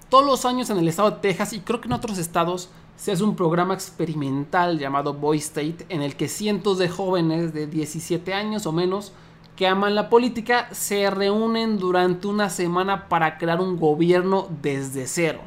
Todos 0.08 0.26
los 0.26 0.44
años 0.44 0.68
en 0.70 0.78
el 0.78 0.88
estado 0.88 1.10
de 1.10 1.16
Texas 1.18 1.52
y 1.54 1.60
creo 1.60 1.80
que 1.80 1.88
en 1.88 1.94
otros 1.94 2.18
estados 2.18 2.68
se 2.96 3.12
hace 3.12 3.24
un 3.24 3.34
programa 3.34 3.72
experimental 3.72 4.78
llamado 4.78 5.14
Boy 5.14 5.38
State 5.38 5.86
en 5.88 6.02
el 6.02 6.16
que 6.16 6.28
cientos 6.28 6.78
de 6.78 6.88
jóvenes 6.88 7.54
de 7.54 7.66
17 7.66 8.34
años 8.34 8.66
o 8.66 8.72
menos 8.72 9.12
que 9.56 9.66
aman 9.66 9.94
la 9.94 10.08
política 10.08 10.68
se 10.72 11.10
reúnen 11.10 11.78
durante 11.78 12.26
una 12.26 12.50
semana 12.50 13.08
para 13.08 13.38
crear 13.38 13.60
un 13.60 13.78
gobierno 13.78 14.48
desde 14.62 15.06
cero. 15.06 15.40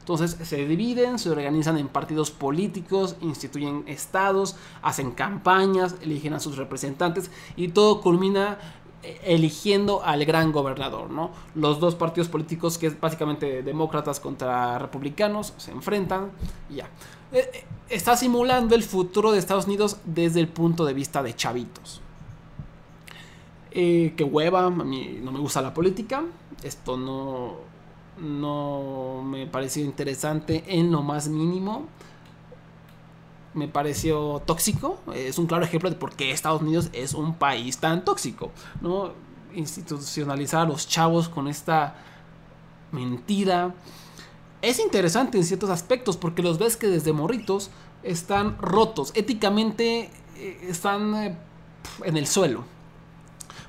Entonces 0.00 0.36
se 0.42 0.66
dividen, 0.66 1.20
se 1.20 1.30
organizan 1.30 1.78
en 1.78 1.86
partidos 1.86 2.32
políticos, 2.32 3.16
instituyen 3.20 3.84
estados, 3.86 4.56
hacen 4.82 5.12
campañas, 5.12 5.94
eligen 6.02 6.34
a 6.34 6.40
sus 6.40 6.56
representantes 6.56 7.30
y 7.54 7.68
todo 7.68 8.00
culmina 8.00 8.58
eh, 9.04 9.20
eligiendo 9.24 10.02
al 10.04 10.24
gran 10.24 10.50
gobernador, 10.50 11.08
¿no? 11.10 11.30
Los 11.54 11.78
dos 11.78 11.94
partidos 11.94 12.28
políticos, 12.28 12.78
que 12.78 12.88
es 12.88 13.00
básicamente 13.00 13.62
demócratas 13.62 14.18
contra 14.18 14.76
republicanos, 14.78 15.54
se 15.56 15.70
enfrentan 15.70 16.32
y 16.68 16.76
ya. 16.76 16.86
Eh, 17.32 17.48
eh, 17.52 17.64
está 17.88 18.16
simulando 18.16 18.74
el 18.74 18.82
futuro 18.82 19.30
de 19.30 19.38
Estados 19.38 19.66
Unidos 19.66 19.98
desde 20.04 20.40
el 20.40 20.48
punto 20.48 20.84
de 20.84 20.94
vista 20.94 21.22
de 21.22 21.34
chavitos. 21.34 22.01
Eh, 23.74 24.12
que 24.16 24.24
hueva, 24.24 24.66
a 24.66 24.70
mí 24.70 25.18
no 25.22 25.32
me 25.32 25.38
gusta 25.38 25.62
la 25.62 25.72
política. 25.72 26.24
Esto 26.62 26.96
no, 26.96 27.56
no 28.18 29.22
me 29.24 29.46
pareció 29.46 29.84
interesante 29.84 30.64
en 30.66 30.92
lo 30.92 31.02
más 31.02 31.28
mínimo. 31.28 31.86
Me 33.54 33.68
pareció 33.68 34.42
tóxico. 34.44 35.00
Es 35.14 35.38
un 35.38 35.46
claro 35.46 35.64
ejemplo 35.64 35.88
de 35.88 35.96
por 35.96 36.14
qué 36.14 36.30
Estados 36.32 36.60
Unidos 36.62 36.90
es 36.92 37.14
un 37.14 37.34
país 37.34 37.78
tan 37.78 38.04
tóxico. 38.04 38.50
¿no? 38.80 39.12
Institucionalizar 39.54 40.62
a 40.62 40.68
los 40.68 40.86
chavos 40.86 41.28
con 41.28 41.48
esta 41.48 41.96
mentira. 42.92 43.74
Es 44.60 44.78
interesante 44.78 45.38
en 45.38 45.44
ciertos 45.44 45.70
aspectos 45.70 46.16
porque 46.16 46.42
los 46.42 46.58
ves 46.58 46.76
que 46.76 46.88
desde 46.88 47.12
morritos 47.12 47.70
están 48.02 48.58
rotos. 48.58 49.12
Éticamente 49.14 50.10
eh, 50.36 50.66
están 50.68 51.14
eh, 51.14 51.36
en 52.04 52.16
el 52.16 52.26
suelo. 52.26 52.64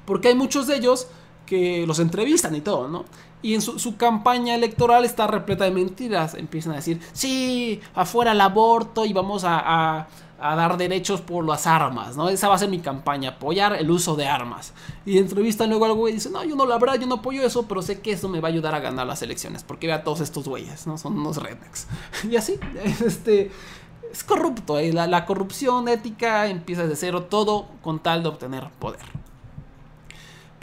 Porque 0.05 0.29
hay 0.29 0.35
muchos 0.35 0.67
de 0.67 0.77
ellos 0.77 1.07
que 1.45 1.85
los 1.85 1.99
entrevistan 1.99 2.55
y 2.55 2.61
todo, 2.61 2.87
¿no? 2.87 3.05
Y 3.41 3.55
en 3.55 3.61
su, 3.61 3.97
campaña 3.97 4.55
electoral 4.55 5.03
está 5.03 5.27
repleta 5.27 5.65
de 5.65 5.71
mentiras. 5.71 6.33
Empiezan 6.33 6.71
a 6.71 6.75
decir, 6.77 7.01
sí, 7.11 7.81
afuera 7.93 8.31
el 8.31 8.39
aborto 8.39 9.05
y 9.05 9.11
vamos 9.11 9.43
a, 9.45 10.07
dar 10.39 10.77
derechos 10.77 11.21
por 11.21 11.45
las 11.45 11.67
armas, 11.67 12.17
¿no? 12.17 12.29
Esa 12.29 12.49
va 12.49 12.55
a 12.55 12.57
ser 12.57 12.69
mi 12.69 12.79
campaña, 12.79 13.31
apoyar 13.31 13.73
el 13.73 13.91
uso 13.91 14.15
de 14.15 14.27
armas. 14.27 14.73
Y 15.05 15.17
entrevistan 15.17 15.69
luego 15.69 15.85
al 15.85 15.93
güey 15.93 16.13
y 16.13 16.15
dicen, 16.15 16.31
no, 16.31 16.43
yo 16.43 16.55
no, 16.55 16.65
la 16.65 16.77
verdad, 16.77 16.99
yo 16.99 17.07
no 17.07 17.15
apoyo 17.15 17.45
eso, 17.45 17.65
pero 17.67 17.81
sé 17.81 17.99
que 17.99 18.11
eso 18.11 18.29
me 18.29 18.39
va 18.39 18.47
a 18.47 18.51
ayudar 18.51 18.75
a 18.75 18.79
ganar 18.79 19.07
las 19.07 19.21
elecciones, 19.21 19.63
porque 19.63 19.87
vea 19.87 19.97
a 19.97 20.03
todos 20.03 20.21
estos 20.21 20.47
güeyes, 20.47 20.87
¿no? 20.87 20.97
Son 20.97 21.17
unos 21.17 21.37
rednecks. 21.37 21.87
y 22.29 22.35
así, 22.35 22.59
este... 23.05 23.51
Es 24.11 24.23
corrupto, 24.23 24.77
¿eh? 24.77 24.93
la, 24.93 25.07
la 25.07 25.25
corrupción 25.25 25.87
ética 25.87 26.45
empieza 26.45 26.83
desde 26.83 26.97
cero, 26.97 27.23
todo 27.23 27.65
con 27.81 27.97
tal 27.97 28.21
de 28.21 28.29
obtener 28.29 28.69
poder. 28.77 29.01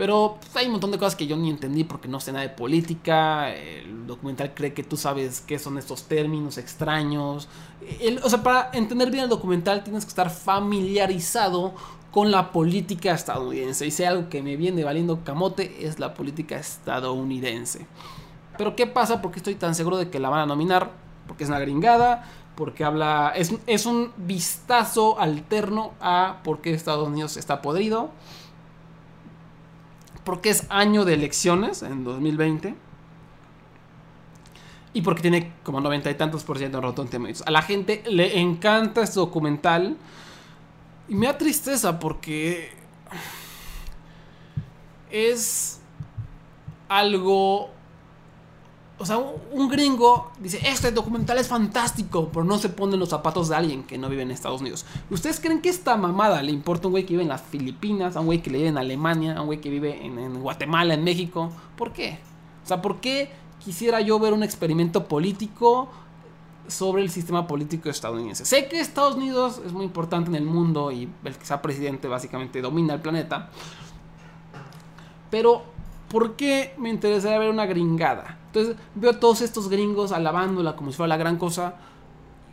Pero 0.01 0.38
pues, 0.40 0.57
hay 0.57 0.64
un 0.64 0.72
montón 0.72 0.92
de 0.92 0.96
cosas 0.96 1.14
que 1.14 1.26
yo 1.26 1.36
ni 1.36 1.51
entendí 1.51 1.84
porque 1.84 2.09
no 2.09 2.20
sé 2.20 2.32
nada 2.32 2.42
de 2.42 2.48
política. 2.48 3.55
El 3.55 4.07
documental 4.07 4.55
cree 4.55 4.72
que 4.72 4.82
tú 4.82 4.96
sabes 4.96 5.42
qué 5.42 5.59
son 5.59 5.76
estos 5.76 6.05
términos 6.05 6.57
extraños. 6.57 7.48
o 8.22 8.30
sea, 8.30 8.42
para 8.42 8.70
entender 8.72 9.11
bien 9.11 9.24
el 9.24 9.28
documental 9.28 9.84
tienes 9.84 10.07
que 10.07 10.09
estar 10.09 10.30
familiarizado 10.30 11.74
con 12.12 12.30
la 12.30 12.51
política 12.51 13.12
estadounidense. 13.12 13.86
Y 13.86 13.90
si 13.90 14.03
algo 14.05 14.30
que 14.30 14.40
me 14.40 14.57
viene 14.57 14.84
valiendo 14.84 15.22
camote 15.22 15.86
es 15.86 15.98
la 15.98 16.14
política 16.14 16.57
estadounidense. 16.57 17.86
Pero 18.57 18.76
¿qué 18.76 18.86
pasa? 18.86 19.20
Porque 19.20 19.40
estoy 19.40 19.57
tan 19.57 19.74
seguro 19.74 19.98
de 19.98 20.09
que 20.09 20.18
la 20.18 20.30
van 20.30 20.40
a 20.40 20.46
nominar. 20.46 20.92
Porque 21.26 21.44
es 21.44 21.51
una 21.51 21.59
gringada. 21.59 22.24
Porque 22.55 22.84
habla. 22.84 23.34
Es, 23.36 23.53
es 23.66 23.84
un 23.84 24.12
vistazo 24.16 25.20
alterno 25.20 25.92
a 26.01 26.38
por 26.42 26.62
qué 26.62 26.72
Estados 26.72 27.07
Unidos 27.07 27.36
está 27.36 27.61
podrido 27.61 28.09
porque 30.31 30.51
es 30.51 30.64
año 30.68 31.05
de 31.05 31.14
elecciones 31.14 31.83
en 31.83 32.05
2020. 32.05 32.76
Y 34.93 35.03
porque 35.03 35.22
tiene 35.22 35.55
como 35.64 35.81
noventa 35.81 36.09
y 36.09 36.14
tantos 36.14 36.45
por 36.45 36.57
ciento 36.57 36.76
de 36.76 36.83
Rotten 36.83 37.09
Tomatoes. 37.09 37.43
A 37.47 37.51
la 37.51 37.62
gente 37.62 38.05
le 38.09 38.39
encanta 38.39 39.03
este 39.03 39.18
documental. 39.18 39.97
Y 41.09 41.16
me 41.16 41.26
da 41.26 41.37
tristeza 41.37 41.99
porque 41.99 42.70
es 45.11 45.81
algo 46.89 47.70
o 49.01 49.07
sea, 49.07 49.16
un 49.16 49.68
gringo 49.70 50.30
dice, 50.40 50.61
este 50.62 50.92
documental 50.92 51.38
es 51.38 51.48
fantástico, 51.48 52.28
pero 52.30 52.44
no 52.44 52.59
se 52.59 52.68
pone 52.68 52.94
en 52.94 53.01
los 53.01 53.09
zapatos 53.09 53.48
de 53.48 53.57
alguien 53.57 53.82
que 53.82 53.96
no 53.96 54.11
vive 54.11 54.20
en 54.20 54.30
Estados 54.30 54.61
Unidos. 54.61 54.84
¿Ustedes 55.09 55.40
creen 55.40 55.62
que 55.62 55.70
esta 55.70 55.96
mamada 55.96 56.42
le 56.42 56.53
importa 56.53 56.84
a 56.84 56.88
un 56.88 56.92
güey 56.92 57.07
que 57.07 57.14
vive 57.14 57.22
en 57.22 57.30
las 57.30 57.40
Filipinas, 57.40 58.14
a 58.14 58.20
un 58.20 58.26
güey 58.26 58.42
que 58.42 58.51
vive 58.51 58.68
en 58.68 58.76
Alemania, 58.76 59.38
a 59.38 59.40
un 59.40 59.46
güey 59.46 59.62
que 59.62 59.70
vive 59.70 60.05
en, 60.05 60.42
Guatemala, 60.42 60.92
en 60.92 61.03
México? 61.03 61.51
¿Por 61.78 61.94
qué? 61.94 62.18
O 62.62 62.68
sea, 62.68 62.82
¿por 62.82 63.01
qué 63.01 63.30
quisiera 63.59 64.03
yo 64.03 64.18
ver 64.18 64.34
un 64.34 64.42
experimento 64.42 65.09
político 65.09 65.88
sobre 66.68 67.01
el 67.01 67.09
sistema 67.09 67.46
político 67.46 67.88
estadounidense? 67.88 68.44
Sé 68.44 68.68
que 68.68 68.80
Estados 68.80 69.14
Unidos 69.14 69.62
es 69.64 69.72
muy 69.72 69.86
importante 69.86 70.28
en 70.28 70.36
el 70.36 70.44
mundo 70.44 70.92
y 70.92 71.09
el 71.24 71.38
que 71.38 71.46
sea 71.46 71.62
presidente 71.62 72.07
básicamente 72.07 72.61
domina 72.61 72.92
el 72.92 73.01
planeta. 73.01 73.48
Pero, 75.30 75.62
¿por 76.11 76.36
qué 76.36 76.74
me 76.76 76.90
interesaría 76.90 77.38
ver 77.38 77.48
una 77.48 77.64
gringada? 77.64 78.39
Entonces 78.53 78.76
veo 78.96 79.12
a 79.12 79.20
todos 79.20 79.42
estos 79.42 79.68
gringos 79.68 80.11
alabándola 80.11 80.74
como 80.74 80.90
si 80.90 80.96
fuera 80.96 81.09
la 81.09 81.16
gran 81.16 81.36
cosa. 81.36 81.74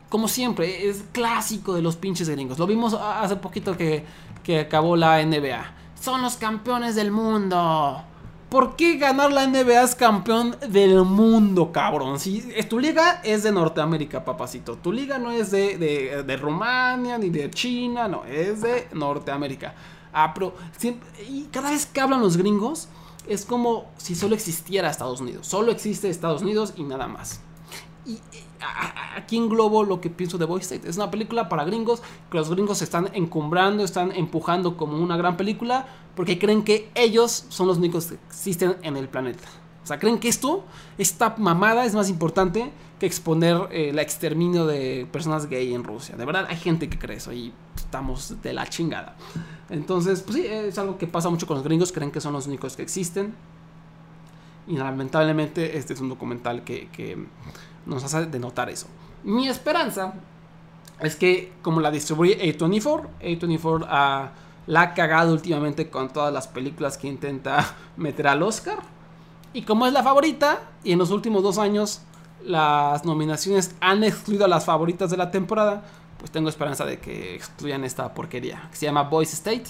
Como 0.09 0.27
siempre, 0.27 0.87
es 0.87 1.03
clásico 1.11 1.73
de 1.73 1.81
los 1.81 1.95
pinches 1.95 2.29
gringos. 2.29 2.59
Lo 2.59 2.67
vimos 2.67 2.93
hace 2.93 3.35
poquito 3.37 3.75
que, 3.75 4.05
que 4.43 4.61
acabó 4.61 4.95
la 4.95 5.23
NBA. 5.25 5.73
Son 5.99 6.21
los 6.21 6.35
campeones 6.35 6.95
del 6.95 7.11
mundo. 7.11 8.03
¿Por 8.49 8.77
qué 8.77 8.97
ganar 8.97 9.33
la 9.33 9.45
NBA 9.45 9.83
es 9.83 9.95
campeón 9.95 10.55
del 10.69 11.03
mundo, 11.03 11.71
cabrón? 11.73 12.19
Si 12.19 12.41
tu 12.69 12.79
liga 12.79 13.19
es 13.23 13.43
de 13.43 13.51
Norteamérica, 13.51 14.23
papacito. 14.23 14.77
Tu 14.77 14.93
liga 14.93 15.17
no 15.17 15.31
es 15.31 15.51
de, 15.51 15.77
de, 15.77 16.23
de 16.23 16.37
Rumania 16.37 17.17
ni 17.17 17.29
de 17.29 17.49
China, 17.49 18.07
no, 18.07 18.23
es 18.23 18.61
de 18.61 18.87
Norteamérica. 18.93 19.73
Ah, 20.13 20.31
pero 20.33 20.53
y 21.27 21.43
cada 21.51 21.71
vez 21.71 21.85
que 21.87 21.99
hablan 21.99 22.21
los 22.21 22.37
gringos, 22.37 22.87
es 23.27 23.45
como 23.45 23.85
si 23.97 24.15
solo 24.15 24.35
existiera 24.35 24.89
Estados 24.89 25.21
Unidos. 25.21 25.47
Solo 25.47 25.71
existe 25.71 26.09
Estados 26.09 26.41
Unidos 26.41 26.73
y 26.75 26.83
nada 26.83 27.07
más. 27.07 27.41
Y 28.05 28.19
aquí 29.15 29.37
englobo 29.37 29.83
lo 29.83 30.01
que 30.01 30.09
pienso 30.09 30.37
de 30.37 30.45
Boy 30.45 30.61
State. 30.61 30.87
Es 30.87 30.97
una 30.97 31.11
película 31.11 31.49
para 31.49 31.65
gringos 31.65 32.01
que 32.31 32.37
los 32.37 32.49
gringos 32.49 32.81
están 32.81 33.09
encumbrando, 33.13 33.83
están 33.83 34.11
empujando 34.11 34.77
como 34.77 34.97
una 34.97 35.17
gran 35.17 35.37
película 35.37 35.87
porque 36.15 36.39
creen 36.39 36.63
que 36.63 36.89
ellos 36.95 37.45
son 37.49 37.67
los 37.67 37.77
únicos 37.77 38.07
que 38.07 38.15
existen 38.27 38.77
en 38.81 38.97
el 38.97 39.07
planeta. 39.07 39.43
O 39.83 39.87
sea, 39.87 39.99
creen 39.99 40.19
que 40.19 40.27
esto, 40.27 40.65
esta 40.97 41.35
mamada 41.37 41.85
es 41.85 41.93
más 41.93 42.09
importante 42.09 42.71
que 42.99 43.05
exponer 43.05 43.69
eh, 43.71 43.89
el 43.89 43.99
exterminio 43.99 44.65
de 44.65 45.07
personas 45.11 45.47
gay 45.47 45.73
en 45.73 45.83
Rusia. 45.83 46.17
De 46.17 46.25
verdad, 46.25 46.45
hay 46.49 46.57
gente 46.57 46.89
que 46.89 46.97
cree 46.97 47.17
eso 47.17 47.31
y 47.31 47.53
estamos 47.87 48.41
de 48.41 48.53
la 48.53 48.67
chingada. 48.67 49.15
Entonces, 49.69 50.21
pues 50.21 50.35
sí, 50.37 50.45
es 50.45 50.77
algo 50.77 50.97
que 50.97 51.07
pasa 51.07 51.29
mucho 51.29 51.47
con 51.47 51.55
los 51.55 51.63
gringos, 51.63 51.93
creen 51.93 52.11
que 52.11 52.19
son 52.19 52.33
los 52.33 52.45
únicos 52.45 52.75
que 52.75 52.83
existen. 52.83 53.33
Y 54.67 54.75
lamentablemente 54.75 55.77
este 55.77 55.93
es 55.93 56.01
un 56.01 56.09
documental 56.09 56.63
que, 56.63 57.25
nos 57.85 58.03
hace 58.03 58.25
denotar 58.25 58.69
eso. 58.69 58.87
Mi 59.23 59.47
esperanza 59.47 60.13
es 60.99 61.15
que 61.15 61.53
como 61.61 61.79
la 61.79 61.89
distribuye 61.89 62.37
A24, 62.37 63.07
A24 63.21 63.85
ha, 63.87 64.31
la 64.65 64.81
ha 64.81 64.93
cagado 64.93 65.31
últimamente 65.31 65.89
con 65.89 66.09
todas 66.09 66.33
las 66.33 66.49
películas 66.49 66.97
que 66.97 67.07
intenta 67.07 67.75
meter 67.97 68.27
al 68.27 68.43
Oscar. 68.43 68.79
Y 69.53 69.61
como 69.61 69.87
es 69.87 69.93
la 69.93 70.03
favorita, 70.03 70.59
y 70.83 70.91
en 70.91 70.99
los 70.99 71.11
últimos 71.11 71.41
dos 71.41 71.57
años 71.57 72.01
las 72.43 73.05
nominaciones 73.05 73.73
han 73.79 74.03
excluido 74.03 74.43
a 74.43 74.49
las 74.49 74.65
favoritas 74.65 75.09
de 75.09 75.15
la 75.15 75.31
temporada, 75.31 75.85
pues 76.17 76.31
tengo 76.31 76.49
esperanza 76.49 76.85
de 76.85 76.99
que 76.99 77.35
excluyan 77.35 77.83
esta 77.83 78.13
porquería, 78.13 78.67
que 78.69 78.77
se 78.77 78.85
llama 78.85 79.03
Voice 79.03 79.33
State. 79.33 79.65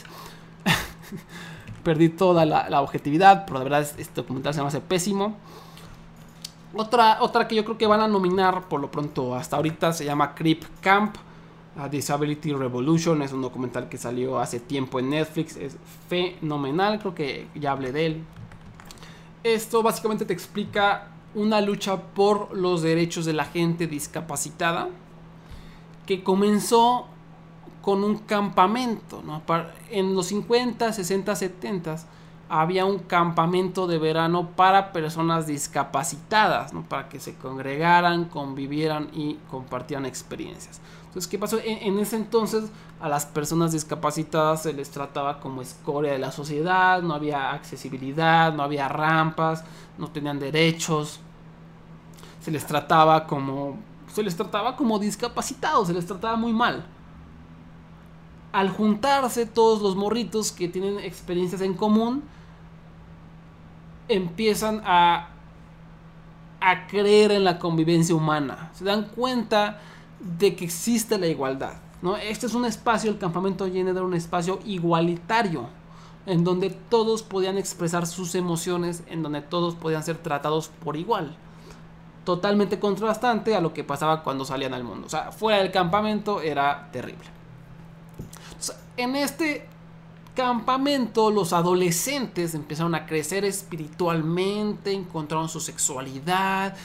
Perdí 1.83 2.09
toda 2.09 2.45
la, 2.45 2.81
objetividad, 2.81 3.45
pero 3.45 3.59
de 3.59 3.65
verdad 3.65 3.81
este 3.97 4.21
documental 4.21 4.53
se 4.53 4.61
me 4.61 4.67
hace 4.67 4.81
pésimo. 4.81 5.37
Otra, 6.73 7.17
otra 7.21 7.47
que 7.47 7.55
yo 7.55 7.63
creo 7.63 7.77
que 7.77 7.87
van 7.87 8.01
a 8.01 8.07
nominar 8.07 8.67
por 8.67 8.81
lo 8.81 8.91
pronto 8.91 9.35
hasta 9.35 9.55
ahorita 9.55 9.93
se 9.93 10.05
llama 10.05 10.35
Creep 10.35 10.63
Camp. 10.81 11.15
Disability 11.91 12.53
Revolution 12.53 13.21
es 13.21 13.31
un 13.31 13.41
documental 13.43 13.87
que 13.87 13.99
salió 13.99 14.39
hace 14.39 14.59
tiempo 14.59 14.99
en 14.99 15.11
Netflix. 15.11 15.55
Es 15.55 15.77
fenomenal, 16.09 16.99
creo 16.99 17.13
que 17.13 17.47
ya 17.55 17.71
hablé 17.71 17.91
de 17.91 18.05
él. 18.07 18.23
Esto 19.43 19.83
básicamente 19.83 20.25
te 20.25 20.33
explica 20.33 21.09
una 21.35 21.61
lucha 21.61 22.01
por 22.01 22.57
los 22.57 22.81
derechos 22.81 23.25
de 23.25 23.33
la 23.33 23.45
gente 23.45 23.85
discapacitada 23.85 24.89
que 26.07 26.23
comenzó 26.23 27.05
con 27.83 28.03
un 28.03 28.17
campamento. 28.17 29.21
En 29.91 30.15
los 30.15 30.27
50, 30.27 30.91
60, 30.91 31.35
70 31.35 31.97
había 32.49 32.85
un 32.85 32.99
campamento 32.99 33.87
de 33.87 33.99
verano 33.99 34.49
para 34.55 34.93
personas 34.93 35.47
discapacitadas, 35.47 36.71
para 36.87 37.09
que 37.09 37.19
se 37.19 37.35
congregaran, 37.35 38.25
convivieran 38.25 39.09
y 39.13 39.35
compartieran 39.51 40.05
experiencias. 40.05 40.81
Entonces, 41.07 41.27
¿qué 41.29 41.37
pasó? 41.37 41.57
En, 41.63 41.99
ese 41.99 42.15
entonces 42.15 42.71
a 42.99 43.09
las 43.09 43.25
personas 43.25 43.73
discapacitadas 43.73 44.63
se 44.63 44.73
les 44.73 44.89
trataba 44.89 45.39
como 45.39 45.61
escoria 45.61 46.13
de 46.13 46.19
la 46.19 46.31
sociedad, 46.31 47.01
no 47.01 47.13
había 47.13 47.51
accesibilidad, 47.51 48.53
no 48.53 48.63
había 48.63 48.87
rampas, 48.87 49.63
no 49.97 50.09
tenían 50.09 50.39
derechos, 50.39 51.19
se 52.39 52.51
les 52.51 52.65
trataba 52.65 53.27
como 53.27 53.77
se 54.13 54.23
les 54.23 54.35
trataba 54.35 54.75
como 54.75 54.99
discapacitados, 54.99 55.87
se 55.87 55.93
les 55.93 56.05
trataba 56.05 56.35
muy 56.35 56.53
mal. 56.53 56.85
Al 58.51 58.69
juntarse 58.69 59.45
todos 59.45 59.81
los 59.81 59.95
morritos 59.95 60.51
que 60.51 60.67
tienen 60.67 60.99
experiencias 60.99 61.61
en 61.61 61.73
común, 61.73 62.23
empiezan 64.07 64.81
a, 64.85 65.29
creer 66.89 67.31
en 67.31 67.43
la 67.43 67.59
convivencia 67.59 68.15
humana. 68.15 68.71
Se 68.73 68.83
dan 68.83 69.05
cuenta 69.09 69.79
de 70.19 70.55
que 70.55 70.65
existe 70.65 71.17
la 71.17 71.27
igualdad. 71.27 71.73
¿no? 72.01 72.17
Este 72.17 72.45
es 72.45 72.53
un 72.55 72.65
espacio, 72.65 73.11
el 73.11 73.17
campamento 73.17 73.67
lleno 73.67 73.91
era 73.91 74.03
un 74.03 74.13
espacio 74.13 74.59
igualitario, 74.65 75.69
en 76.25 76.43
donde 76.43 76.69
todos 76.69 77.23
podían 77.23 77.57
expresar 77.57 78.05
sus 78.05 78.35
emociones, 78.35 79.03
en 79.07 79.23
donde 79.23 79.41
todos 79.41 79.75
podían 79.75 80.03
ser 80.03 80.17
tratados 80.17 80.69
por 80.83 80.97
igual. 80.97 81.37
Totalmente 82.27 82.77
contrastante 82.77 83.55
a 83.55 83.61
lo 83.61 83.73
que 83.73 83.85
pasaba 83.85 84.21
cuando 84.21 84.43
salían 84.43 84.73
al 84.73 84.83
mundo. 84.83 85.07
O 85.07 85.09
sea, 85.09 85.31
fuera 85.31 85.59
del 85.59 85.71
campamento 85.71 86.41
era 86.41 86.89
terrible. 86.91 87.23
en 88.97 89.15
este 89.15 89.65
campamento 90.35 91.31
los 91.31 91.53
adolescentes 91.53 92.53
empezaron 92.53 92.95
a 92.95 93.05
crecer 93.05 93.45
espiritualmente, 93.45 94.91
encontraron 94.91 95.47
su 95.47 95.61
sexualidad 95.61 96.75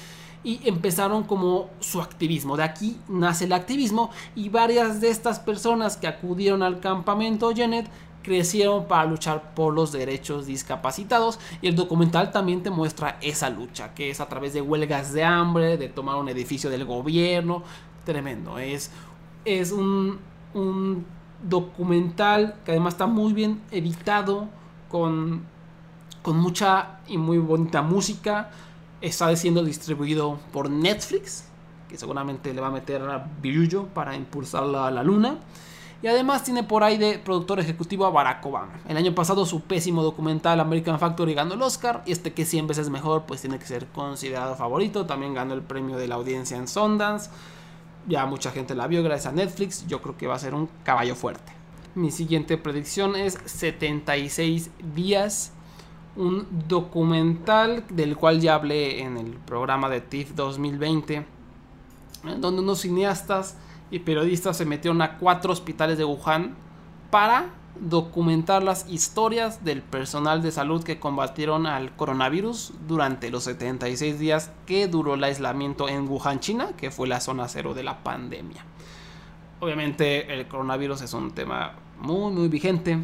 y 0.45 0.61
empezaron 0.69 1.25
como 1.25 1.71
su 1.81 2.01
activismo. 2.01 2.57
De 2.57 2.63
aquí 2.63 3.01
nace 3.09 3.47
el 3.47 3.53
activismo 3.53 4.11
y 4.37 4.49
varias 4.49 5.01
de 5.01 5.11
estas 5.11 5.41
personas 5.41 5.97
que 5.97 6.07
acudieron 6.07 6.63
al 6.63 6.79
campamento 6.79 7.53
Janet 7.53 7.91
crecieron 8.23 8.87
para 8.87 9.05
luchar 9.05 9.55
por 9.55 9.75
los 9.75 9.93
derechos 9.93 10.47
discapacitados 10.47 11.39
y 11.61 11.69
el 11.69 11.77
documental 11.77 12.31
también 12.31 12.63
te 12.63 12.71
muestra 12.71 13.19
esa 13.21 13.51
lucha, 13.51 13.95
que 13.95 14.11
es 14.11 14.21
a 14.21 14.29
través 14.29 14.53
de 14.53 14.61
huelgas 14.61 15.13
de 15.13 15.25
hambre, 15.25 15.77
de 15.77 15.89
tomar 15.89 16.17
un 16.17 16.29
edificio 16.29 16.71
del 16.71 16.85
gobierno, 16.85 17.63
tremendo, 18.05 18.59
es, 18.59 18.91
es 19.45 19.73
un, 19.73 20.19
un 20.55 21.05
documental 21.43 22.55
que 22.65 22.73
además 22.73 22.95
está 22.95 23.07
muy 23.07 23.33
bien 23.33 23.61
editado, 23.71 24.49
con, 24.93 25.43
con 26.23 26.37
mucha 26.37 27.01
y 27.09 27.19
muy 27.19 27.39
bonita 27.39 27.83
música. 27.83 28.51
Está 29.01 29.35
siendo 29.35 29.65
distribuido 29.65 30.39
por 30.53 30.71
Netflix, 30.71 31.49
que 31.89 31.99
seguramente 31.99 32.55
le 32.55 32.61
va 32.61 32.69
a 32.69 32.71
meter 32.71 33.03
a 33.03 33.27
Virullo 33.41 33.87
para 33.87 34.15
impulsarla 34.15 34.87
a 34.87 34.91
la 34.93 35.03
luna. 35.03 35.39
Y 36.03 36.09
además 36.09 36.43
tiene 36.43 36.65
por 36.65 36.83
ahí 36.83 36.99
de 36.99 37.21
productor 37.21 37.61
ejecutivo 37.61 38.05
a 38.05 38.11
Barack 38.11 38.45
Obama. 38.45 38.81
El 38.89 38.97
año 38.97 39.15
pasado 39.15 39.47
su 39.47 39.61
pésimo 39.61 40.03
documental 40.03 40.59
American 40.59 40.99
Factory 40.99 41.33
ganó 41.33 41.55
el 41.55 41.63
Oscar. 41.63 42.03
Y 42.07 42.13
este 42.13 42.33
que 42.33 42.45
100 42.45 42.67
veces 42.67 42.91
mejor 42.91 43.23
pues 43.23 43.41
tiene 43.41 43.59
que 43.61 43.67
ser 43.67 43.87
considerado 43.87 44.57
favorito. 44.57 45.07
También 45.07 45.33
ganó 45.33 45.55
el 45.55 45.63
premio 45.63 45.97
de 45.97 46.09
la 46.09 46.17
audiencia 46.17 46.57
en 46.57 46.67
Sundance. 46.67 47.31
Ya 48.09 48.27
mucha 48.27 48.51
gente 48.51 48.75
la 48.75 48.89
vio 48.89 49.05
gracias 49.05 49.33
a 49.33 49.37
Netflix. 49.37 49.87
Yo 49.87 50.03
creo 50.03 50.17
que 50.17 50.27
va 50.27 50.35
a 50.35 50.41
ser 50.41 50.55
un 50.55 50.69
caballo 50.83 51.15
fuerte. 51.15 51.53
Mi 51.95 52.11
siguiente 52.11 52.59
predicción 52.59 53.15
es 53.15 53.39
76 53.45 54.71
días. 54.97 55.53
Un 56.17 56.47
documental 56.67 57.85
del 57.89 58.17
cual 58.17 58.41
ya 58.41 58.57
hablé 58.57 59.03
en 59.03 59.17
el 59.17 59.31
programa 59.35 59.89
de 59.89 60.01
TIFF 60.01 60.35
2020. 60.35 61.25
Donde 62.39 62.61
unos 62.61 62.81
cineastas 62.81 63.57
y 63.93 63.99
periodistas 63.99 64.57
se 64.57 64.65
metieron 64.65 65.03
a 65.03 65.19
cuatro 65.19 65.53
hospitales 65.53 65.99
de 65.99 66.05
Wuhan 66.05 66.55
para 67.11 67.51
documentar 67.79 68.63
las 68.63 68.89
historias 68.89 69.65
del 69.65 69.83
personal 69.83 70.43
de 70.43 70.51
salud 70.51 70.83
que 70.83 70.99
combatieron 70.99 71.67
al 71.67 71.95
coronavirus 71.95 72.73
durante 72.89 73.31
los 73.31 73.45
76 73.45 74.19
días 74.19 74.51
que 74.65 74.89
duró 74.89 75.15
el 75.15 75.25
aislamiento 75.25 75.91
en 75.91 76.09
Wuhan, 76.09 76.41
China, 76.41 76.71
que 76.77 76.91
fue 76.91 77.07
la 77.07 77.21
zona 77.21 77.49
cero 77.49 77.75
de 77.75 77.83
la 77.83 78.03
pandemia. 78.03 78.65
Obviamente 79.61 80.33
el 80.33 80.49
coronavirus 80.49 81.03
es 81.03 81.13
un 81.13 81.33
tema 81.33 81.75
muy 82.01 82.33
muy 82.33 82.49
vigente 82.49 82.99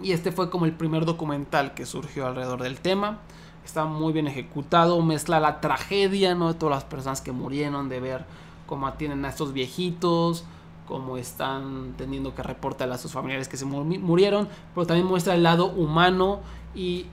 y 0.00 0.12
este 0.12 0.30
fue 0.30 0.48
como 0.48 0.64
el 0.64 0.72
primer 0.72 1.04
documental 1.06 1.74
que 1.74 1.86
surgió 1.86 2.28
alrededor 2.28 2.62
del 2.62 2.78
tema. 2.78 3.18
Está 3.64 3.84
muy 3.84 4.12
bien 4.12 4.28
ejecutado, 4.28 5.02
mezcla 5.02 5.40
la 5.40 5.60
tragedia 5.60 6.36
¿no? 6.36 6.52
de 6.52 6.58
todas 6.58 6.76
las 6.76 6.84
personas 6.84 7.20
que 7.20 7.32
murieron, 7.32 7.88
de 7.88 7.98
ver 7.98 8.43
cómo 8.66 8.86
atienden 8.86 9.24
a 9.24 9.28
estos 9.28 9.52
viejitos, 9.52 10.44
cómo 10.86 11.16
están 11.16 11.94
teniendo 11.96 12.34
que 12.34 12.42
reportar 12.42 12.90
a 12.90 12.98
sus 12.98 13.12
familiares 13.12 13.48
que 13.48 13.56
se 13.56 13.64
murieron, 13.64 14.48
pero 14.74 14.86
también 14.86 15.06
muestra 15.06 15.34
el 15.34 15.42
lado 15.42 15.66
humano 15.66 16.40
y 16.74 17.06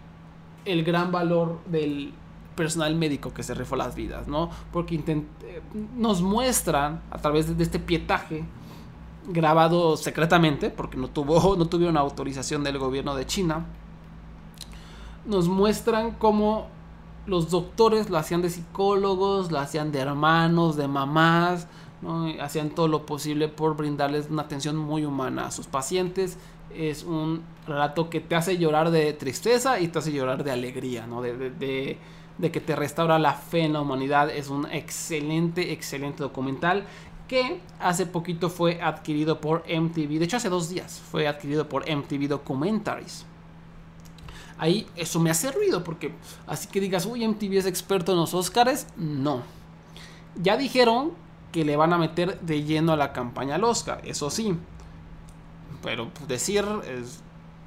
el 0.65 0.83
gran 0.83 1.11
valor 1.11 1.59
del 1.65 2.13
personal 2.55 2.95
médico 2.95 3.33
que 3.33 3.43
se 3.43 3.53
rifó 3.53 3.75
las 3.75 3.95
vidas, 3.95 4.27
¿no? 4.27 4.49
Porque 4.71 4.95
eh, 4.95 5.25
nos 5.95 6.21
muestran 6.21 7.01
a 7.09 7.17
través 7.17 7.57
de 7.57 7.63
este 7.63 7.79
pietaje 7.79 8.43
grabado 9.27 9.97
secretamente, 9.97 10.69
porque 10.69 10.97
no, 10.97 11.07
tuvo, 11.07 11.55
no 11.57 11.67
tuvieron 11.67 11.97
autorización 11.97 12.63
del 12.63 12.77
gobierno 12.77 13.15
de 13.15 13.25
China, 13.25 13.65
nos 15.25 15.47
muestran 15.47 16.11
cómo 16.11 16.67
los 17.25 17.49
doctores 17.49 18.09
lo 18.09 18.17
hacían 18.17 18.41
de 18.41 18.49
psicólogos, 18.49 19.51
lo 19.51 19.59
hacían 19.59 19.91
de 19.91 19.99
hermanos, 19.99 20.75
de 20.75 20.87
mamás, 20.87 21.67
hacían 22.39 22.71
todo 22.71 22.87
lo 22.87 23.05
posible 23.05 23.47
por 23.47 23.75
brindarles 23.75 24.27
una 24.29 24.43
atención 24.43 24.75
muy 24.75 25.05
humana 25.05 25.47
a 25.47 25.51
sus 25.51 25.67
pacientes. 25.67 26.37
Es 26.75 27.03
un 27.03 27.43
relato 27.67 28.09
que 28.09 28.21
te 28.21 28.35
hace 28.35 28.57
llorar 28.57 28.91
de 28.91 29.13
tristeza 29.13 29.79
y 29.79 29.89
te 29.89 29.99
hace 29.99 30.11
llorar 30.11 30.43
de 30.43 30.51
alegría, 30.51 31.05
¿no? 31.05 31.21
de 31.21 31.97
de 32.41 32.51
que 32.51 32.59
te 32.59 32.75
restaura 32.75 33.19
la 33.19 33.33
fe 33.33 33.61
en 33.61 33.73
la 33.73 33.81
humanidad. 33.81 34.29
Es 34.29 34.49
un 34.49 34.67
excelente, 34.71 35.71
excelente 35.71 36.23
documental 36.23 36.85
que 37.27 37.61
hace 37.79 38.05
poquito 38.05 38.49
fue 38.49 38.81
adquirido 38.81 39.39
por 39.39 39.63
MTV. 39.67 40.19
De 40.19 40.25
hecho, 40.25 40.37
hace 40.37 40.49
dos 40.49 40.69
días 40.69 41.01
fue 41.11 41.27
adquirido 41.27 41.69
por 41.69 41.89
MTV 41.89 42.27
Documentaries. 42.27 43.25
Ahí 44.61 44.85
eso 44.95 45.19
me 45.19 45.31
hace 45.31 45.51
ruido 45.51 45.83
porque 45.83 46.13
así 46.45 46.67
que 46.67 46.79
digas, 46.79 47.07
uy, 47.07 47.27
MTV 47.27 47.57
es 47.57 47.65
experto 47.65 48.11
en 48.11 48.19
los 48.19 48.35
Oscars. 48.35 48.85
No. 48.95 49.41
Ya 50.35 50.55
dijeron 50.55 51.13
que 51.51 51.65
le 51.65 51.75
van 51.75 51.93
a 51.93 51.97
meter 51.97 52.39
de 52.41 52.61
lleno 52.61 52.93
a 52.93 52.95
la 52.95 53.11
campaña 53.11 53.55
al 53.55 53.63
Oscar, 53.63 54.03
eso 54.05 54.29
sí. 54.29 54.55
Pero 55.81 56.11
decir 56.27 56.63
es 56.87 57.23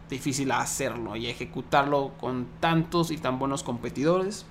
difícil 0.08 0.52
hacerlo 0.52 1.16
y 1.16 1.26
ejecutarlo 1.26 2.12
con 2.20 2.46
tantos 2.60 3.10
y 3.10 3.16
tan 3.18 3.40
buenos 3.40 3.64
competidores. 3.64 4.46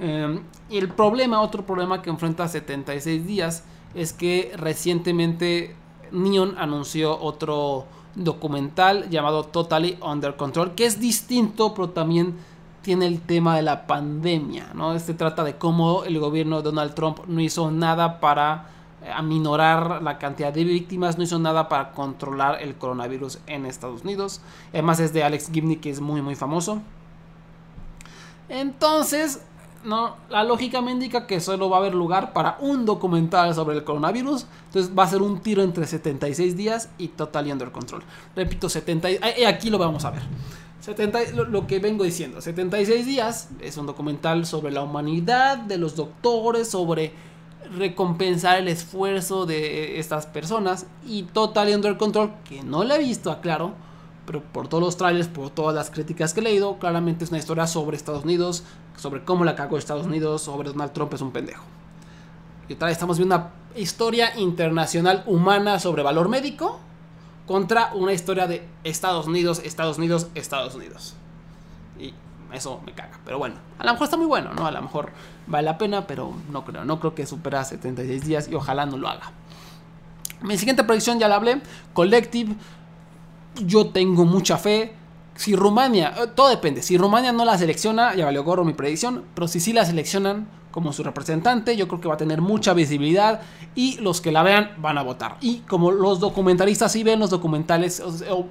Em, 0.00 0.42
y 0.68 0.78
el 0.78 0.88
problema, 0.88 1.40
otro 1.40 1.64
problema 1.64 2.02
que 2.02 2.10
enfrenta 2.10 2.48
76 2.48 3.24
días, 3.24 3.62
es 3.94 4.12
que 4.12 4.50
recientemente 4.56 5.76
Neon 6.10 6.58
anunció 6.58 7.16
otro 7.16 7.86
documental 8.14 9.08
llamado 9.10 9.44
Totally 9.44 9.98
Under 10.00 10.36
Control, 10.36 10.74
que 10.74 10.86
es 10.86 11.00
distinto, 11.00 11.74
pero 11.74 11.90
también 11.90 12.34
tiene 12.82 13.06
el 13.06 13.20
tema 13.20 13.56
de 13.56 13.62
la 13.62 13.86
pandemia, 13.86 14.68
¿no? 14.74 14.94
Este 14.94 15.14
trata 15.14 15.42
de 15.42 15.56
cómo 15.56 16.04
el 16.04 16.18
gobierno 16.18 16.58
de 16.58 16.62
Donald 16.62 16.94
Trump 16.94 17.20
no 17.26 17.40
hizo 17.40 17.70
nada 17.70 18.20
para 18.20 18.66
eh, 19.02 19.10
aminorar 19.10 20.02
la 20.02 20.18
cantidad 20.18 20.52
de 20.52 20.64
víctimas, 20.64 21.16
no 21.16 21.24
hizo 21.24 21.38
nada 21.38 21.68
para 21.68 21.92
controlar 21.92 22.62
el 22.62 22.76
coronavirus 22.76 23.38
en 23.46 23.64
Estados 23.64 24.02
Unidos. 24.02 24.42
Además 24.72 25.00
es 25.00 25.12
de 25.12 25.24
Alex 25.24 25.50
Gibney, 25.50 25.76
que 25.76 25.90
es 25.90 26.00
muy 26.00 26.20
muy 26.20 26.34
famoso. 26.34 26.82
Entonces, 28.48 29.40
no, 29.84 30.16
la 30.30 30.44
lógica 30.44 30.80
me 30.80 30.90
indica 30.90 31.26
que 31.26 31.40
solo 31.40 31.68
va 31.68 31.76
a 31.76 31.80
haber 31.80 31.94
lugar 31.94 32.32
para 32.32 32.56
un 32.60 32.84
documental 32.84 33.54
sobre 33.54 33.76
el 33.76 33.84
coronavirus. 33.84 34.46
Entonces 34.66 34.92
va 34.96 35.04
a 35.04 35.08
ser 35.08 35.22
un 35.22 35.40
tiro 35.40 35.62
entre 35.62 35.86
76 35.86 36.56
días 36.56 36.88
y 36.98 37.08
Total 37.08 37.50
Under 37.50 37.70
Control. 37.70 38.02
Repito, 38.34 38.68
70, 38.68 39.10
eh, 39.10 39.46
aquí 39.46 39.70
lo 39.70 39.78
vamos 39.78 40.04
a 40.04 40.10
ver. 40.10 40.22
70, 40.80 41.32
lo, 41.32 41.66
que 41.66 41.78
vengo 41.78 42.04
diciendo, 42.04 42.42
76 42.42 43.06
días 43.06 43.48
es 43.60 43.78
un 43.78 43.86
documental 43.86 44.44
sobre 44.44 44.70
la 44.70 44.82
humanidad, 44.82 45.56
de 45.56 45.78
los 45.78 45.96
doctores, 45.96 46.68
sobre 46.68 47.12
recompensar 47.74 48.58
el 48.58 48.68
esfuerzo 48.68 49.46
de 49.46 49.98
estas 49.98 50.26
personas. 50.26 50.86
Y 51.06 51.22
Total 51.22 51.74
Under 51.74 51.96
Control, 51.96 52.34
que 52.44 52.62
no 52.62 52.84
lo 52.84 52.94
he 52.94 52.98
visto, 52.98 53.30
aclaro, 53.30 53.72
pero 54.26 54.42
por 54.42 54.68
todos 54.68 54.82
los 54.82 54.96
trailers, 54.96 55.28
por 55.28 55.50
todas 55.50 55.74
las 55.74 55.90
críticas 55.90 56.34
que 56.34 56.40
he 56.40 56.42
leído, 56.42 56.78
claramente 56.78 57.24
es 57.24 57.30
una 57.30 57.38
historia 57.38 57.66
sobre 57.66 57.96
Estados 57.96 58.24
Unidos, 58.24 58.64
sobre 58.96 59.24
cómo 59.24 59.44
la 59.44 59.54
cagó 59.54 59.76
Estados 59.76 60.06
Unidos, 60.06 60.42
sobre 60.42 60.70
Donald 60.70 60.92
Trump 60.92 61.12
es 61.14 61.20
un 61.20 61.32
pendejo. 61.32 61.64
Y 62.68 62.74
otra 62.74 62.86
vez 62.86 62.96
estamos 62.96 63.18
viendo 63.18 63.36
una 63.36 63.50
historia 63.76 64.36
internacional 64.38 65.22
humana 65.26 65.78
sobre 65.78 66.02
valor 66.02 66.28
médico 66.28 66.80
contra 67.46 67.92
una 67.94 68.12
historia 68.12 68.46
de 68.46 68.66
Estados 68.84 69.26
Unidos, 69.26 69.60
Estados 69.64 69.98
Unidos, 69.98 70.28
Estados 70.34 70.74
Unidos. 70.74 71.14
Y 71.98 72.14
eso 72.52 72.80
me 72.86 72.92
caga. 72.92 73.20
Pero 73.24 73.38
bueno, 73.38 73.56
a 73.78 73.84
lo 73.84 73.92
mejor 73.92 74.04
está 74.04 74.16
muy 74.16 74.26
bueno, 74.26 74.54
¿no? 74.54 74.66
A 74.66 74.70
lo 74.70 74.80
mejor 74.80 75.10
vale 75.46 75.66
la 75.66 75.76
pena, 75.76 76.06
pero 76.06 76.32
no 76.50 76.64
creo. 76.64 76.84
No 76.84 77.00
creo 77.00 77.14
que 77.14 77.26
supera 77.26 77.64
76 77.64 78.24
días 78.24 78.48
y 78.48 78.54
ojalá 78.54 78.86
no 78.86 78.96
lo 78.96 79.08
haga. 79.08 79.32
Mi 80.40 80.56
siguiente 80.56 80.84
predicción 80.84 81.18
ya 81.18 81.28
la 81.28 81.36
hablé. 81.36 81.60
Collective 81.92 82.54
yo 83.56 83.88
tengo 83.88 84.24
mucha 84.24 84.58
fe. 84.58 84.94
Si 85.36 85.56
Rumania, 85.56 86.14
eh, 86.16 86.26
todo 86.34 86.48
depende. 86.48 86.82
Si 86.82 86.96
Rumania 86.96 87.32
no 87.32 87.44
la 87.44 87.58
selecciona, 87.58 88.14
ya 88.14 88.24
valió 88.24 88.44
gorro 88.44 88.64
mi 88.64 88.72
predicción. 88.72 89.24
Pero 89.34 89.48
si 89.48 89.60
sí 89.60 89.72
la 89.72 89.84
seleccionan 89.84 90.46
como 90.70 90.92
su 90.92 91.04
representante, 91.04 91.76
yo 91.76 91.86
creo 91.86 92.00
que 92.00 92.08
va 92.08 92.14
a 92.14 92.18
tener 92.18 92.40
mucha 92.40 92.74
visibilidad. 92.74 93.40
Y 93.74 93.98
los 93.98 94.20
que 94.20 94.32
la 94.32 94.42
vean 94.42 94.70
van 94.78 94.98
a 94.98 95.02
votar. 95.02 95.36
Y 95.40 95.58
como 95.60 95.90
los 95.90 96.20
documentalistas 96.20 96.92
sí 96.92 97.02
ven 97.02 97.20
los 97.20 97.30
documentales, 97.30 98.02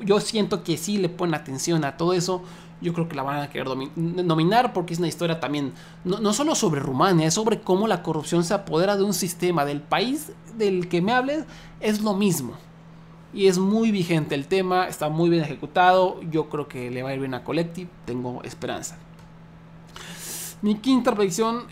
yo 0.04 0.20
siento 0.20 0.64
que 0.64 0.78
sí 0.78 0.97
le 0.97 1.10
ponen 1.10 1.36
atención 1.36 1.86
a 1.86 1.97
todo 1.97 2.14
eso. 2.14 2.41
Yo 2.82 2.93
creo 2.93 3.08
que 3.08 3.16
la 3.16 3.24
van 3.24 3.39
a 3.39 3.49
querer 3.49 3.68
nominar 3.95 4.74
porque 4.74 4.93
es 4.93 4.99
una 4.99 5.08
historia 5.08 5.39
también, 5.39 5.72
no, 6.04 6.20
no 6.20 6.34
solo 6.34 6.54
sobre 6.54 6.82
Rumania, 6.82 7.28
es 7.28 7.34
sobre 7.34 7.62
cómo 7.62 7.88
la 7.88 8.04
corrupción 8.04 8.43
se 8.43 8.54
apodera 8.54 8.97
de 8.97 9.04
un 9.04 9.14
sistema, 9.14 9.64
del 9.64 9.80
país 9.80 10.34
del 10.58 10.89
que 10.89 11.01
me 11.01 11.14
hables, 11.14 11.45
es 11.80 12.01
lo 12.01 12.14
mismo 12.14 12.56
y 13.34 13.47
es 13.47 13.57
muy 13.57 13.91
vigente 13.91 14.36
el 14.36 14.45
tema, 14.45 14.88
está 14.88 15.09
muy 15.09 15.29
bien 15.29 15.43
ejecutado, 15.43 16.21
yo 16.29 16.49
creo 16.49 16.67
que 16.67 16.91
le 16.91 17.01
va 17.01 17.09
a 17.09 17.13
ir 17.13 17.19
bien 17.19 17.34
a 17.34 17.43
Collective, 17.43 17.89
tengo 18.05 18.43
esperanza. 18.43 18.97
Mi 20.61 20.75
quinta 20.75 21.13
predicción, 21.13 21.63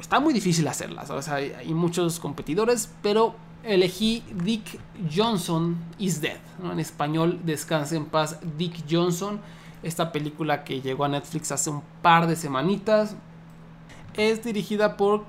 está 0.00 0.20
muy 0.20 0.34
difícil 0.34 0.66
hacerla, 0.66 1.04
hay, 1.30 1.72
muchos 1.72 2.18
competidores, 2.18 2.90
pero 3.02 3.36
elegí 3.62 4.24
Dick 4.44 4.80
Johnson 5.14 5.76
is 5.98 6.20
Dead, 6.20 6.40
en 6.62 6.80
español 6.80 7.40
Descanse 7.44 7.96
en 7.96 8.06
paz 8.06 8.38
Dick 8.58 8.84
Johnson, 8.90 9.40
esta 9.82 10.10
película 10.10 10.64
que 10.64 10.80
llegó 10.80 11.04
a 11.04 11.08
Netflix 11.08 11.52
hace 11.52 11.70
un 11.70 11.82
par 12.02 12.26
de 12.26 12.34
semanitas, 12.34 13.14
es 14.14 14.42
dirigida 14.42 14.96
por 14.96 15.24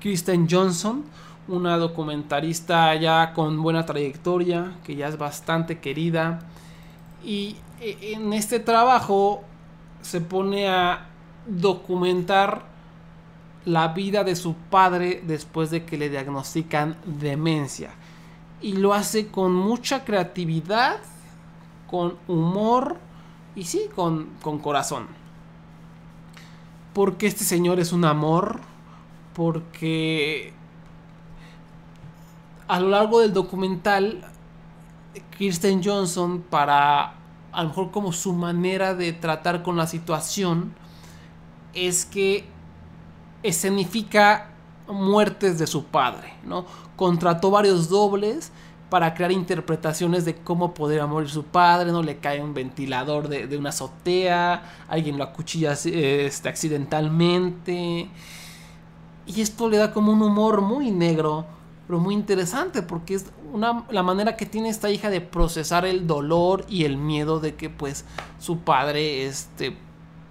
Kristen 0.00 0.46
Johnson, 0.50 1.04
una 1.48 1.76
documentarista 1.76 2.94
ya 2.94 3.32
con 3.32 3.62
buena 3.62 3.84
trayectoria, 3.84 4.76
que 4.84 4.96
ya 4.96 5.08
es 5.08 5.18
bastante 5.18 5.80
querida. 5.80 6.40
Y 7.24 7.56
e, 7.80 8.14
en 8.14 8.32
este 8.32 8.60
trabajo 8.60 9.42
se 10.00 10.20
pone 10.20 10.68
a 10.68 11.06
documentar 11.46 12.64
la 13.64 13.88
vida 13.88 14.24
de 14.24 14.36
su 14.36 14.54
padre 14.54 15.22
después 15.24 15.70
de 15.70 15.84
que 15.84 15.98
le 15.98 16.08
diagnostican 16.08 16.96
demencia. 17.04 17.90
Y 18.60 18.74
lo 18.74 18.94
hace 18.94 19.28
con 19.28 19.52
mucha 19.52 20.04
creatividad, 20.04 20.98
con 21.90 22.16
humor 22.28 22.98
y 23.54 23.64
sí, 23.64 23.82
con, 23.94 24.30
con 24.40 24.58
corazón. 24.58 25.06
Porque 26.92 27.26
este 27.26 27.44
señor 27.44 27.80
es 27.80 27.92
un 27.92 28.04
amor, 28.04 28.60
porque 29.34 30.52
a 32.68 32.80
lo 32.80 32.88
largo 32.88 33.20
del 33.20 33.32
documental, 33.32 34.24
Kirsten 35.36 35.82
Johnson, 35.82 36.42
para 36.48 37.14
a 37.52 37.62
lo 37.62 37.68
mejor 37.68 37.90
como 37.90 38.12
su 38.12 38.32
manera 38.32 38.94
de 38.94 39.12
tratar 39.12 39.62
con 39.62 39.76
la 39.76 39.86
situación, 39.86 40.74
es 41.74 42.04
que 42.04 42.46
escenifica 43.42 44.50
muertes 44.88 45.58
de 45.58 45.66
su 45.66 45.84
padre, 45.84 46.34
¿no? 46.44 46.64
Contrató 46.96 47.50
varios 47.50 47.88
dobles 47.88 48.52
para 48.88 49.14
crear 49.14 49.32
interpretaciones 49.32 50.24
de 50.24 50.36
cómo 50.36 50.74
podría 50.74 51.06
morir 51.06 51.30
su 51.30 51.44
padre, 51.44 51.92
¿no? 51.92 52.02
Le 52.02 52.18
cae 52.18 52.42
un 52.42 52.52
ventilador 52.52 53.28
de, 53.28 53.56
una 53.56 53.70
azotea, 53.70 54.62
alguien 54.88 55.16
lo 55.16 55.24
acuchilla 55.24 55.72
este, 55.72 56.48
accidentalmente. 56.48 58.10
Y 59.26 59.40
esto 59.40 59.68
le 59.68 59.78
da 59.78 59.92
como 59.92 60.12
un 60.12 60.20
humor 60.20 60.60
muy 60.60 60.90
negro 60.90 61.46
pero 61.92 62.00
muy 62.00 62.14
interesante 62.14 62.80
porque 62.80 63.12
es 63.12 63.26
una, 63.52 63.84
la 63.90 64.02
manera 64.02 64.34
que 64.34 64.46
tiene 64.46 64.70
esta 64.70 64.88
hija 64.88 65.10
de 65.10 65.20
procesar 65.20 65.84
el 65.84 66.06
dolor 66.06 66.64
y 66.66 66.86
el 66.86 66.96
miedo 66.96 67.38
de 67.38 67.54
que 67.54 67.68
pues 67.68 68.06
su 68.38 68.60
padre 68.60 69.26
este, 69.26 69.76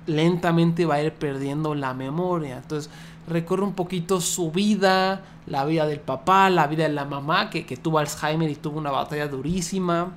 lentamente 0.07 0.87
va 0.87 0.95
a 0.95 1.03
ir 1.03 1.13
perdiendo 1.13 1.75
la 1.75 1.93
memoria. 1.93 2.57
Entonces 2.57 2.91
recorre 3.27 3.61
un 3.61 3.75
poquito 3.75 4.21
su 4.21 4.49
vida, 4.49 5.21
la 5.45 5.63
vida 5.65 5.85
del 5.85 5.99
papá, 5.99 6.49
la 6.49 6.65
vida 6.65 6.87
de 6.87 6.93
la 6.93 7.05
mamá 7.05 7.51
que, 7.51 7.63
que 7.67 7.77
tuvo 7.77 7.99
Alzheimer 7.99 8.49
y 8.49 8.55
tuvo 8.55 8.79
una 8.79 8.89
batalla 8.89 9.27
durísima. 9.27 10.13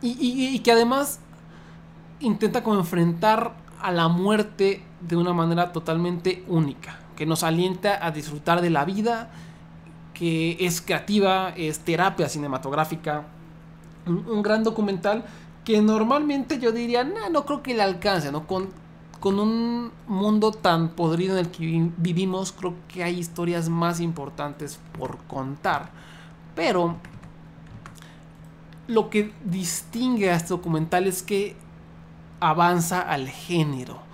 Y, 0.00 0.12
y, 0.12 0.46
y 0.54 0.58
que 0.60 0.72
además 0.72 1.20
intenta 2.20 2.62
como 2.62 2.78
enfrentar 2.78 3.52
a 3.82 3.92
la 3.92 4.08
muerte 4.08 4.82
de 5.02 5.14
una 5.14 5.34
manera 5.34 5.74
totalmente 5.74 6.42
única 6.48 7.00
que 7.18 7.26
nos 7.26 7.42
alienta 7.42 8.06
a 8.06 8.12
disfrutar 8.12 8.60
de 8.60 8.70
la 8.70 8.84
vida, 8.84 9.28
que 10.14 10.56
es 10.60 10.80
creativa, 10.80 11.52
es 11.56 11.80
terapia 11.80 12.28
cinematográfica. 12.28 13.24
Un, 14.06 14.40
gran 14.40 14.62
documental 14.62 15.24
que 15.64 15.82
normalmente 15.82 16.60
yo 16.60 16.70
diría, 16.70 17.02
no 17.02 17.44
creo 17.44 17.60
que 17.60 17.74
le 17.74 17.82
alcance, 17.82 18.30
¿no? 18.30 18.46
Con, 18.46 18.68
con 19.18 19.40
un 19.40 19.90
mundo 20.06 20.52
tan 20.52 20.90
podrido 20.90 21.36
en 21.36 21.46
el 21.46 21.50
que 21.50 21.90
vivimos, 21.96 22.52
creo 22.52 22.74
que 22.86 23.02
hay 23.02 23.18
historias 23.18 23.68
más 23.68 23.98
importantes 23.98 24.78
por 24.96 25.18
contar. 25.24 25.90
Pero 26.54 26.98
lo 28.86 29.10
que 29.10 29.32
distingue 29.44 30.30
a 30.30 30.36
este 30.36 30.50
documental 30.50 31.08
es 31.08 31.24
que 31.24 31.56
avanza 32.38 33.00
al 33.00 33.26
género 33.28 34.07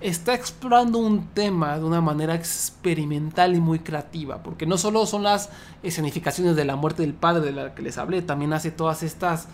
está 0.00 0.34
explorando 0.34 0.98
un 0.98 1.28
tema 1.28 1.78
de 1.78 1.84
una 1.84 2.00
manera 2.00 2.34
experimental 2.34 3.54
y 3.54 3.60
muy 3.60 3.78
creativa, 3.78 4.42
porque 4.42 4.66
no 4.66 4.76
solo 4.76 5.06
son 5.06 5.22
las 5.22 5.50
escenificaciones 5.82 6.56
de 6.56 6.64
la 6.64 6.76
muerte 6.76 7.02
del 7.02 7.14
padre 7.14 7.46
de 7.46 7.52
la 7.52 7.74
que 7.74 7.82
les 7.82 7.96
hablé, 7.98 8.22
también 8.22 8.52
hace 8.52 8.70
todas 8.70 9.02
estas 9.02 9.48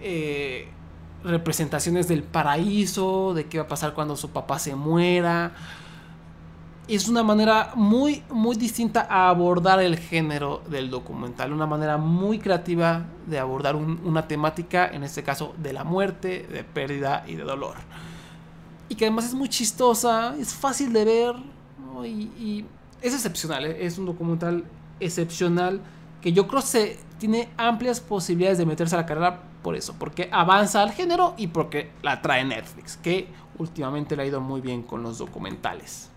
eh, 0.00 0.68
representaciones 1.22 2.08
del 2.08 2.22
paraíso, 2.22 3.34
de 3.34 3.46
qué 3.46 3.58
va 3.58 3.64
a 3.64 3.68
pasar 3.68 3.94
cuando 3.94 4.16
su 4.16 4.30
papá 4.30 4.58
se 4.58 4.74
muera. 4.74 5.52
Es 6.86 7.08
una 7.08 7.22
manera 7.22 7.72
muy, 7.74 8.22
muy 8.28 8.56
distinta 8.56 9.06
a 9.08 9.30
abordar 9.30 9.80
el 9.80 9.98
género 9.98 10.62
del 10.68 10.90
documental, 10.90 11.52
una 11.52 11.66
manera 11.66 11.96
muy 11.96 12.38
creativa 12.38 13.06
de 13.26 13.38
abordar 13.38 13.74
una 13.74 14.28
temática, 14.28 14.86
en 14.86 15.02
este 15.02 15.22
caso 15.22 15.54
de 15.56 15.72
la 15.72 15.84
muerte, 15.84 16.46
de 16.50 16.62
pérdida 16.62 17.24
y 17.26 17.36
de 17.36 17.44
dolor 17.44 17.76
y 18.88 18.94
que 18.94 19.06
además 19.06 19.26
es 19.26 19.34
muy 19.34 19.48
chistosa, 19.48 20.36
es 20.38 20.54
fácil 20.54 20.92
de 20.92 21.04
ver 21.04 21.36
y, 22.04 22.64
es 23.00 23.12
excepcional, 23.12 23.66
¿eh? 23.66 23.84
es 23.84 23.98
un 23.98 24.06
documental 24.06 24.64
excepcional 24.98 25.80
que 26.22 26.32
yo 26.32 26.48
creo 26.48 26.62
que 26.72 26.98
tiene 27.18 27.50
amplias 27.58 28.00
posibilidades 28.00 28.56
de 28.58 28.64
meterse 28.64 28.94
a 28.94 29.00
la 29.00 29.06
carrera 29.06 29.42
por 29.62 29.76
eso, 29.76 29.94
porque 29.98 30.28
avanza 30.32 30.82
al 30.82 30.92
género 30.92 31.34
y 31.36 31.48
porque 31.48 31.90
la 32.02 32.22
trae 32.22 32.44
Netflix, 32.44 32.96
que 32.96 33.28
últimamente 33.58 34.16
le 34.16 34.22
ha 34.22 34.26
ido 34.26 34.40
muy 34.40 34.60
bien 34.60 34.82
con 34.82 35.02
los 35.02 35.18
documentales. 35.18 36.10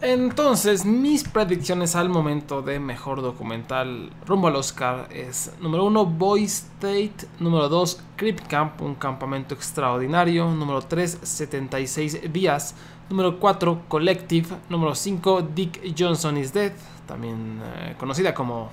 Entonces, 0.00 0.84
mis 0.84 1.24
predicciones 1.24 1.96
al 1.96 2.08
momento 2.08 2.60
de 2.60 2.78
mejor 2.78 3.22
documental 3.22 4.10
rumbo 4.26 4.48
al 4.48 4.56
Oscar 4.56 5.08
es 5.10 5.52
número 5.60 5.84
1 5.84 6.04
Boy 6.04 6.44
State, 6.44 7.26
número 7.38 7.68
2 7.68 8.02
Crip 8.16 8.40
Camp, 8.46 8.82
un 8.82 8.96
campamento 8.96 9.54
extraordinario, 9.54 10.50
número 10.50 10.82
3 10.82 11.20
76 11.22 12.32
días, 12.32 12.74
número 13.08 13.38
4 13.38 13.84
Collective, 13.88 14.48
número 14.68 14.94
5 14.94 15.42
Dick 15.54 15.94
Johnson 15.96 16.36
is 16.36 16.52
Dead, 16.52 16.72
también 17.06 17.60
eh, 17.64 17.94
conocida 17.98 18.34
como 18.34 18.70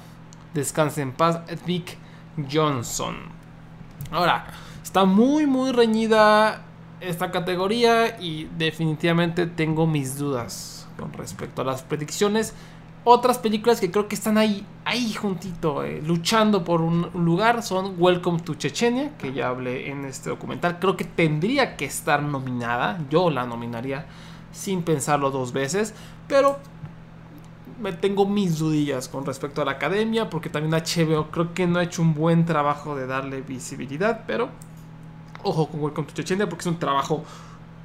Descanse 0.54 1.02
en 1.04 1.14
paz 1.14 1.40
Dick 1.66 1.98
Johnson. 2.52 3.16
Ahora, 4.12 4.48
está 4.84 5.06
muy 5.06 5.46
muy 5.46 5.72
reñida 5.72 6.64
esta 7.00 7.32
categoría 7.32 8.20
y 8.20 8.50
definitivamente 8.58 9.48
tengo 9.48 9.88
mis 9.88 10.18
dudas 10.18 10.83
con 10.98 11.14
respecto 11.14 11.62
a 11.62 11.66
las 11.66 11.84
predicciones. 11.84 12.54
Otras 13.06 13.38
películas 13.38 13.82
que 13.82 13.92
creo 13.92 14.08
que 14.08 14.16
están 14.16 14.38
ahí, 14.38 14.66
ahí 14.86 15.14
juntito, 15.14 15.84
eh, 15.84 16.02
luchando 16.02 16.64
por 16.64 16.82
un 16.82 17.10
lugar, 17.14 17.62
son 17.62 17.96
Welcome 17.98 18.40
to 18.40 18.56
Chechenia, 18.56 19.18
que 19.18 19.34
ya 19.34 19.50
hablé 19.50 19.90
en 19.90 20.06
este 20.06 20.30
documental. 20.30 20.80
Creo 20.80 20.96
que 20.96 21.04
tendría 21.04 21.76
que 21.76 21.84
estar 21.84 22.24
nominada, 22.24 23.00
yo 23.10 23.30
la 23.30 23.46
nominaría 23.46 24.06
sin 24.54 24.84
pensarlo 24.84 25.32
dos 25.32 25.52
veces, 25.52 25.94
pero 26.30 26.60
me 27.82 27.92
tengo 27.92 28.26
mis 28.26 28.60
dudillas 28.60 29.10
con 29.10 29.26
respecto 29.26 29.62
a 29.62 29.66
la 29.66 29.72
academia, 29.72 30.30
porque 30.30 30.50
también 30.50 30.74
HBO 30.74 31.30
creo 31.30 31.54
que 31.54 31.68
no 31.68 31.80
ha 31.80 31.84
hecho 31.84 32.02
un 32.02 32.14
buen 32.14 32.46
trabajo 32.46 32.96
de 32.96 33.06
darle 33.06 33.42
visibilidad, 33.42 34.24
pero 34.26 34.48
ojo 35.44 35.68
con 35.68 35.82
Welcome 35.82 36.08
to 36.08 36.14
Chechenia, 36.14 36.48
porque 36.48 36.62
es 36.62 36.68
un 36.68 36.80
trabajo 36.80 37.26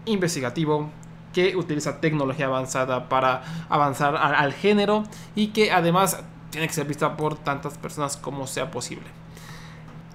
investigativo 0.05 0.91
que 1.39 1.55
utiliza 1.55 2.01
tecnología 2.01 2.47
avanzada 2.47 3.09
para 3.09 3.45
avanzar 3.69 4.17
al, 4.17 4.35
al 4.35 4.53
género 4.53 5.05
y 5.37 5.49
que 5.49 5.71
además 5.71 6.19
tiene 6.51 6.67
que 6.67 6.75
ser 6.75 6.85
vista 6.85 7.17
por 7.17 7.37
tantas 7.37 7.79
personas 7.79 8.17
como 8.17 8.49
sea 8.49 8.73
posible. 8.73 9.07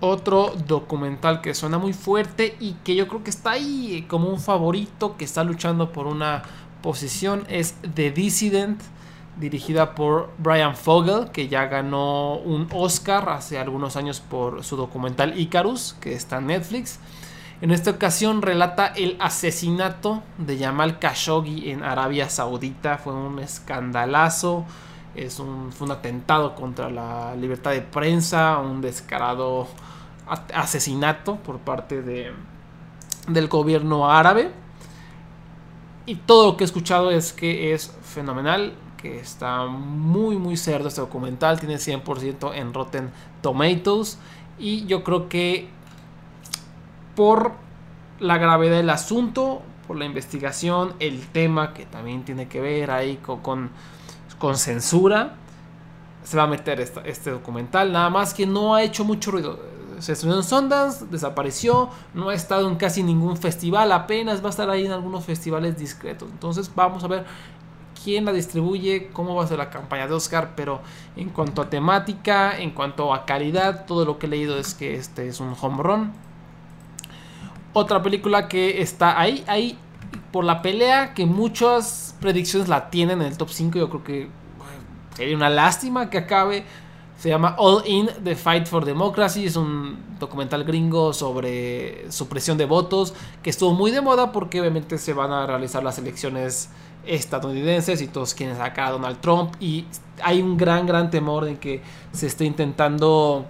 Otro 0.01 0.53
documental 0.67 1.39
que 1.39 1.53
suena 1.53 1.78
muy 1.78 1.93
fuerte 1.93 2.57
y 2.59 2.74
que 2.84 2.97
yo 2.97 3.07
creo 3.07 3.24
que 3.24 3.30
está 3.30 3.51
ahí 3.51 4.05
como 4.09 4.28
un 4.28 4.38
favorito 4.38 5.15
que 5.15 5.24
está 5.24 5.45
luchando 5.45 5.93
por 5.93 6.07
una 6.07 6.43
posición 6.82 7.45
es 7.47 7.76
The 7.95 8.11
Dissident, 8.11 8.82
dirigida 9.38 9.95
por 9.95 10.30
Brian 10.39 10.76
Fogel, 10.76 11.32
que 11.32 11.47
ya 11.47 11.67
ganó 11.67 12.36
un 12.36 12.67
Oscar 12.74 13.30
hace 13.30 13.57
algunos 13.59 13.95
años 13.95 14.19
por 14.19 14.65
su 14.65 14.76
documental 14.76 15.39
Icarus, 15.39 15.95
que 16.01 16.15
está 16.15 16.39
en 16.39 16.47
Netflix. 16.47 16.99
En 17.64 17.72
esta 17.72 17.91
ocasión 17.91 18.41
relata 18.41 18.88
el 18.88 19.16
asesinato 19.22 20.22
de 20.38 20.57
Jamal 20.59 20.99
Khashoggi 20.99 21.72
en 21.72 21.82
Arabia 21.82 22.28
Saudita. 22.28 22.97
Fue 22.97 23.14
un 23.14 23.39
escandalazo. 23.39 24.66
Es 25.16 25.39
un, 25.39 25.72
fue 25.72 25.86
un 25.86 25.93
atentado 25.93 26.55
contra 26.55 26.89
la 26.89 27.34
libertad 27.38 27.72
de 27.72 27.80
prensa, 27.80 28.59
un 28.59 28.82
descarado 28.82 29.70
asesinato 30.53 31.38
por 31.38 31.59
parte 31.59 32.01
de, 32.01 32.34
del 33.30 33.47
gobierno 33.47 34.11
árabe. 34.11 34.51
Y 36.05 36.16
todo 36.16 36.47
lo 36.47 36.57
que 36.57 36.66
he 36.66 36.68
escuchado 36.68 37.11
es 37.11 37.32
que 37.32 37.74
es 37.74 37.95
fenomenal, 38.03 38.74
que 38.97 39.22
está 39.22 39.68
muy 39.68 40.36
muy 40.36 40.57
cerdo 40.57 40.89
este 40.89 40.99
documental, 40.99 41.61
tiene 41.61 41.76
100% 41.76 42.55
en 42.55 42.74
Rotten 42.74 43.09
Tomatoes 43.41 44.20
y 44.59 44.86
yo 44.86 45.05
creo 45.05 45.30
que 45.30 45.70
por 47.16 47.53
la 48.20 48.38
gravedad 48.38 48.78
del 48.78 48.89
asunto, 48.89 49.61
por 49.88 49.97
la 49.97 50.05
investigación, 50.05 50.93
el 50.99 51.28
tema 51.28 51.74
que 51.74 51.86
también 51.86 52.24
tiene 52.24 52.47
que 52.47 52.61
ver 52.61 52.91
ahí 52.91 53.18
con, 53.18 53.70
censura, 54.55 55.36
se 56.24 56.38
va 56.38 56.43
a 56.43 56.47
meter 56.47 56.80
este 56.80 57.32
documental, 57.32 57.91
nada 57.91 58.09
más 58.09 58.34
que 58.34 58.45
no 58.45 58.76
ha 58.76 58.84
hecho 58.84 59.03
mucho 59.03 59.32
ruido. 59.32 59.59
Se 59.99 60.14
estrenó 60.14 60.38
en 60.38 60.43
Sundance, 60.43 61.05
desapareció, 61.05 61.89
no 62.14 62.30
ha 62.30 62.34
estado 62.34 62.68
en 62.68 62.76
casi 62.76 63.03
ningún 63.03 63.38
festival, 63.38 63.91
apenas 63.91 64.41
va 64.41 64.47
a 64.47 64.49
estar 64.49 64.70
ahí 64.70 64.86
en 64.86 64.91
algunos 64.91 65.24
festivales 65.24 65.78
discretos. 65.78 66.30
Entonces 66.32 66.70
vamos 66.76 67.03
a 67.03 67.07
ver 67.07 67.26
quién 68.03 68.26
la 68.26 68.34
distribuye, 68.34 69.09
cómo 69.14 69.36
va 69.36 69.45
a 69.45 69.47
ser 69.47 69.59
la 69.59 69.70
campaña 69.70 70.07
de 70.07 70.14
Oscar, 70.14 70.53
pero 70.55 70.82
en 71.16 71.30
cuanto 71.30 71.61
a 71.61 71.70
temática, 71.70 72.57
en 72.57 72.72
cuanto 72.72 73.14
a 73.14 73.26
calidad, 73.26 73.86
todo 73.86 74.03
lo 74.03 74.20
que 74.20 74.26
he 74.26 74.30
leído 74.30 74.57
es 74.57 74.74
que 74.74 74.95
este 74.95 75.28
es 75.28 75.39
un 75.39 75.55
home 75.59 75.84
run. 75.84 76.11
Otra 77.74 78.01
película 78.01 78.47
que 78.47 78.82
está 78.82 79.19
ahí, 79.19 79.43
ahí 79.47 79.78
por 80.32 80.45
la 80.45 80.61
pelea, 80.61 81.13
que 81.13 81.26
muchas 81.26 82.15
predicciones 82.19 82.69
la 82.69 82.89
tienen 82.89 83.21
en 83.21 83.28
el 83.28 83.38
top 83.38 83.49
5, 83.49 83.78
yo 83.80 83.89
creo 83.89 84.03
que 84.03 84.28
sería 85.15 85.36
una 85.36 85.49
lástima 85.49 86.09
que 86.09 86.17
acabe. 86.19 86.63
Se 87.17 87.30
llama 87.30 87.55
All 87.57 87.84
In, 87.86 88.09
The 88.24 88.36
Fight 88.36 88.67
for 88.67 88.84
Democracy. 88.84 89.45
Es 89.45 89.55
un 89.55 89.97
documental 90.19 90.63
gringo 90.65 91.13
sobre 91.13 92.11
supresión 92.11 92.57
de 92.57 92.65
votos 92.65 93.13
que 93.41 93.49
estuvo 93.49 93.74
muy 93.74 93.91
de 93.91 94.01
moda 94.01 94.32
porque 94.32 94.59
obviamente 94.59 94.97
se 94.97 95.13
van 95.13 95.32
a 95.32 95.45
realizar 95.45 95.84
las 95.84 95.97
elecciones 95.99 96.69
estadounidenses 97.05 98.01
y 98.01 98.07
todos 98.07 98.34
quieren 98.34 98.57
sacar 98.57 98.88
a 98.88 98.91
Donald 98.91 99.19
Trump 99.19 99.55
y 99.59 99.86
hay 100.21 100.41
un 100.41 100.57
gran 100.57 100.86
gran 100.86 101.09
temor 101.09 101.47
en 101.47 101.57
que 101.57 101.82
se 102.11 102.28
esté 102.28 102.45
intentando 102.45 103.45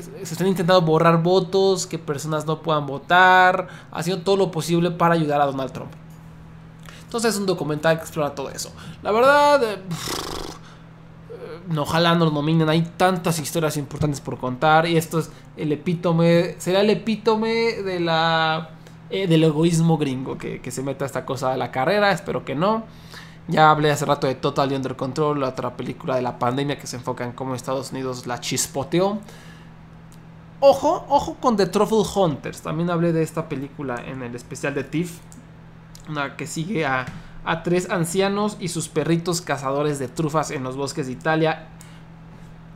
se 0.00 0.34
estén 0.34 0.46
intentando 0.46 0.80
borrar 0.82 1.22
votos, 1.22 1.86
que 1.86 1.98
personas 1.98 2.46
no 2.46 2.62
puedan 2.62 2.86
votar, 2.86 3.68
haciendo 3.90 4.22
todo 4.22 4.36
lo 4.36 4.50
posible 4.50 4.90
para 4.90 5.14
ayudar 5.14 5.40
a 5.40 5.46
Donald 5.46 5.72
Trump. 5.72 5.92
Entonces 7.04 7.34
es 7.34 7.40
un 7.40 7.46
documental 7.46 7.96
que 7.96 8.02
explora 8.02 8.34
todo 8.34 8.50
eso. 8.50 8.72
La 9.02 9.12
verdad, 9.12 9.62
eh, 9.62 9.78
no, 11.68 11.82
ojalá 11.82 12.14
nos 12.14 12.32
nominen, 12.32 12.68
hay 12.68 12.82
tantas 12.96 13.38
historias 13.38 13.76
importantes 13.76 14.20
por 14.20 14.38
contar 14.38 14.86
y 14.86 14.96
esto 14.96 15.18
es 15.18 15.30
el 15.56 15.72
epítome, 15.72 16.56
será 16.58 16.80
el 16.80 16.90
epítome 16.90 17.82
de 17.82 18.00
la 18.00 18.70
eh, 19.10 19.26
del 19.26 19.44
egoísmo 19.44 19.98
gringo 19.98 20.38
que, 20.38 20.62
que, 20.62 20.70
se 20.70 20.82
meta 20.82 21.04
esta 21.04 21.26
cosa 21.26 21.52
a 21.52 21.56
la 21.58 21.70
carrera, 21.70 22.12
espero 22.12 22.46
que 22.46 22.54
no. 22.54 22.84
Ya 23.48 23.70
hablé 23.70 23.90
hace 23.90 24.06
rato 24.06 24.26
de 24.26 24.34
Total 24.34 24.72
Under 24.72 24.96
Control, 24.96 25.40
la 25.40 25.48
otra 25.48 25.76
película 25.76 26.16
de 26.16 26.22
la 26.22 26.38
pandemia 26.38 26.78
que 26.78 26.86
se 26.86 26.96
enfoca 26.96 27.24
en 27.24 27.32
cómo 27.32 27.54
Estados 27.54 27.90
Unidos 27.90 28.26
la 28.26 28.40
chispoteó. 28.40 29.18
Ojo, 30.64 31.04
ojo 31.08 31.34
con 31.40 31.56
The 31.56 31.66
Truffle 31.66 32.04
Hunters, 32.14 32.62
también 32.62 32.88
hablé 32.88 33.12
de 33.12 33.24
esta 33.24 33.48
película 33.48 34.00
en 34.06 34.22
el 34.22 34.36
especial 34.36 34.72
de 34.74 34.84
TIFF, 34.84 35.18
una 36.08 36.36
que 36.36 36.46
sigue 36.46 36.86
a, 36.86 37.04
a 37.44 37.64
tres 37.64 37.90
ancianos 37.90 38.58
y 38.60 38.68
sus 38.68 38.88
perritos 38.88 39.40
cazadores 39.40 39.98
de 39.98 40.06
trufas 40.06 40.52
en 40.52 40.62
los 40.62 40.76
bosques 40.76 41.06
de 41.06 41.14
Italia. 41.14 41.66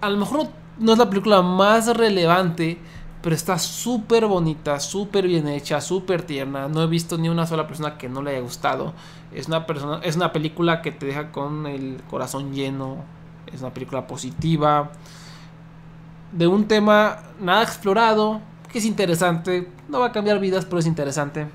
A 0.01 0.11
lo 0.11 0.17
mejor 0.17 0.49
no 0.81 0.95
es 0.95 0.99
la 0.99 1.09
película 1.09 1.43
más 1.43 1.97
relevante, 1.97 2.77
pero 3.23 3.37
está 3.37 3.57
súper 3.57 4.27
bonita, 4.27 4.81
súper 4.81 5.29
bien 5.29 5.47
hecha, 5.47 5.81
súper 5.81 6.23
tierna. 6.23 6.67
No 6.67 6.83
he 6.83 6.89
visto 6.89 7.17
ni 7.19 7.29
una 7.29 7.47
sola 7.47 7.69
persona 7.69 7.99
que 7.99 8.09
no 8.09 8.21
le 8.21 8.33
haya 8.33 8.41
gustado. 8.41 8.95
Es 9.33 9.47
una, 9.47 9.65
persona, 9.65 10.01
es 10.03 10.17
una 10.17 10.33
película 10.33 10.83
que 10.83 10.91
te 10.91 11.07
deja 11.07 11.31
con 11.31 11.69
el 11.69 12.03
corazón 12.11 12.53
lleno. 12.53 13.05
Es 13.53 13.61
una 13.61 13.73
película 13.73 14.09
positiva. 14.09 14.91
De 16.33 16.47
un 16.47 16.69
tema 16.69 17.19
nada 17.41 17.63
explorado, 17.63 18.41
que 18.71 18.79
es 18.79 18.85
interesante. 18.85 19.71
No 19.89 20.01
va 20.01 20.07
a 20.07 20.13
cambiar 20.13 20.41
vidas, 20.41 20.65
pero 20.65 20.79
es 20.79 20.87
interesante. 20.87 21.49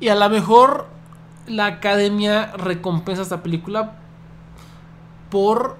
Y 0.00 0.08
a 0.08 0.14
lo 0.14 0.28
mejor 0.28 0.86
la 1.46 1.66
academia 1.66 2.52
recompensa 2.56 3.22
esta 3.22 3.42
película 3.42 3.96
por 5.30 5.76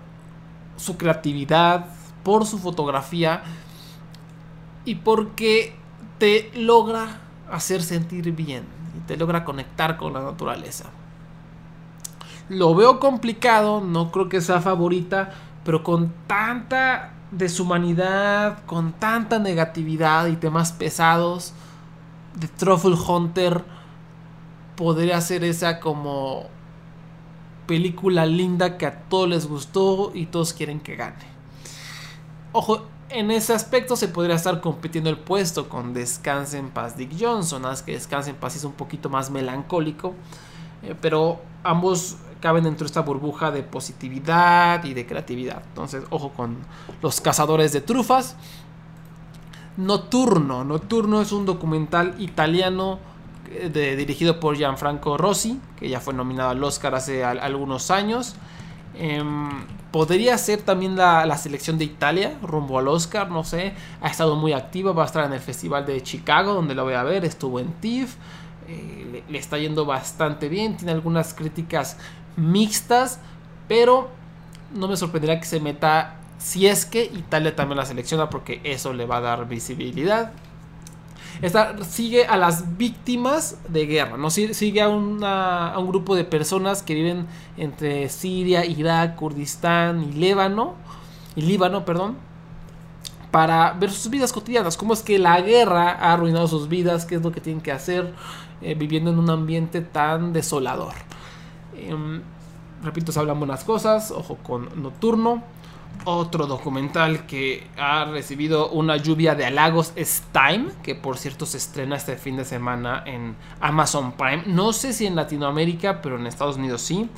su 0.77 0.97
creatividad, 0.97 1.87
por 2.23 2.47
su 2.47 2.59
fotografía 2.59 3.43
y 4.85 4.97
porque 4.97 5.77
te 6.19 6.51
logra 6.55 7.21
hacer 7.51 7.83
sentir 7.83 8.33
bien 8.33 8.65
y 8.97 9.01
te 9.07 9.17
logra 9.17 9.45
conectar 9.45 9.97
con 9.97 10.13
la 10.13 10.23
naturaleza. 10.23 10.87
Lo 12.49 12.75
veo 12.75 12.99
complicado, 12.99 13.81
no 13.81 14.11
creo 14.11 14.29
que 14.29 14.41
sea 14.41 14.61
favorita, 14.61 15.33
pero 15.65 15.83
con 15.83 16.13
tanta 16.27 17.13
deshumanidad, 17.31 18.65
con 18.67 18.93
tanta 18.93 19.39
negatividad 19.39 20.27
y 20.27 20.37
temas 20.37 20.73
pesados, 20.73 21.53
The 22.39 22.49
Truffle 22.49 22.97
Hunter 22.97 23.65
podría 24.77 25.21
ser 25.21 25.45
esa 25.45 25.81
como 25.81 26.45
película 27.67 28.27
linda 28.27 28.77
que 28.77 28.87
a 28.87 29.01
todos 29.03 29.29
les 29.29 29.47
gustó 29.47 30.13
y 30.15 30.27
todos 30.27 30.53
quieren 30.53 30.81
que 30.81 30.97
gane. 30.97 31.33
Ojo, 32.53 32.87
en 33.09 33.31
ese 33.31 33.53
aspecto 33.53 33.97
se 33.97 34.09
podría 34.09 34.37
estar 34.37 34.61
compitiendo 34.61 35.11
el 35.11 35.19
puesto 35.19 35.69
con 35.69 35.95
Descanse 35.95 36.59
en 36.59 36.71
paz 36.71 36.97
Dick 36.97 37.13
Johnson, 37.19 37.65
es 37.67 37.83
que 37.83 37.93
Descanse 37.93 38.31
en 38.31 38.37
paz 38.37 38.57
es 38.57 38.65
un 38.65 38.73
poquito 38.73 39.09
más 39.09 39.31
melancólico, 39.31 40.15
eh, 40.83 40.95
pero 41.01 41.41
ambos 41.63 42.17
caben 42.43 42.65
dentro 42.65 42.85
de 42.85 42.89
esta 42.89 43.01
burbuja 43.01 43.51
de 43.51 43.63
positividad 43.63 44.85
y 44.85 44.93
de 44.93 45.07
creatividad. 45.07 45.63
Entonces, 45.69 46.03
ojo 46.11 46.31
con 46.31 46.59
los 47.01 47.21
cazadores 47.21 47.73
de 47.73 47.81
trufas. 47.81 48.37
Nocturno, 49.79 50.65
Nocturno 50.65 51.23
es 51.23 51.33
un 51.33 51.47
documental 51.47 52.15
italiano 52.19 52.99
eh, 53.49 53.95
dirigido 53.97 54.41
por 54.41 54.57
Gianfranco 54.57 55.17
Rossi, 55.17 55.59
que 55.79 55.89
ya 55.89 56.01
fue 56.01 56.13
nominado 56.13 56.51
al 56.51 56.63
Oscar 56.63 56.95
hace 56.95 57.25
al, 57.25 57.39
algunos 57.39 57.91
años. 57.91 58.35
Eh, 58.95 59.23
podría 59.93 60.37
ser 60.37 60.63
también 60.63 60.97
la, 60.97 61.25
la, 61.25 61.39
selección 61.39 61.79
de 61.79 61.85
Italia 61.85 62.37
rumbo 62.43 62.79
al 62.79 62.89
Oscar, 62.89 63.31
no 63.31 63.45
sé. 63.45 63.75
Ha 64.01 64.09
estado 64.09 64.37
muy 64.37 64.53
activa, 64.53 64.93
va 64.93 65.05
a 65.05 65.07
estar 65.07 65.25
en 65.25 65.33
el 65.33 65.41
Festival 65.41 65.87
de 65.87 66.03
Chicago, 66.03 66.55
donde 66.55 66.75
lo 66.75 66.85
voy 66.85 66.95
a 66.95 67.05
ver. 67.05 67.25
Estuvo 67.25 67.61
en 67.61 67.73
TIFF, 67.75 68.17
eh, 68.69 69.23
le, 69.29 69.39
está 69.39 69.59
yendo 69.59 69.85
bastante 69.85 70.49
bien. 70.49 70.77
Tiene 70.77 70.93
algunas 70.93 71.35
críticas 71.35 71.99
mixtas, 72.37 73.21
pero 73.69 74.11
no 74.75 74.89
me 74.89 74.97
sorprendería 74.97 75.39
que 75.41 75.47
se 75.47 75.61
meta. 75.61 76.17
Si 76.39 76.67
es 76.67 76.87
que 76.87 77.05
Italia 77.05 77.55
también 77.55 77.79
la 77.79 77.87
selecciona, 77.87 78.29
porque 78.29 78.61
eso 78.65 78.93
le 78.93 79.07
va 79.07 79.19
a 79.19 79.21
dar 79.21 79.49
visibilidad. 79.49 80.33
Esta 81.41 81.83
sigue 81.85 82.27
a 82.27 82.37
las 82.37 82.77
víctimas 82.77 83.59
de 83.69 83.87
guerra, 83.87 84.17
¿no? 84.17 84.31
Sigue 84.31 84.83
a, 84.83 84.89
una, 84.89 85.73
a 85.73 85.79
un 85.79 85.89
grupo 85.89 86.15
de 86.15 86.25
personas 86.25 86.83
que 86.83 86.95
viven 86.95 87.27
entre 87.57 88.09
Siria, 88.09 88.65
Irak, 88.65 89.17
Kurdistán 89.17 90.03
y 90.03 90.13
Líbano, 90.13 90.75
Líbano, 91.35 91.85
perdón, 91.85 92.17
para 93.31 93.73
ver 93.73 93.91
sus 93.91 94.11
vidas 94.11 94.33
cotidianas, 94.33 94.77
cómo 94.77 94.93
es 94.93 95.03
que 95.03 95.19
la 95.19 95.41
guerra 95.41 95.91
ha 95.93 96.13
arruinado 96.13 96.47
sus 96.47 96.69
vidas, 96.69 97.07
qué 97.07 97.15
es 97.15 97.23
lo 97.23 97.33
que 97.33 97.41
tienen 97.41 97.63
que 97.63 97.73
hacer 97.73 98.13
eh, 98.61 98.75
viviendo 98.75 99.11
en 99.11 99.19
un 99.19 99.31
ambiente 99.31 99.81
tan 99.81 100.35
desolador. 100.35 100.93
Em, 101.75 102.23
repito, 102.83 103.13
se 103.13 103.21
hablan 103.21 103.39
buenas 103.39 103.65
cosas, 103.65 104.11
ojo 104.11 104.37
con 104.43 104.83
Nocturno. 104.83 105.43
Otro 106.05 106.47
documental 106.47 107.27
que 107.27 107.69
ha 107.79 108.07
recibido 108.07 108.71
una 108.71 108.97
lluvia 108.97 109.37
de 109.37 109.45
halagos 109.45 109.93
es 109.95 110.25
Time, 110.33 110.71
que 110.83 110.97
por 110.97 111.17
cierto 111.17 111.47
se 111.47 111.59
estrena 111.59 111.95
este 111.95 112.17
fin 112.17 112.37
de 112.37 112.45
semana 112.45 113.05
en 113.07 113.37
Amazon 113.61 114.13
Prime. 114.13 114.43
No 114.47 114.73
sé 114.73 114.93
si 114.93 115.07
en 115.07 115.15
Latinoamérica, 115.15 116.03
pero 116.03 116.19
en 116.19 116.27
Estados 116.27 116.57
Unidos 116.57 116.83
sí. 116.83 117.09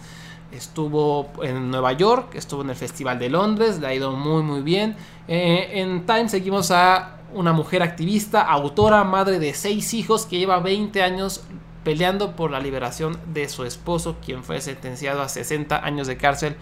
Estuvo 0.53 1.31
en 1.43 1.71
Nueva 1.71 1.93
York, 1.95 2.35
estuvo 2.35 2.61
en 2.61 2.71
el 2.71 2.77
Festival 2.77 3.19
de 3.19 3.31
Londres, 3.31 3.81
le 3.81 3.87
ha 3.87 3.95
ido 3.95 4.13
muy 4.13 4.43
muy 4.43 4.61
bien. 4.61 4.97
Eh, 5.29 5.81
en 5.81 6.05
Time 6.05 6.29
seguimos 6.29 6.71
a 6.71 7.21
una 7.33 7.53
mujer 7.53 7.83
activista, 7.83 8.43
autora, 8.43 9.03
madre 9.03 9.39
de 9.39 9.55
seis 9.55 9.95
hijos, 9.95 10.27
que 10.27 10.39
lleva 10.39 10.61
20 10.61 11.03
años 11.03 11.43
peleando 11.85 12.35
por 12.35 12.51
la 12.51 12.61
liberación 12.61 13.19
de 13.33 13.49
su 13.49 13.65
esposo, 13.65 14.17
quien 14.25 14.43
fue 14.43 14.61
sentenciado 14.61 15.23
a 15.23 15.29
60 15.29 15.85
años 15.85 16.07
de 16.07 16.17
cárcel 16.17 16.57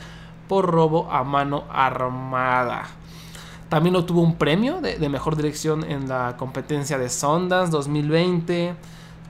por 0.49 0.71
robo 0.71 1.11
a 1.11 1.25
mano 1.25 1.65
armada. 1.71 2.89
También 3.69 3.97
obtuvo 3.97 4.21
un 4.21 4.37
premio 4.37 4.81
de, 4.83 5.09
mejor 5.09 5.37
dirección 5.37 5.85
en 5.91 6.09
la 6.09 6.37
competencia 6.37 6.99
de 6.99 7.09
Sundance 7.09 7.71
2020 7.71 8.77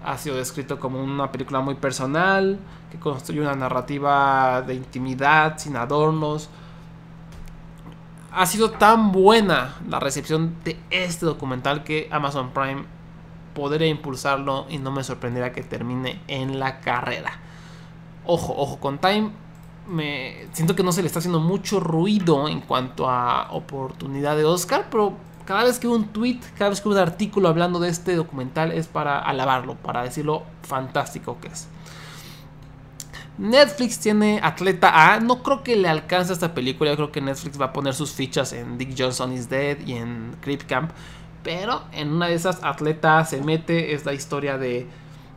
ha 0.04 0.18
sido 0.18 0.36
descrito 0.36 0.78
como 0.78 1.02
una 1.02 1.30
película 1.30 1.60
muy 1.60 1.74
personal, 1.74 2.58
que 2.90 2.98
construye 2.98 3.40
una 3.40 3.54
narrativa 3.54 4.62
de 4.62 4.74
intimidad, 4.74 5.58
sin 5.58 5.76
adornos. 5.76 6.48
Ha 8.32 8.46
sido 8.46 8.70
tan 8.72 9.12
buena 9.12 9.76
la 9.88 10.00
recepción 10.00 10.56
de 10.64 10.78
este 10.90 11.26
documental 11.26 11.84
que 11.84 12.08
Amazon 12.10 12.50
Prime 12.50 12.84
podría 13.54 13.88
impulsarlo 13.88 14.66
y 14.68 14.78
no 14.78 14.90
me 14.90 15.04
sorprendería 15.04 15.52
que 15.52 15.62
termine 15.62 16.20
en 16.28 16.58
la 16.58 16.80
carrera. 16.80 17.32
Ojo, 18.24 18.54
ojo 18.56 18.78
con 18.78 18.98
Time. 18.98 19.30
Me 19.88 20.46
siento 20.52 20.76
que 20.76 20.82
no 20.82 20.92
se 20.92 21.02
le 21.02 21.08
está 21.08 21.18
haciendo 21.18 21.40
mucho 21.40 21.80
ruido 21.80 22.48
en 22.48 22.60
cuanto 22.60 23.08
a 23.08 23.50
oportunidad 23.50 24.36
de 24.36 24.44
Oscar, 24.44 24.86
pero 24.90 25.14
cada 25.44 25.64
vez 25.64 25.80
que 25.80 25.88
un 25.88 26.08
tweet, 26.08 26.38
cada 26.56 26.70
vez 26.70 26.80
que 26.80 26.88
un 26.88 26.96
artículo 26.96 27.48
hablando 27.48 27.80
de 27.80 27.88
este 27.88 28.14
documental 28.14 28.70
es 28.70 28.86
para 28.86 29.18
alabarlo, 29.18 29.74
para 29.74 30.04
decirlo 30.04 30.44
fantástico 30.62 31.38
que 31.40 31.48
es. 31.48 31.68
Netflix 33.38 33.98
tiene 33.98 34.40
Atleta 34.42 35.14
A. 35.14 35.20
No 35.20 35.42
creo 35.42 35.62
que 35.62 35.74
le 35.74 35.88
alcance 35.88 36.32
esta 36.32 36.54
película. 36.54 36.90
Yo 36.90 36.96
creo 36.96 37.12
que 37.12 37.20
Netflix 37.20 37.60
va 37.60 37.66
a 37.66 37.72
poner 37.72 37.94
sus 37.94 38.12
fichas 38.12 38.52
en 38.52 38.78
Dick 38.78 38.94
Johnson 38.96 39.32
is 39.32 39.48
Dead 39.48 39.78
y 39.86 39.94
en 39.94 40.36
Creep 40.40 40.64
Camp. 40.66 40.92
Pero 41.42 41.82
en 41.92 42.12
una 42.12 42.28
de 42.28 42.34
esas, 42.34 42.62
Atleta 42.62 43.24
se 43.24 43.40
mete. 43.40 43.94
Es 43.94 44.04
la 44.04 44.12
historia 44.12 44.58
de 44.58 44.86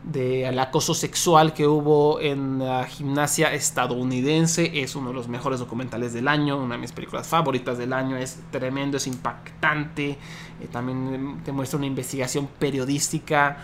del 0.06 0.60
acoso 0.60 0.94
sexual 0.94 1.54
que 1.54 1.66
hubo 1.66 2.20
en 2.22 2.60
la 2.60 2.86
gimnasia 2.86 3.54
estadounidense. 3.54 4.82
Es 4.82 4.96
uno 4.96 5.10
de 5.10 5.16
los 5.16 5.28
mejores 5.28 5.60
documentales 5.60 6.14
del 6.14 6.28
año, 6.28 6.58
una 6.58 6.76
de 6.76 6.82
mis 6.82 6.92
películas 6.92 7.28
favoritas 7.28 7.78
del 7.78 7.92
año. 7.92 8.16
Es 8.16 8.40
tremendo, 8.52 8.98
es 8.98 9.08
impactante. 9.08 10.12
Eh, 10.12 10.68
también 10.72 11.42
te 11.44 11.52
muestra 11.52 11.78
una 11.78 11.88
investigación 11.88 12.48
periodística 12.60 13.58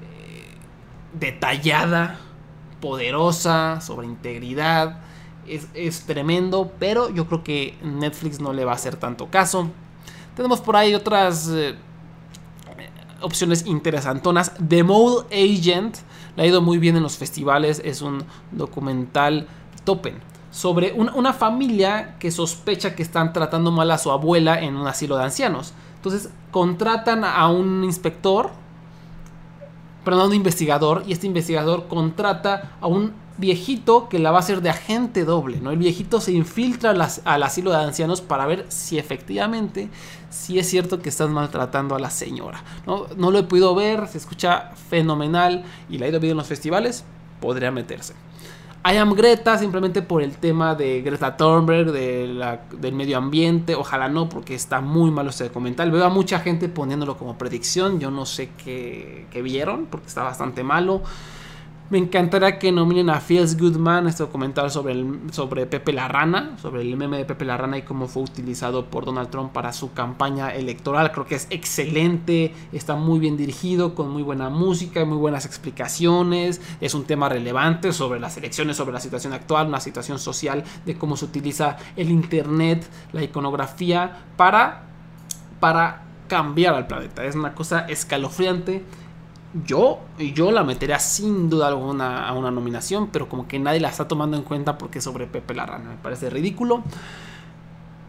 eh, 0.00 0.46
detallada, 1.12 2.18
poderosa, 2.80 3.80
sobre 3.82 4.06
integridad. 4.06 5.00
Es, 5.46 5.68
es 5.74 6.06
tremendo, 6.06 6.72
pero 6.78 7.10
yo 7.10 7.26
creo 7.26 7.44
que 7.44 7.76
Netflix 7.82 8.40
no 8.40 8.54
le 8.54 8.64
va 8.64 8.72
a 8.72 8.76
hacer 8.76 8.96
tanto 8.96 9.28
caso. 9.28 9.70
Tenemos 10.36 10.60
por 10.60 10.76
ahí 10.76 10.94
otras... 10.94 11.48
Eh, 11.48 11.76
opciones 13.24 13.66
interesantonas. 13.66 14.52
The 14.66 14.84
Mole 14.84 15.26
Agent 15.32 15.96
le 16.36 16.42
ha 16.42 16.46
ido 16.46 16.60
muy 16.60 16.78
bien 16.78 16.96
en 16.96 17.02
los 17.02 17.16
festivales. 17.16 17.80
Es 17.84 18.02
un 18.02 18.24
documental 18.52 19.48
topen 19.84 20.20
sobre 20.50 20.92
una 20.92 21.32
familia 21.32 22.16
que 22.20 22.30
sospecha 22.30 22.94
que 22.94 23.02
están 23.02 23.32
tratando 23.32 23.72
mal 23.72 23.90
a 23.90 23.98
su 23.98 24.12
abuela 24.12 24.60
en 24.60 24.76
un 24.76 24.86
asilo 24.86 25.16
de 25.16 25.24
ancianos. 25.24 25.72
Entonces 25.96 26.30
contratan 26.52 27.24
a 27.24 27.48
un 27.48 27.82
inspector, 27.82 28.50
perdón, 30.04 30.28
un 30.28 30.34
investigador, 30.34 31.02
y 31.06 31.12
este 31.12 31.26
investigador 31.26 31.86
contrata 31.88 32.76
a 32.80 32.86
un 32.86 33.12
viejito 33.36 34.08
que 34.08 34.20
la 34.20 34.30
va 34.30 34.36
a 34.36 34.40
hacer 34.40 34.62
de 34.62 34.70
agente 34.70 35.24
doble, 35.24 35.60
¿no? 35.60 35.72
El 35.72 35.78
viejito 35.78 36.20
se 36.20 36.32
infiltra 36.32 36.90
al 36.90 37.42
asilo 37.42 37.72
de 37.72 37.78
ancianos 37.78 38.20
para 38.20 38.46
ver 38.46 38.66
si 38.68 38.96
efectivamente, 38.96 39.88
si 40.30 40.58
es 40.60 40.68
cierto 40.68 41.00
que 41.02 41.08
están 41.08 41.32
maltratando 41.32 41.96
a 41.96 41.98
la 41.98 42.10
señora, 42.10 42.62
¿no? 42.86 43.06
No 43.16 43.32
lo 43.32 43.38
he 43.40 43.42
podido 43.42 43.74
ver, 43.74 44.06
se 44.06 44.18
escucha 44.18 44.70
fenomenal 44.88 45.64
y 45.90 45.98
la 45.98 46.06
he 46.06 46.10
ido 46.10 46.20
viendo 46.20 46.34
en 46.34 46.38
los 46.38 46.46
festivales, 46.46 47.04
podría 47.40 47.72
meterse. 47.72 48.14
I 48.86 48.98
am 48.98 49.14
Greta 49.14 49.56
simplemente 49.56 50.02
por 50.02 50.22
el 50.22 50.36
tema 50.36 50.74
de 50.74 51.00
Greta 51.00 51.38
Thunberg, 51.38 51.90
del 51.90 52.92
medio 52.92 53.16
ambiente. 53.16 53.74
Ojalá 53.74 54.10
no, 54.10 54.28
porque 54.28 54.54
está 54.54 54.82
muy 54.82 55.10
malo 55.10 55.30
este 55.30 55.44
documental. 55.44 55.90
Veo 55.90 56.04
a 56.04 56.10
mucha 56.10 56.38
gente 56.40 56.68
poniéndolo 56.68 57.16
como 57.16 57.38
predicción. 57.38 57.98
Yo 57.98 58.10
no 58.10 58.26
sé 58.26 58.50
qué, 58.62 59.24
qué 59.30 59.40
vieron, 59.40 59.86
porque 59.86 60.08
está 60.08 60.22
bastante 60.22 60.62
malo. 60.62 61.00
Me 61.90 61.98
encantaría 61.98 62.58
que 62.58 62.72
nominen 62.72 63.10
a 63.10 63.20
Feels 63.20 63.58
Goodman, 63.58 64.06
este 64.06 64.22
documental 64.22 64.70
sobre, 64.70 64.94
el, 64.94 65.20
sobre 65.32 65.66
Pepe 65.66 65.92
la 65.92 66.08
Rana, 66.08 66.56
sobre 66.62 66.80
el 66.80 66.96
meme 66.96 67.18
de 67.18 67.26
Pepe 67.26 67.44
la 67.44 67.58
Rana 67.58 67.76
y 67.76 67.82
cómo 67.82 68.08
fue 68.08 68.22
utilizado 68.22 68.86
por 68.86 69.04
Donald 69.04 69.28
Trump 69.28 69.52
para 69.52 69.70
su 69.74 69.92
campaña 69.92 70.48
electoral. 70.54 71.12
Creo 71.12 71.26
que 71.26 71.34
es 71.34 71.46
excelente, 71.50 72.54
está 72.72 72.96
muy 72.96 73.18
bien 73.18 73.36
dirigido, 73.36 73.94
con 73.94 74.08
muy 74.10 74.22
buena 74.22 74.48
música 74.48 75.02
y 75.02 75.04
muy 75.04 75.18
buenas 75.18 75.44
explicaciones. 75.44 76.62
Es 76.80 76.94
un 76.94 77.04
tema 77.04 77.28
relevante 77.28 77.92
sobre 77.92 78.18
las 78.18 78.38
elecciones, 78.38 78.78
sobre 78.78 78.94
la 78.94 79.00
situación 79.00 79.34
actual, 79.34 79.66
una 79.66 79.80
situación 79.80 80.18
social 80.18 80.64
de 80.86 80.96
cómo 80.96 81.18
se 81.18 81.26
utiliza 81.26 81.76
el 81.96 82.10
Internet, 82.10 82.88
la 83.12 83.22
iconografía 83.22 84.24
para, 84.38 84.84
para 85.60 86.04
cambiar 86.28 86.74
al 86.76 86.86
planeta. 86.86 87.26
Es 87.26 87.34
una 87.34 87.54
cosa 87.54 87.80
escalofriante 87.80 88.82
yo, 89.64 90.00
yo 90.18 90.50
la 90.50 90.64
metería 90.64 90.98
sin 90.98 91.48
duda 91.48 91.68
alguna 91.68 92.26
a 92.26 92.32
una 92.32 92.50
nominación, 92.50 93.08
pero 93.12 93.28
como 93.28 93.46
que 93.46 93.58
nadie 93.58 93.80
la 93.80 93.88
está 93.88 94.08
tomando 94.08 94.36
en 94.36 94.42
cuenta 94.42 94.76
porque 94.78 94.98
es 94.98 95.04
sobre 95.04 95.26
Pepe 95.26 95.54
la 95.54 95.66
Rana. 95.66 95.90
Me 95.90 95.96
parece 95.96 96.28
ridículo. 96.28 96.82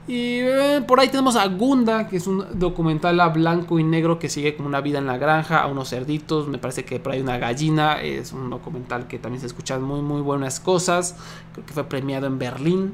Y 0.08 0.40
eh, 0.40 0.84
por 0.88 1.00
ahí 1.00 1.10
tenemos 1.10 1.36
a 1.36 1.48
Gunda, 1.48 2.08
que 2.08 2.18
es 2.18 2.28
un 2.28 2.60
documental 2.60 3.20
a 3.20 3.30
blanco 3.30 3.80
y 3.80 3.84
negro 3.84 4.20
que 4.20 4.30
sigue 4.30 4.56
como 4.56 4.68
una 4.68 4.82
vida 4.82 5.00
en 5.00 5.08
la 5.08 5.18
granja, 5.18 5.62
a 5.62 5.68
unos 5.68 5.90
cerditos. 5.90 6.48
Me 6.48 6.58
parece 6.58 6.86
que 6.86 7.00
por 7.00 7.14
ahí 7.14 7.22
una 7.22 7.38
gallina. 7.38 8.02
Es 8.02 8.32
un 8.32 8.50
documental 8.50 9.08
que 9.08 9.18
también 9.18 9.42
se 9.42 9.48
escuchan 9.48 9.82
muy, 9.82 10.02
muy 10.02 10.22
buenas 10.22 10.60
cosas. 10.60 11.16
Creo 11.54 11.66
que 11.66 11.74
fue 11.74 11.86
premiado 11.86 12.28
en 12.28 12.38
Berlín 12.38 12.94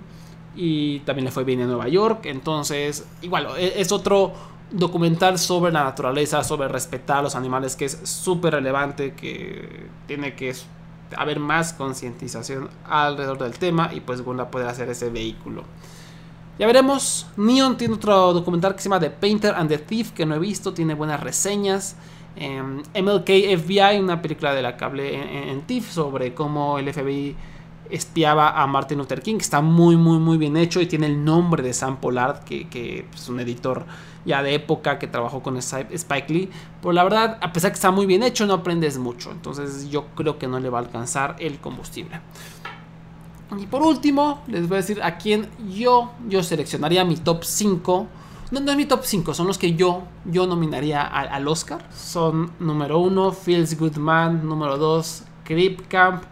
y 0.56 1.00
también 1.00 1.26
le 1.26 1.32
fue 1.32 1.44
bien 1.44 1.60
en 1.60 1.68
Nueva 1.68 1.90
York. 1.90 2.26
Entonces, 2.26 3.06
igual, 3.22 3.48
e, 3.58 3.82
es 3.82 3.92
otro 3.92 4.34
documental 4.72 5.38
sobre 5.38 5.72
la 5.72 5.84
naturaleza, 5.84 6.44
sobre 6.44 6.68
respetar 6.68 7.18
a 7.18 7.22
los 7.24 7.36
animales, 7.36 7.76
que 7.76 7.86
es 7.86 8.00
súper 8.04 8.54
relevante, 8.54 9.14
que 9.14 9.88
tiene 10.08 10.36
que 10.36 10.54
haber 11.16 11.40
más 11.40 11.74
concientización 11.74 12.70
alrededor 12.86 13.38
del 13.38 13.58
tema 13.58 13.92
y 13.94 14.00
pues 14.00 14.22
Gunda 14.22 14.50
puede 14.50 14.68
hacer 14.68 14.90
ese 14.90 15.10
vehículo. 15.10 15.64
Ya 16.60 16.68
veremos. 16.68 17.28
Neon 17.38 17.78
tiene 17.78 17.96
otro 17.96 18.34
documental 18.34 18.76
que 18.76 18.82
se 18.82 18.90
llama 18.90 19.00
The 19.00 19.10
Painter 19.10 19.56
and 19.56 19.70
the 19.70 19.78
Thief, 19.78 20.12
que 20.12 20.26
no 20.26 20.36
he 20.36 20.40
visto, 20.40 20.74
tiene 20.74 20.94
buenas 20.94 21.20
reseñas. 21.20 21.96
Em, 22.36 22.82
MLK 22.94 23.58
FBI, 23.58 24.00
una 24.00 24.22
película 24.22 24.54
de 24.54 24.62
la 24.62 24.78
cable 24.78 25.16
en, 25.16 25.50
en 25.50 25.62
TIFF 25.64 25.92
sobre 25.92 26.34
cómo 26.34 26.80
el 26.80 26.94
FBI 26.94 27.36
espiaba 27.92 28.62
a 28.62 28.68
Martin 28.68 28.98
Luther 28.98 29.22
King, 29.22 29.36
que 29.36 29.44
está 29.44 29.62
muy, 29.62 29.98
muy, 29.98 30.20
muy 30.20 30.38
bien 30.38 30.58
hecho 30.58 30.82
y 30.82 30.88
tiene 30.88 31.08
el 31.08 31.24
nombre 31.24 31.64
de 31.64 31.74
Sam 31.74 31.98
Pollard, 31.98 32.44
que, 32.44 32.68
que 32.70 33.06
es 33.14 33.30
un 33.30 33.40
editor 33.40 33.86
ya 34.26 34.44
de 34.44 34.54
época 34.54 35.00
que 35.00 35.08
trabajó 35.08 35.42
con 35.42 35.58
Spike 35.58 36.34
Lee. 36.34 36.50
Pero 36.82 36.92
la 36.94 37.04
verdad, 37.04 37.38
a 37.42 37.54
pesar 37.54 37.72
que 37.72 37.76
está 37.76 37.92
muy 37.92 38.06
bien 38.06 38.24
hecho, 38.24 38.46
no 38.46 38.54
aprendes 38.54 38.98
mucho. 38.98 39.32
Entonces 39.32 39.90
yo 39.90 40.08
creo 40.16 40.38
que 40.38 40.48
no 40.48 40.60
le 40.60 40.70
va 40.70 40.80
a 40.80 40.82
alcanzar 40.82 41.36
el 41.40 41.60
combustible. 41.60 42.22
Y 43.60 43.66
por 43.66 43.82
último, 43.82 44.42
les 44.48 44.68
voy 44.68 44.76
a 44.76 44.82
decir 44.82 45.04
a 45.04 45.18
quién 45.18 45.50
yo, 45.70 46.12
yo 46.30 46.42
seleccionaría 46.42 47.04
mi 47.04 47.18
top 47.18 47.44
5. 47.44 48.08
No, 48.52 48.60
no 48.60 48.72
es 48.72 48.78
mi 48.78 48.86
top 48.86 49.02
5, 49.04 49.34
son 49.34 49.48
los 49.48 49.58
que 49.58 49.76
yo, 49.76 50.04
yo 50.26 50.48
nominaría 50.48 51.02
al, 51.04 51.48
Oscar. 51.48 51.88
Son 51.94 52.52
número 52.60 53.00
1, 53.00 53.32
Feels 53.32 53.78
Good 53.78 53.98
Man. 53.98 54.48
Número 54.48 54.78
2, 54.78 55.24
Creep 55.44 55.88
Camp. 55.88 56.24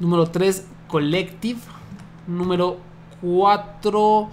Número 0.00 0.26
3, 0.26 0.66
Collective. 0.88 1.60
Número 2.26 2.78
4, 3.20 4.28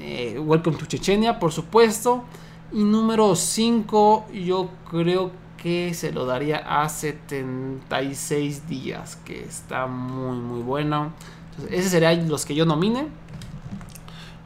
eh, 0.00 0.38
Welcome 0.38 0.76
to 0.76 0.86
Chechenia, 0.86 1.38
por 1.38 1.52
supuesto. 1.52 2.24
Y 2.72 2.84
número 2.84 3.34
5, 3.34 4.26
yo 4.32 4.70
creo 4.90 5.30
que 5.56 5.94
se 5.94 6.12
lo 6.12 6.26
daría 6.26 6.58
a 6.58 6.88
76 6.88 8.68
días, 8.68 9.16
que 9.24 9.44
está 9.44 9.86
muy 9.86 10.36
muy 10.36 10.62
bueno. 10.62 11.12
Entonces, 11.50 11.78
ese 11.78 11.88
serían 11.88 12.28
los 12.28 12.44
que 12.44 12.54
yo 12.54 12.66
nomine. 12.66 13.06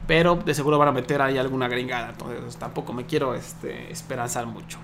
Pero 0.07 0.35
de 0.35 0.55
seguro 0.55 0.79
van 0.79 0.87
a 0.87 0.91
meter 0.91 1.21
ahí 1.21 1.37
alguna 1.37 1.67
gringada. 1.67 2.09
Entonces 2.09 2.57
tampoco 2.57 2.93
me 2.93 3.05
quiero 3.05 3.35
este, 3.35 3.91
esperanzar 3.91 4.47
mucho. 4.47 4.79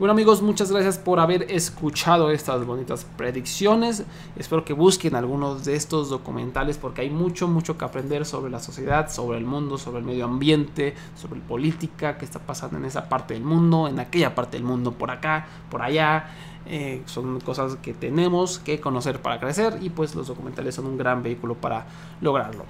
Bueno 0.00 0.12
amigos, 0.12 0.40
muchas 0.40 0.72
gracias 0.72 0.96
por 0.96 1.20
haber 1.20 1.52
escuchado 1.52 2.30
estas 2.30 2.64
bonitas 2.64 3.06
predicciones. 3.18 4.02
Espero 4.34 4.64
que 4.64 4.72
busquen 4.72 5.14
algunos 5.14 5.66
de 5.66 5.76
estos 5.76 6.08
documentales 6.08 6.78
porque 6.78 7.02
hay 7.02 7.10
mucho, 7.10 7.48
mucho 7.48 7.76
que 7.76 7.84
aprender 7.84 8.24
sobre 8.24 8.50
la 8.50 8.60
sociedad, 8.60 9.10
sobre 9.10 9.36
el 9.36 9.44
mundo, 9.44 9.76
sobre 9.76 9.98
el 9.98 10.06
medio 10.06 10.24
ambiente, 10.24 10.94
sobre 11.16 11.42
política, 11.42 12.16
qué 12.16 12.24
está 12.24 12.38
pasando 12.38 12.78
en 12.78 12.86
esa 12.86 13.10
parte 13.10 13.34
del 13.34 13.44
mundo, 13.44 13.88
en 13.88 14.00
aquella 14.00 14.34
parte 14.34 14.56
del 14.56 14.64
mundo, 14.64 14.92
por 14.92 15.10
acá, 15.10 15.46
por 15.70 15.82
allá. 15.82 16.30
Eh, 16.64 17.02
son 17.04 17.38
cosas 17.40 17.76
que 17.76 17.92
tenemos 17.92 18.58
que 18.58 18.80
conocer 18.80 19.20
para 19.20 19.38
crecer 19.38 19.80
y 19.82 19.90
pues 19.90 20.14
los 20.14 20.28
documentales 20.28 20.76
son 20.76 20.86
un 20.86 20.96
gran 20.96 21.22
vehículo 21.22 21.56
para 21.56 21.84
lograrlo. 22.22 22.64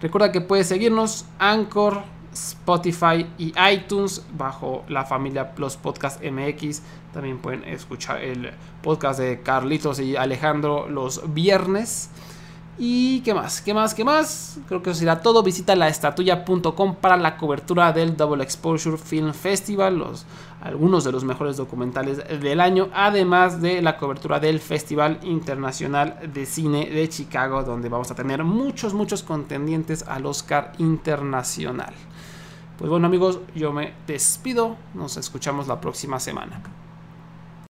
Recuerda 0.00 0.30
que 0.30 0.40
puedes 0.40 0.68
seguirnos 0.68 1.24
Anchor, 1.40 2.04
Spotify 2.32 3.26
y 3.38 3.52
iTunes 3.72 4.24
bajo 4.36 4.84
la 4.88 5.04
familia 5.04 5.54
Plus 5.54 5.76
Podcast 5.76 6.22
MX. 6.22 6.82
También 7.12 7.38
pueden 7.38 7.64
escuchar 7.64 8.22
el 8.22 8.50
podcast 8.82 9.20
de 9.20 9.40
Carlitos 9.42 9.98
y 10.00 10.16
Alejandro 10.16 10.88
los 10.88 11.34
viernes. 11.34 12.10
¿Y 12.82 13.20
qué 13.20 13.34
más? 13.34 13.60
¿Qué 13.60 13.74
más? 13.74 13.92
¿Qué 13.92 14.04
más? 14.04 14.58
Creo 14.66 14.82
que 14.82 14.88
eso 14.88 15.00
será 15.00 15.20
todo. 15.20 15.42
Visita 15.42 15.76
laestatuya.com 15.76 16.94
para 16.94 17.18
la 17.18 17.36
cobertura 17.36 17.92
del 17.92 18.16
Double 18.16 18.42
Exposure 18.42 18.96
Film 18.96 19.34
Festival, 19.34 19.98
los, 19.98 20.24
algunos 20.62 21.04
de 21.04 21.12
los 21.12 21.22
mejores 21.22 21.58
documentales 21.58 22.22
del 22.40 22.58
año, 22.58 22.88
además 22.94 23.60
de 23.60 23.82
la 23.82 23.98
cobertura 23.98 24.40
del 24.40 24.60
Festival 24.60 25.18
Internacional 25.24 26.32
de 26.32 26.46
Cine 26.46 26.88
de 26.88 27.06
Chicago, 27.10 27.64
donde 27.64 27.90
vamos 27.90 28.10
a 28.10 28.14
tener 28.14 28.44
muchos, 28.44 28.94
muchos 28.94 29.22
contendientes 29.22 30.02
al 30.08 30.24
Oscar 30.24 30.72
Internacional. 30.78 31.92
Pues 32.80 32.88
bueno 32.88 33.08
amigos, 33.08 33.40
yo 33.54 33.74
me 33.74 33.92
despido, 34.06 34.74
nos 34.94 35.18
escuchamos 35.18 35.68
la 35.68 35.82
próxima 35.82 36.18
semana. 36.18 36.62